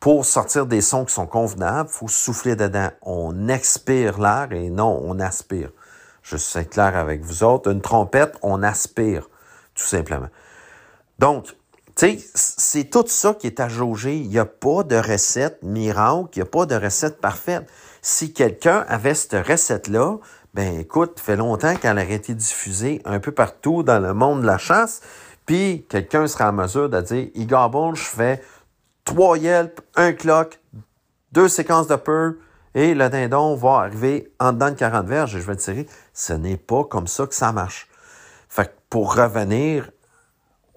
pour 0.00 0.24
sortir 0.24 0.66
des 0.66 0.80
sons 0.80 1.04
qui 1.04 1.14
sont 1.14 1.26
convenables, 1.26 1.88
faut 1.88 2.08
souffler 2.08 2.56
dedans. 2.56 2.90
On 3.02 3.48
expire 3.48 4.20
l'air 4.20 4.48
et 4.52 4.70
non, 4.70 5.00
on 5.04 5.18
aspire. 5.18 5.70
Je 6.22 6.36
suis 6.36 6.66
clair 6.66 6.96
avec 6.96 7.22
vous 7.22 7.44
autres. 7.44 7.70
Une 7.70 7.80
trompette, 7.80 8.36
on 8.42 8.62
aspire, 8.62 9.28
tout 9.74 9.84
simplement. 9.84 10.28
Donc, 11.18 11.46
tu 11.96 12.18
sais, 12.18 12.18
c'est 12.34 12.90
tout 12.90 13.04
ça 13.06 13.32
qui 13.34 13.46
est 13.46 13.60
à 13.60 13.68
jauger. 13.68 14.16
Il 14.16 14.28
n'y 14.28 14.38
a 14.38 14.44
pas 14.44 14.82
de 14.82 14.96
recette 14.96 15.62
miracle, 15.62 16.28
il 16.34 16.38
n'y 16.38 16.42
a 16.42 16.50
pas 16.50 16.66
de 16.66 16.74
recette 16.74 17.20
parfaite. 17.20 17.66
Si 18.02 18.32
quelqu'un 18.34 18.84
avait 18.88 19.14
cette 19.14 19.46
recette-là, 19.46 20.18
ben 20.56 20.80
écoute, 20.80 21.20
fait 21.20 21.36
longtemps 21.36 21.76
qu'elle 21.76 21.98
a 21.98 22.04
été 22.04 22.34
diffusée 22.34 23.02
un 23.04 23.20
peu 23.20 23.30
partout 23.30 23.82
dans 23.82 23.98
le 23.98 24.14
monde 24.14 24.40
de 24.40 24.46
la 24.46 24.56
chasse, 24.56 25.02
puis 25.44 25.84
quelqu'un 25.90 26.26
sera 26.26 26.48
en 26.48 26.54
mesure 26.54 26.88
de 26.88 26.98
dire, 27.02 27.28
Igor 27.34 27.94
je 27.94 28.02
fais 28.02 28.42
trois 29.04 29.36
yelps, 29.36 29.82
un 29.96 30.14
clock, 30.14 30.58
deux 31.32 31.48
séquences 31.48 31.88
de 31.88 31.96
peur, 31.96 32.32
et 32.74 32.94
le 32.94 33.10
dindon 33.10 33.54
va 33.54 33.80
arriver 33.80 34.32
en 34.40 34.54
dedans 34.54 34.70
de 34.70 34.76
40 34.76 35.06
verges 35.06 35.36
et 35.36 35.40
je 35.40 35.46
vais 35.46 35.56
tirer. 35.56 35.86
Ce 36.14 36.32
n'est 36.32 36.56
pas 36.56 36.84
comme 36.84 37.06
ça 37.06 37.26
que 37.26 37.34
ça 37.34 37.52
marche. 37.52 37.86
Fait 38.48 38.64
que 38.64 38.72
pour 38.88 39.14
revenir 39.14 39.90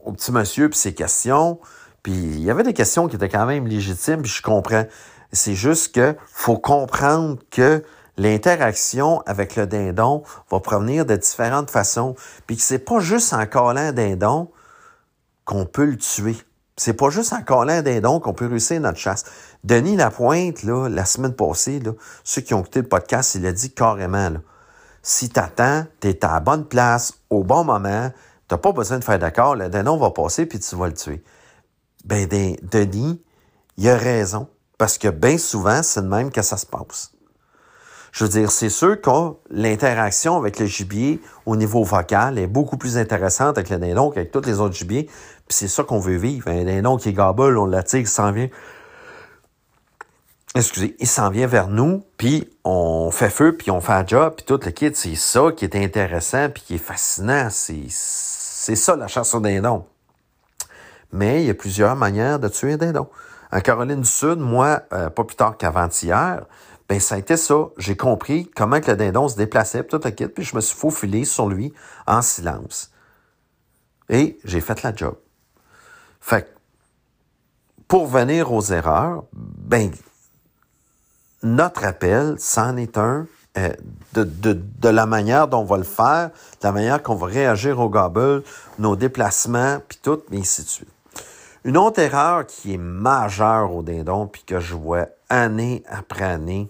au 0.04 0.12
petit 0.12 0.34
monsieur 0.34 0.68
puis 0.68 0.78
ses 0.78 0.94
questions, 0.94 1.58
puis 2.04 2.12
il 2.12 2.42
y 2.42 2.52
avait 2.52 2.64
des 2.64 2.74
questions 2.74 3.08
qui 3.08 3.16
étaient 3.16 3.30
quand 3.30 3.46
même 3.46 3.66
légitimes, 3.66 4.24
puis 4.24 4.32
je 4.32 4.42
comprends. 4.42 4.86
C'est 5.32 5.56
juste 5.56 5.96
que 5.96 6.18
faut 6.28 6.58
comprendre 6.58 7.40
que 7.50 7.82
l'interaction 8.20 9.24
avec 9.26 9.56
le 9.56 9.66
dindon 9.66 10.24
va 10.52 10.60
provenir 10.60 11.06
de 11.06 11.16
différentes 11.16 11.72
façons, 11.72 12.16
puis 12.46 12.58
que 12.58 12.62
c'est 12.62 12.80
pas 12.80 13.00
juste 13.00 13.34
en 13.34 13.46
collant 13.46 13.80
un 13.80 13.92
dindon 13.94 14.52
qu'on 15.46 15.66
peut 15.66 15.86
le 15.86 15.98
tuer. 15.98 16.36
C'est 16.76 16.94
pas 16.94 17.10
juste 17.10 17.32
en 17.32 17.42
collant 17.42 17.74
un 17.74 17.82
dindon 17.82 18.20
qu'on 18.20 18.34
peut 18.34 18.48
réussir 18.48 18.82
notre 18.82 18.98
chasse. 18.98 19.24
Denis 19.64 19.96
Lapointe, 19.96 20.64
là, 20.64 20.90
la 20.90 21.06
semaine 21.06 21.34
passée, 21.34 21.82
ceux 22.26 22.42
qui 22.42 22.54
ont 22.54 22.60
écouté 22.60 22.82
le 22.82 22.90
podcast, 22.90 23.36
il 23.36 23.46
a 23.46 23.54
dit 23.54 23.74
carrément, 23.74 24.30
là, 24.30 24.40
si 25.02 25.30
t'attends, 25.30 25.86
t'es 26.02 26.24
à 26.26 26.34
la 26.34 26.40
bonne 26.42 26.66
place, 26.66 27.14
au 27.30 27.46
bon 27.46 27.64
moment, 27.64 28.12
t'as 28.50 28.58
pas 28.58 28.74
besoin 28.74 29.00
de 29.00 29.04
faire 29.06 29.20
d'accord, 29.20 29.56
le 29.56 29.70
dindon 29.70 29.98
va 29.98 30.12
passer 30.12 30.46
puis 30.46 30.60
tu 30.60 30.76
vas 30.76 30.88
le 30.88 30.94
tuer. 30.94 31.24
Ben, 32.04 32.28
Denis, 32.28 33.24
il 33.78 33.90
a 33.90 33.96
raison. 33.96 34.50
Parce 34.78 34.98
que 34.98 35.08
bien 35.08 35.38
souvent, 35.38 35.84
c'est 35.84 36.02
de 36.02 36.08
même 36.08 36.32
que 36.32 36.42
ça 36.42 36.58
se 36.58 36.66
passe. 36.66 37.12
Je 38.12 38.24
veux 38.24 38.30
dire, 38.30 38.52
c'est 38.52 38.70
sûr 38.70 39.00
que 39.00 39.10
l'interaction 39.52 40.38
avec 40.38 40.60
le 40.60 40.66
gibier 40.66 41.22
au 41.46 41.56
niveau 41.56 41.84
vocal 41.84 42.40
est 42.40 42.48
beaucoup 42.48 42.78
plus 42.78 42.98
intéressante 42.98 43.58
avec 43.58 43.70
le 43.70 43.78
dindon 43.78 44.10
qu'avec 44.10 44.32
tous 44.32 44.42
les 44.42 44.60
autres 44.60 44.76
gibiers. 44.76 45.06
Puis 45.06 45.58
c'est 45.58 45.68
ça 45.68 45.84
qu'on 45.84 46.00
veut 46.00 46.18
vivre. 46.18 46.48
Un 46.48 46.64
dindon 46.64 46.98
qui 46.98 47.10
est 47.10 47.14
gabole, 47.14 47.58
on 47.58 47.66
l'attire, 47.66 48.00
il 48.00 48.08
s'en 48.08 48.32
vient. 48.32 48.50
Excusez, 50.56 50.96
il 51.00 51.08
s'en 51.08 51.30
vient 51.30 51.46
vers 51.46 51.68
nous, 51.68 52.04
puis 52.18 52.50
on 52.64 53.12
fait 53.12 53.30
feu, 53.30 53.56
puis 53.56 53.70
on 53.70 53.82
fait 53.82 53.94
un 53.94 54.06
job, 54.06 54.34
puis 54.38 54.46
tout 54.46 54.60
le 54.64 54.72
kit. 54.72 54.92
C'est 54.96 55.16
ça 55.16 55.52
qui 55.56 55.64
est 55.66 55.76
intéressant, 55.76 56.50
puis 56.50 56.64
qui 56.66 56.76
est 56.76 56.80
fascinant. 56.80 57.50
C'est, 57.52 57.88
ça 57.90 58.96
la 58.96 59.08
chasse 59.08 59.36
au 59.36 59.40
dindon. 59.40 59.86
Mais 61.12 61.44
il 61.44 61.48
y 61.48 61.50
a 61.52 61.54
plusieurs 61.54 61.96
manières 61.96 62.40
de 62.40 62.48
tuer 62.48 62.74
un 62.74 62.78
dindon. 62.78 63.08
En 63.52 63.62
Caroline 63.62 64.02
du 64.02 64.08
Sud, 64.10 64.40
moi, 64.40 64.82
euh, 64.94 65.10
pas 65.10 65.24
plus 65.24 65.36
tard 65.36 65.58
qu'avant-hier, 65.58 66.46
ben 66.90 67.00
ça 67.00 67.16
a 67.16 67.18
été 67.20 67.38
ça. 67.38 67.70
J'ai 67.78 67.96
compris 67.96 68.50
comment 68.56 68.82
que 68.82 68.90
le 68.90 68.98
dindon 68.98 69.30
se 69.30 69.38
déplaçait, 69.38 69.84
tout 69.84 70.02
le 70.04 70.10
kit, 70.10 70.28
puis 70.28 70.44
je 70.44 70.56
me 70.56 70.62
suis 70.62 70.76
faufilé 70.76 71.24
sur 71.24 71.48
lui 71.48 71.72
en 72.08 72.24
silence. 72.24 72.92
Et 74.10 74.40
j'ai 74.44 74.60
fait 74.60 74.82
la 74.82 74.94
job. 74.94 75.16
Fait 76.20 76.52
pour 77.88 78.08
venir 78.08 78.52
aux 78.52 78.64
erreurs, 78.64 79.24
ben 79.34 79.92
notre 81.42 81.86
appel, 81.86 82.36
c'en 82.38 82.76
est 82.76 82.98
un 82.98 83.28
euh, 83.58 83.70
de, 84.14 84.24
de, 84.24 84.54
de, 84.54 84.90
la 84.90 85.06
manière 85.06 85.48
dont 85.48 85.60
on 85.60 85.66
va 85.66 85.78
le 85.78 85.84
faire, 85.84 86.30
de 86.30 86.68
la 86.68 86.72
manière 86.72 87.02
qu'on 87.02 87.16
va 87.16 87.28
réagir 87.28 87.80
au 87.80 87.90
gobble, 87.90 88.44
nos 88.78 88.96
déplacements, 88.96 89.80
puis 89.88 89.98
tout, 90.02 90.22
mais 90.30 90.40
ainsi 90.40 90.64
de 90.64 90.68
suite. 90.68 90.90
Une 91.64 91.78
autre 91.78 92.00
erreur 92.00 92.46
qui 92.46 92.76
est 92.76 92.78
majeure 92.78 93.74
au 93.74 93.82
dindon, 93.82 94.28
puis 94.28 94.44
que 94.44 94.60
je 94.60 94.76
vois 94.76 95.08
année 95.30 95.84
après 95.88 96.26
année, 96.26 96.70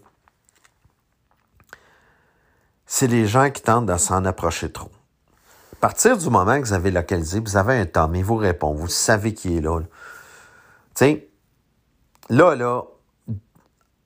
c'est 2.91 3.05
les 3.05 3.27
gens 3.27 3.51
qui 3.51 3.61
tentent 3.61 3.85
de 3.85 3.95
s'en 3.97 4.25
approcher 4.25 4.71
trop. 4.71 4.89
À 5.73 5.75
partir 5.79 6.17
du 6.17 6.27
moment 6.31 6.59
que 6.59 6.65
vous 6.65 6.73
avez 6.73 6.89
localisé, 6.89 7.39
vous 7.39 7.55
avez 7.55 7.77
un 7.77 7.85
temps, 7.85 8.11
il 8.13 8.25
vous 8.25 8.35
répond, 8.35 8.73
vous 8.73 8.87
savez 8.87 9.35
qui 9.35 9.57
est 9.57 9.61
là. 9.61 9.79
Tu 9.79 9.87
sais, 10.95 11.29
là, 12.29 12.55
là, 12.55 12.81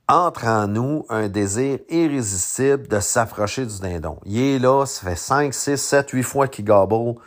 entre 0.09 0.47
en 0.47 0.67
nous 0.67 1.05
un 1.07 1.29
désir 1.29 1.79
irrésistible 1.87 2.89
de 2.89 2.99
s'approcher 2.99 3.65
du 3.65 3.79
dindon. 3.79 4.19
Il 4.25 4.37
est 4.37 4.59
là, 4.59 4.85
ça 4.85 5.09
fait 5.09 5.15
5, 5.15 5.53
6, 5.53 5.77
7, 5.77 6.09
8 6.09 6.23
fois 6.23 6.47
qu'il 6.49 6.65
gobble. 6.65 7.17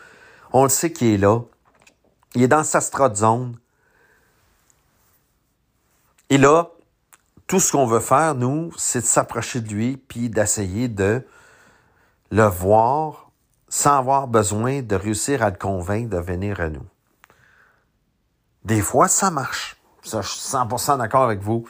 On 0.52 0.62
le 0.62 0.68
sait 0.68 0.92
qu'il 0.92 1.14
est 1.14 1.18
là. 1.18 1.40
Il 2.34 2.42
est 2.42 2.48
dans 2.48 2.64
sa 2.64 2.82
strate 2.82 3.16
zone. 3.16 3.57
Et 6.28 6.36
là, 6.36 6.68
tout 7.46 7.61
ce 7.61 7.72
qu'on 7.72 7.86
veut 7.86 8.00
faire, 8.00 8.34
nous, 8.34 8.70
c'est 8.76 9.00
de 9.00 9.07
s'approcher 9.07 9.62
de 9.62 9.72
lui, 9.72 9.96
puis 9.96 10.28
d'essayer 10.28 10.88
de 10.88 11.24
le 12.31 12.45
voir 12.45 13.31
sans 13.68 13.99
avoir 13.99 14.29
besoin 14.29 14.83
de 14.83 14.95
réussir 14.95 15.43
à 15.43 15.51
le 15.51 15.57
convaincre 15.57 16.11
de 16.11 16.18
venir 16.18 16.61
à 16.61 16.68
nous. 16.68 16.87
Des 18.64 18.81
fois, 18.81 19.09
ça 19.09 19.31
marche. 19.31 19.77
Ça, 20.03 20.22
je 20.22 20.29
suis 20.29 20.41
100% 20.41 20.99
d'accord 20.99 21.24
avec 21.24 21.41
vous. 21.41 21.66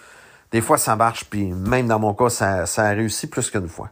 Des 0.50 0.60
fois, 0.60 0.78
ça 0.78 0.96
marche, 0.96 1.24
puis 1.24 1.52
même 1.52 1.88
dans 1.88 1.98
mon 1.98 2.14
cas, 2.14 2.30
ça, 2.30 2.64
a 2.64 2.88
réussi 2.90 3.26
plus 3.26 3.50
qu'une 3.50 3.68
fois. 3.68 3.90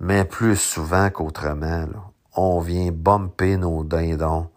Mais 0.00 0.24
plus 0.24 0.56
souvent 0.56 1.10
qu'autrement, 1.10 1.86
on 2.34 2.60
vient 2.60 2.90
bumper 2.92 3.56
nos 3.56 3.82
dindons. 3.84 4.50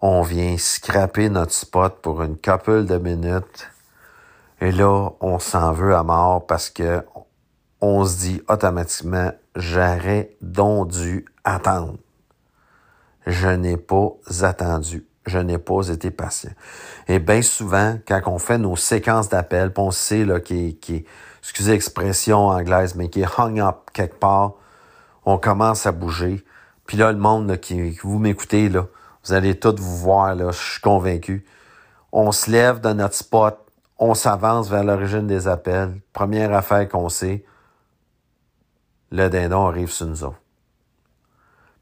On 0.00 0.22
vient 0.22 0.56
scraper 0.58 1.30
notre 1.30 1.52
spot 1.52 2.00
pour 2.02 2.22
une 2.22 2.36
couple 2.36 2.84
de 2.84 2.98
minutes. 2.98 3.70
Et 4.60 4.70
là, 4.70 5.10
on 5.20 5.38
s'en 5.38 5.72
veut 5.72 5.94
à 5.94 6.02
mort 6.02 6.46
parce 6.46 6.70
que 6.70 7.02
on 7.86 8.04
se 8.06 8.16
dit 8.16 8.42
automatiquement, 8.48 9.30
j'aurais 9.54 10.30
donc 10.40 10.88
dû 10.88 11.26
attendre. 11.44 11.98
Je 13.26 13.48
n'ai 13.48 13.76
pas 13.76 14.12
attendu. 14.40 15.06
Je 15.26 15.38
n'ai 15.38 15.58
pas 15.58 15.88
été 15.88 16.10
patient. 16.10 16.52
Et 17.08 17.18
bien 17.18 17.42
souvent, 17.42 17.98
quand 18.06 18.20
on 18.26 18.38
fait 18.38 18.58
nos 18.58 18.76
séquences 18.76 19.28
d'appels, 19.28 19.70
on 19.76 19.90
sait 19.90 20.26
qui, 20.44 20.76
qui 20.76 21.04
excusez 21.40 21.72
l'expression 21.72 22.48
anglaise, 22.48 22.94
mais 22.94 23.08
qui 23.08 23.20
est 23.20 23.38
hung 23.38 23.60
up 23.60 23.90
quelque 23.92 24.18
part, 24.18 24.52
on 25.26 25.36
commence 25.36 25.86
à 25.86 25.92
bouger. 25.92 26.44
Puis 26.86 26.96
là, 26.96 27.12
le 27.12 27.18
monde 27.18 27.58
qui, 27.58 27.98
vous 28.02 28.18
m'écoutez, 28.18 28.68
vous 28.68 29.32
allez 29.32 29.58
tous 29.58 29.76
vous 29.78 29.96
voir, 29.96 30.34
là, 30.34 30.50
je 30.52 30.58
suis 30.58 30.80
convaincu. 30.80 31.44
On 32.12 32.32
se 32.32 32.50
lève 32.50 32.80
de 32.80 32.92
notre 32.94 33.14
spot, 33.14 33.58
on 33.98 34.14
s'avance 34.14 34.70
vers 34.70 34.84
l'origine 34.84 35.26
des 35.26 35.48
appels. 35.48 36.00
Première 36.12 36.54
affaire 36.54 36.88
qu'on 36.88 37.08
sait, 37.08 37.44
le 39.14 39.30
dindon 39.30 39.68
arrive 39.68 39.92
sur 39.92 40.06
nous 40.06 40.24
autres. 40.24 40.40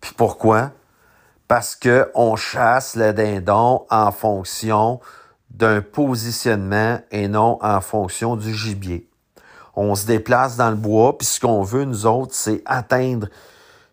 Puis 0.01 0.13
pourquoi? 0.15 0.73
Parce 1.49 1.75
que 1.75 2.11
on 2.15 2.37
chasse 2.37 2.95
le 2.95 3.13
dindon 3.13 3.87
en 3.89 4.13
fonction 4.13 5.01
d'un 5.51 5.81
positionnement 5.81 7.01
et 7.11 7.29
non 7.29 7.59
en 7.63 7.81
fonction 7.81 8.37
du 8.37 8.55
gibier. 8.55 9.09
On 9.75 9.95
se 9.95 10.07
déplace 10.07 10.57
dans 10.57 10.69
le 10.69 10.77
bois, 10.77 11.17
puis 11.17 11.27
ce 11.27 11.41
qu'on 11.41 11.63
veut, 11.63 11.85
nous 11.85 12.05
autres, 12.05 12.35
c'est 12.35 12.63
atteindre 12.67 13.29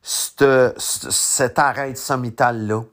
cette, 0.01 0.77
cette 0.77 1.59
arête 1.59 1.97
sommitale-là, 1.97 2.83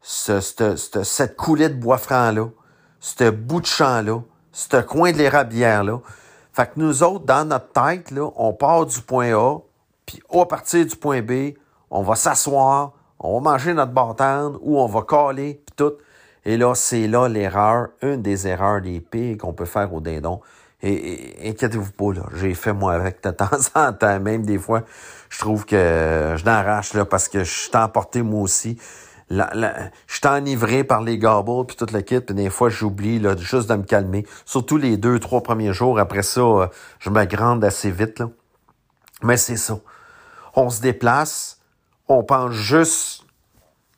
cette 0.00 1.36
coulée 1.36 1.68
de 1.68 1.74
bois 1.74 1.98
franc-là, 1.98 2.46
ce 3.00 3.30
bout 3.30 3.60
de 3.60 3.66
champ-là, 3.66 4.20
ce 4.52 4.80
coin 4.80 5.10
de 5.10 5.18
l'érablière-là. 5.18 5.98
Fait 6.54 6.66
que 6.66 6.72
nous 6.76 7.02
autres, 7.02 7.24
dans 7.24 7.44
notre 7.48 7.72
tête, 7.72 8.12
là, 8.12 8.30
on 8.36 8.52
part 8.52 8.86
du 8.86 9.00
point 9.00 9.34
A, 9.34 9.58
puis 10.06 10.22
à 10.32 10.46
partir 10.46 10.86
du 10.86 10.94
point 10.94 11.20
B, 11.20 11.54
on 11.90 12.02
va 12.02 12.14
s'asseoir, 12.14 12.92
on 13.18 13.40
va 13.40 13.52
manger 13.52 13.74
notre 13.74 13.90
bâtard 13.90 14.52
ou 14.60 14.78
on 14.78 14.86
va 14.86 15.02
caler, 15.02 15.60
puis 15.66 15.74
tout. 15.76 15.94
Et 16.44 16.56
là, 16.56 16.76
c'est 16.76 17.08
là 17.08 17.28
l'erreur, 17.28 17.88
une 18.02 18.22
des 18.22 18.46
erreurs 18.46 18.80
des 18.80 19.00
pires 19.00 19.36
qu'on 19.38 19.52
peut 19.52 19.64
faire 19.64 19.92
au 19.92 20.00
dindon. 20.00 20.40
Et, 20.80 21.34
inquiétez-vous 21.48 21.90
pas, 21.92 22.12
là, 22.12 22.26
j'ai 22.36 22.54
fait 22.54 22.72
moi 22.72 22.92
avec 22.92 23.20
de 23.24 23.30
temps 23.30 23.48
en 23.74 23.92
temps, 23.92 24.20
même 24.20 24.46
des 24.46 24.58
fois, 24.58 24.82
je 25.30 25.40
trouve 25.40 25.64
que 25.64 26.34
je 26.36 26.44
n'arrache 26.44 26.94
là 26.94 27.04
parce 27.04 27.26
que 27.26 27.42
je 27.42 27.50
suis 27.50 27.76
emporté 27.76 28.22
moi 28.22 28.42
aussi. 28.42 28.78
La, 29.30 29.50
je 30.06 30.16
suis 30.16 30.26
enivré 30.26 30.84
par 30.84 31.00
les 31.00 31.18
gobbles 31.18 31.66
puis 31.66 31.76
toute 31.76 31.92
la 31.92 32.02
kit, 32.02 32.20
puis 32.20 32.34
des 32.34 32.50
fois 32.50 32.68
j'oublie 32.68 33.18
là, 33.18 33.34
juste 33.36 33.68
de 33.70 33.74
me 33.74 33.82
calmer. 33.82 34.26
Surtout 34.44 34.76
les 34.76 34.96
deux, 34.96 35.18
trois 35.18 35.42
premiers 35.42 35.72
jours. 35.72 35.98
Après 35.98 36.22
ça, 36.22 36.40
euh, 36.40 36.66
je 36.98 37.10
me 37.10 37.24
grande 37.24 37.64
assez 37.64 37.90
vite. 37.90 38.22
Mais 39.22 39.36
c'est 39.36 39.56
ça. 39.56 39.78
On 40.54 40.68
se 40.68 40.82
déplace, 40.82 41.60
on 42.08 42.22
pense 42.22 42.52
juste, 42.52 43.24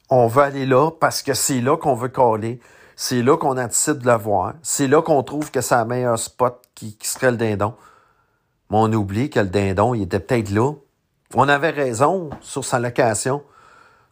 on 0.08 0.28
veut 0.28 0.42
aller 0.42 0.66
là 0.66 0.90
parce 0.90 1.22
que 1.22 1.34
c'est 1.34 1.60
là 1.60 1.76
qu'on 1.76 1.94
veut 1.94 2.08
coller. 2.08 2.60
C'est 2.94 3.22
là 3.22 3.36
qu'on 3.36 3.58
anticipe 3.58 3.98
de 3.98 4.10
le 4.10 4.16
voir. 4.16 4.54
C'est 4.62 4.86
là 4.86 5.02
qu'on 5.02 5.22
trouve 5.22 5.50
que 5.50 5.60
c'est 5.60 5.76
le 5.76 5.84
meilleur 5.84 6.18
spot 6.18 6.62
qui, 6.74 6.96
serait 7.02 7.30
le 7.30 7.36
dindon. 7.36 7.74
Mais 8.70 8.78
on 8.78 8.92
oublie 8.92 9.28
que 9.28 9.40
le 9.40 9.48
dindon, 9.48 9.94
il 9.94 10.02
était 10.02 10.20
peut-être 10.20 10.50
là. 10.50 10.72
On 11.34 11.48
avait 11.48 11.70
raison 11.70 12.30
sur 12.40 12.64
sa 12.64 12.78
location. 12.78 13.42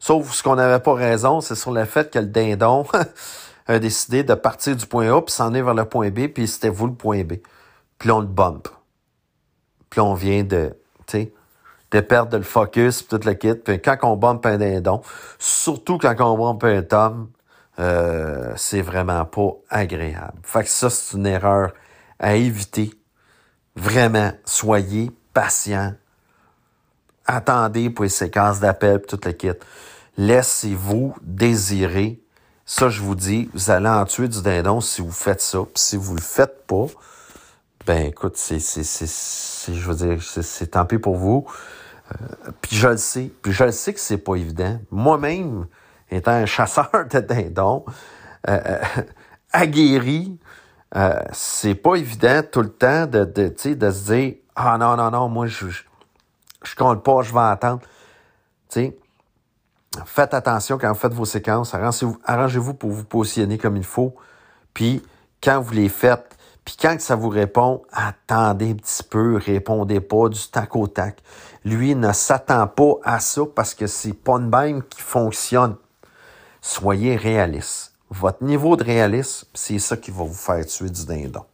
Sauf 0.04 0.34
ce 0.34 0.42
qu'on 0.42 0.56
n'avait 0.56 0.80
pas 0.80 0.92
raison, 0.92 1.40
c'est 1.40 1.54
sur 1.54 1.72
le 1.72 1.86
fait 1.86 2.10
que 2.10 2.18
le 2.18 2.26
dindon 2.26 2.84
a 3.66 3.78
décidé 3.78 4.22
de 4.22 4.34
partir 4.34 4.76
du 4.76 4.84
point 4.84 5.10
A 5.10 5.22
puis 5.22 5.32
s'en 5.32 5.54
est 5.54 5.62
vers 5.62 5.72
le 5.72 5.86
point 5.86 6.10
B, 6.10 6.26
puis 6.26 6.46
c'était 6.46 6.68
vous 6.68 6.88
le 6.88 6.92
point 6.92 7.24
B. 7.24 7.36
Puis 7.96 8.10
on 8.10 8.20
le 8.20 8.26
bump. 8.26 8.68
Puis 9.88 10.00
on 10.00 10.12
vient 10.12 10.44
de, 10.44 10.76
de 11.10 12.00
perdre 12.00 12.36
le 12.36 12.42
focus, 12.42 13.00
puis 13.00 13.08
toute 13.08 13.24
la 13.24 13.34
kit. 13.34 13.54
Puis 13.54 13.80
quand 13.80 13.96
on 14.02 14.16
bump 14.16 14.44
un 14.44 14.58
dindon, 14.58 15.00
surtout 15.38 15.96
quand 15.96 16.14
on 16.20 16.36
bump 16.36 16.62
un 16.64 16.82
tome, 16.82 17.30
euh, 17.78 18.52
c'est 18.56 18.82
vraiment 18.82 19.24
pas 19.24 19.52
agréable. 19.70 20.38
Fait 20.42 20.64
que 20.64 20.68
ça, 20.68 20.90
c'est 20.90 21.16
une 21.16 21.26
erreur 21.26 21.72
à 22.18 22.34
éviter. 22.34 22.92
Vraiment, 23.74 24.32
soyez 24.44 25.10
patient. 25.32 25.94
Attendez 27.24 27.88
pour 27.88 28.04
les 28.04 28.10
séquences 28.10 28.60
d'appel, 28.60 29.00
toute 29.00 29.24
la 29.24 29.32
kit. 29.32 29.52
Laissez-vous 30.16 31.14
désirer. 31.22 32.20
Ça, 32.66 32.88
je 32.88 33.02
vous 33.02 33.14
dis, 33.14 33.50
vous 33.52 33.70
allez 33.70 33.88
en 33.88 34.04
tuer 34.04 34.28
du 34.28 34.42
dindon 34.42 34.80
si 34.80 35.02
vous 35.02 35.12
faites 35.12 35.42
ça. 35.42 35.58
Puis 35.60 35.82
si 35.82 35.96
vous 35.96 36.14
le 36.14 36.22
faites 36.22 36.66
pas, 36.66 36.86
ben 37.86 38.06
écoute, 38.06 38.36
c'est, 38.36 38.58
je 38.58 39.90
veux 39.90 39.94
dire, 39.94 40.22
c'est, 40.22 40.68
tant 40.68 40.86
pis 40.86 40.98
pour 40.98 41.16
vous. 41.16 41.46
Euh, 42.12 42.50
puis 42.60 42.76
je 42.76 42.88
le 42.88 42.96
sais. 42.96 43.30
Puis 43.42 43.52
je 43.52 43.64
le 43.64 43.72
sais 43.72 43.92
que 43.92 44.00
c'est 44.00 44.18
pas 44.18 44.36
évident. 44.36 44.80
Moi-même, 44.90 45.66
étant 46.10 46.32
un 46.32 46.46
chasseur 46.46 46.90
de 47.10 47.20
dindons, 47.20 47.84
euh, 48.48 48.60
euh, 48.66 49.02
aguerri, 49.52 50.38
euh, 50.96 51.20
c'est 51.32 51.74
pas 51.74 51.96
évident 51.96 52.42
tout 52.50 52.62
le 52.62 52.72
temps 52.72 53.06
de, 53.06 53.24
de, 53.24 53.74
de 53.74 53.90
se 53.90 54.12
dire 54.12 54.34
Ah 54.54 54.78
non, 54.78 54.96
non, 54.96 55.10
non, 55.10 55.28
moi 55.28 55.46
je, 55.46 55.66
je, 55.68 56.76
compte 56.76 57.02
pas, 57.02 57.22
je 57.22 57.32
vais 57.32 57.40
attendre. 57.40 57.82
sais, 58.68 58.96
faites 60.06 60.34
attention 60.34 60.78
quand 60.78 60.88
vous 60.88 60.98
faites 60.98 61.14
vos 61.14 61.24
séquences, 61.24 61.74
arrangez-vous, 61.74 62.74
pour 62.74 62.90
vous 62.90 63.04
positionner 63.04 63.58
comme 63.58 63.76
il 63.76 63.84
faut. 63.84 64.14
Puis 64.72 65.02
quand 65.42 65.60
vous 65.60 65.72
les 65.72 65.88
faites, 65.88 66.36
puis 66.64 66.76
quand 66.80 66.98
ça 67.00 67.14
vous 67.14 67.28
répond, 67.28 67.82
attendez 67.92 68.70
un 68.70 68.74
petit 68.74 69.02
peu, 69.02 69.36
répondez 69.36 70.00
pas 70.00 70.28
du 70.28 70.40
tac 70.50 70.74
au 70.76 70.86
tac. 70.86 71.22
Lui 71.64 71.94
ne 71.94 72.12
s'attend 72.12 72.66
pas 72.66 72.94
à 73.04 73.20
ça 73.20 73.42
parce 73.54 73.74
que 73.74 73.86
c'est 73.86 74.14
pas 74.14 74.34
une 74.34 74.48
même 74.48 74.82
qui 74.82 75.00
fonctionne 75.00 75.76
soyez 76.64 77.16
réaliste. 77.16 77.92
Votre 78.08 78.42
niveau 78.42 78.76
de 78.76 78.84
réalisme, 78.84 79.46
c'est 79.52 79.78
ça 79.78 79.98
qui 79.98 80.10
va 80.10 80.24
vous 80.24 80.32
faire 80.32 80.64
tuer 80.64 80.88
du 80.88 81.04
dindon. 81.04 81.44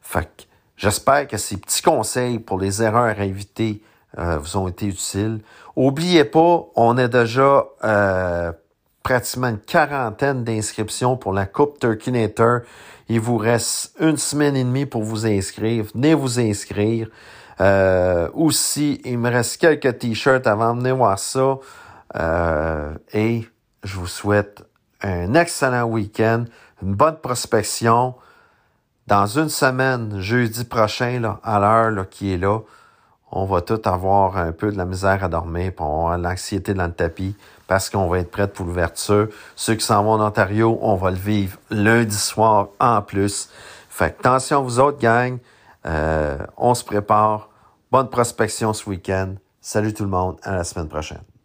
Fait 0.00 0.48
j'espère 0.76 1.28
que 1.28 1.36
ces 1.36 1.58
petits 1.58 1.82
conseils 1.82 2.38
pour 2.38 2.58
les 2.58 2.82
erreurs 2.82 3.20
à 3.20 3.24
éviter 3.24 3.82
euh, 4.18 4.38
vous 4.38 4.56
ont 4.56 4.68
été 4.68 4.86
utiles. 4.86 5.42
Oubliez 5.76 6.24
pas, 6.24 6.64
on 6.74 6.96
a 6.96 7.06
déjà 7.06 7.64
euh, 7.84 8.52
pratiquement 9.02 9.48
une 9.48 9.58
quarantaine 9.60 10.42
d'inscriptions 10.42 11.18
pour 11.18 11.34
la 11.34 11.44
Coupe 11.44 11.78
Turkinator. 11.78 12.60
Il 13.08 13.20
vous 13.20 13.36
reste 13.36 13.94
une 14.00 14.16
semaine 14.16 14.56
et 14.56 14.64
demie 14.64 14.86
pour 14.86 15.02
vous 15.02 15.26
inscrire. 15.26 15.84
Venez 15.94 16.14
vous 16.14 16.40
inscrire. 16.40 17.08
Euh, 17.60 18.28
aussi, 18.32 19.00
il 19.04 19.18
me 19.18 19.30
reste 19.30 19.60
quelques 19.60 19.98
t-shirts 19.98 20.46
avant 20.46 20.74
de 20.74 20.80
venir 20.80 20.96
voir 20.96 21.18
ça. 21.18 21.58
et 23.12 23.46
je 23.84 23.96
vous 23.96 24.06
souhaite 24.06 24.62
un 25.02 25.34
excellent 25.34 25.84
week-end, 25.84 26.44
une 26.82 26.94
bonne 26.94 27.18
prospection. 27.18 28.14
Dans 29.06 29.26
une 29.26 29.48
semaine, 29.48 30.20
jeudi 30.20 30.64
prochain, 30.64 31.20
là, 31.20 31.38
à 31.44 31.60
l'heure 31.60 32.08
qui 32.08 32.32
est 32.32 32.38
là, 32.38 32.60
on 33.30 33.44
va 33.44 33.60
tout 33.60 33.80
avoir 33.84 34.36
un 34.36 34.52
peu 34.52 34.70
de 34.70 34.76
la 34.76 34.84
misère 34.84 35.24
à 35.24 35.28
dormir, 35.28 35.72
puis 35.72 35.84
on 35.84 36.08
va 36.08 36.14
avoir 36.14 36.18
l'anxiété 36.18 36.74
dans 36.74 36.86
le 36.86 36.92
tapis 36.92 37.34
parce 37.66 37.90
qu'on 37.90 38.06
va 38.08 38.20
être 38.20 38.30
prêt 38.30 38.48
pour 38.48 38.66
l'ouverture. 38.66 39.28
Ceux 39.56 39.74
qui 39.74 39.84
s'en 39.84 40.04
vont 40.04 40.12
en 40.12 40.26
Ontario, 40.26 40.78
on 40.80 40.94
va 40.94 41.10
le 41.10 41.16
vivre 41.16 41.58
lundi 41.70 42.16
soir 42.16 42.68
en 42.78 43.02
plus. 43.02 43.50
Fait 43.88 44.16
attention 44.18 44.62
vous 44.62 44.78
autres, 44.78 44.98
gang. 44.98 45.38
Euh, 45.86 46.38
on 46.56 46.74
se 46.74 46.84
prépare. 46.84 47.48
Bonne 47.90 48.08
prospection 48.08 48.72
ce 48.72 48.88
week-end. 48.88 49.34
Salut 49.60 49.94
tout 49.94 50.04
le 50.04 50.10
monde. 50.10 50.36
À 50.42 50.54
la 50.54 50.64
semaine 50.64 50.88
prochaine. 50.88 51.35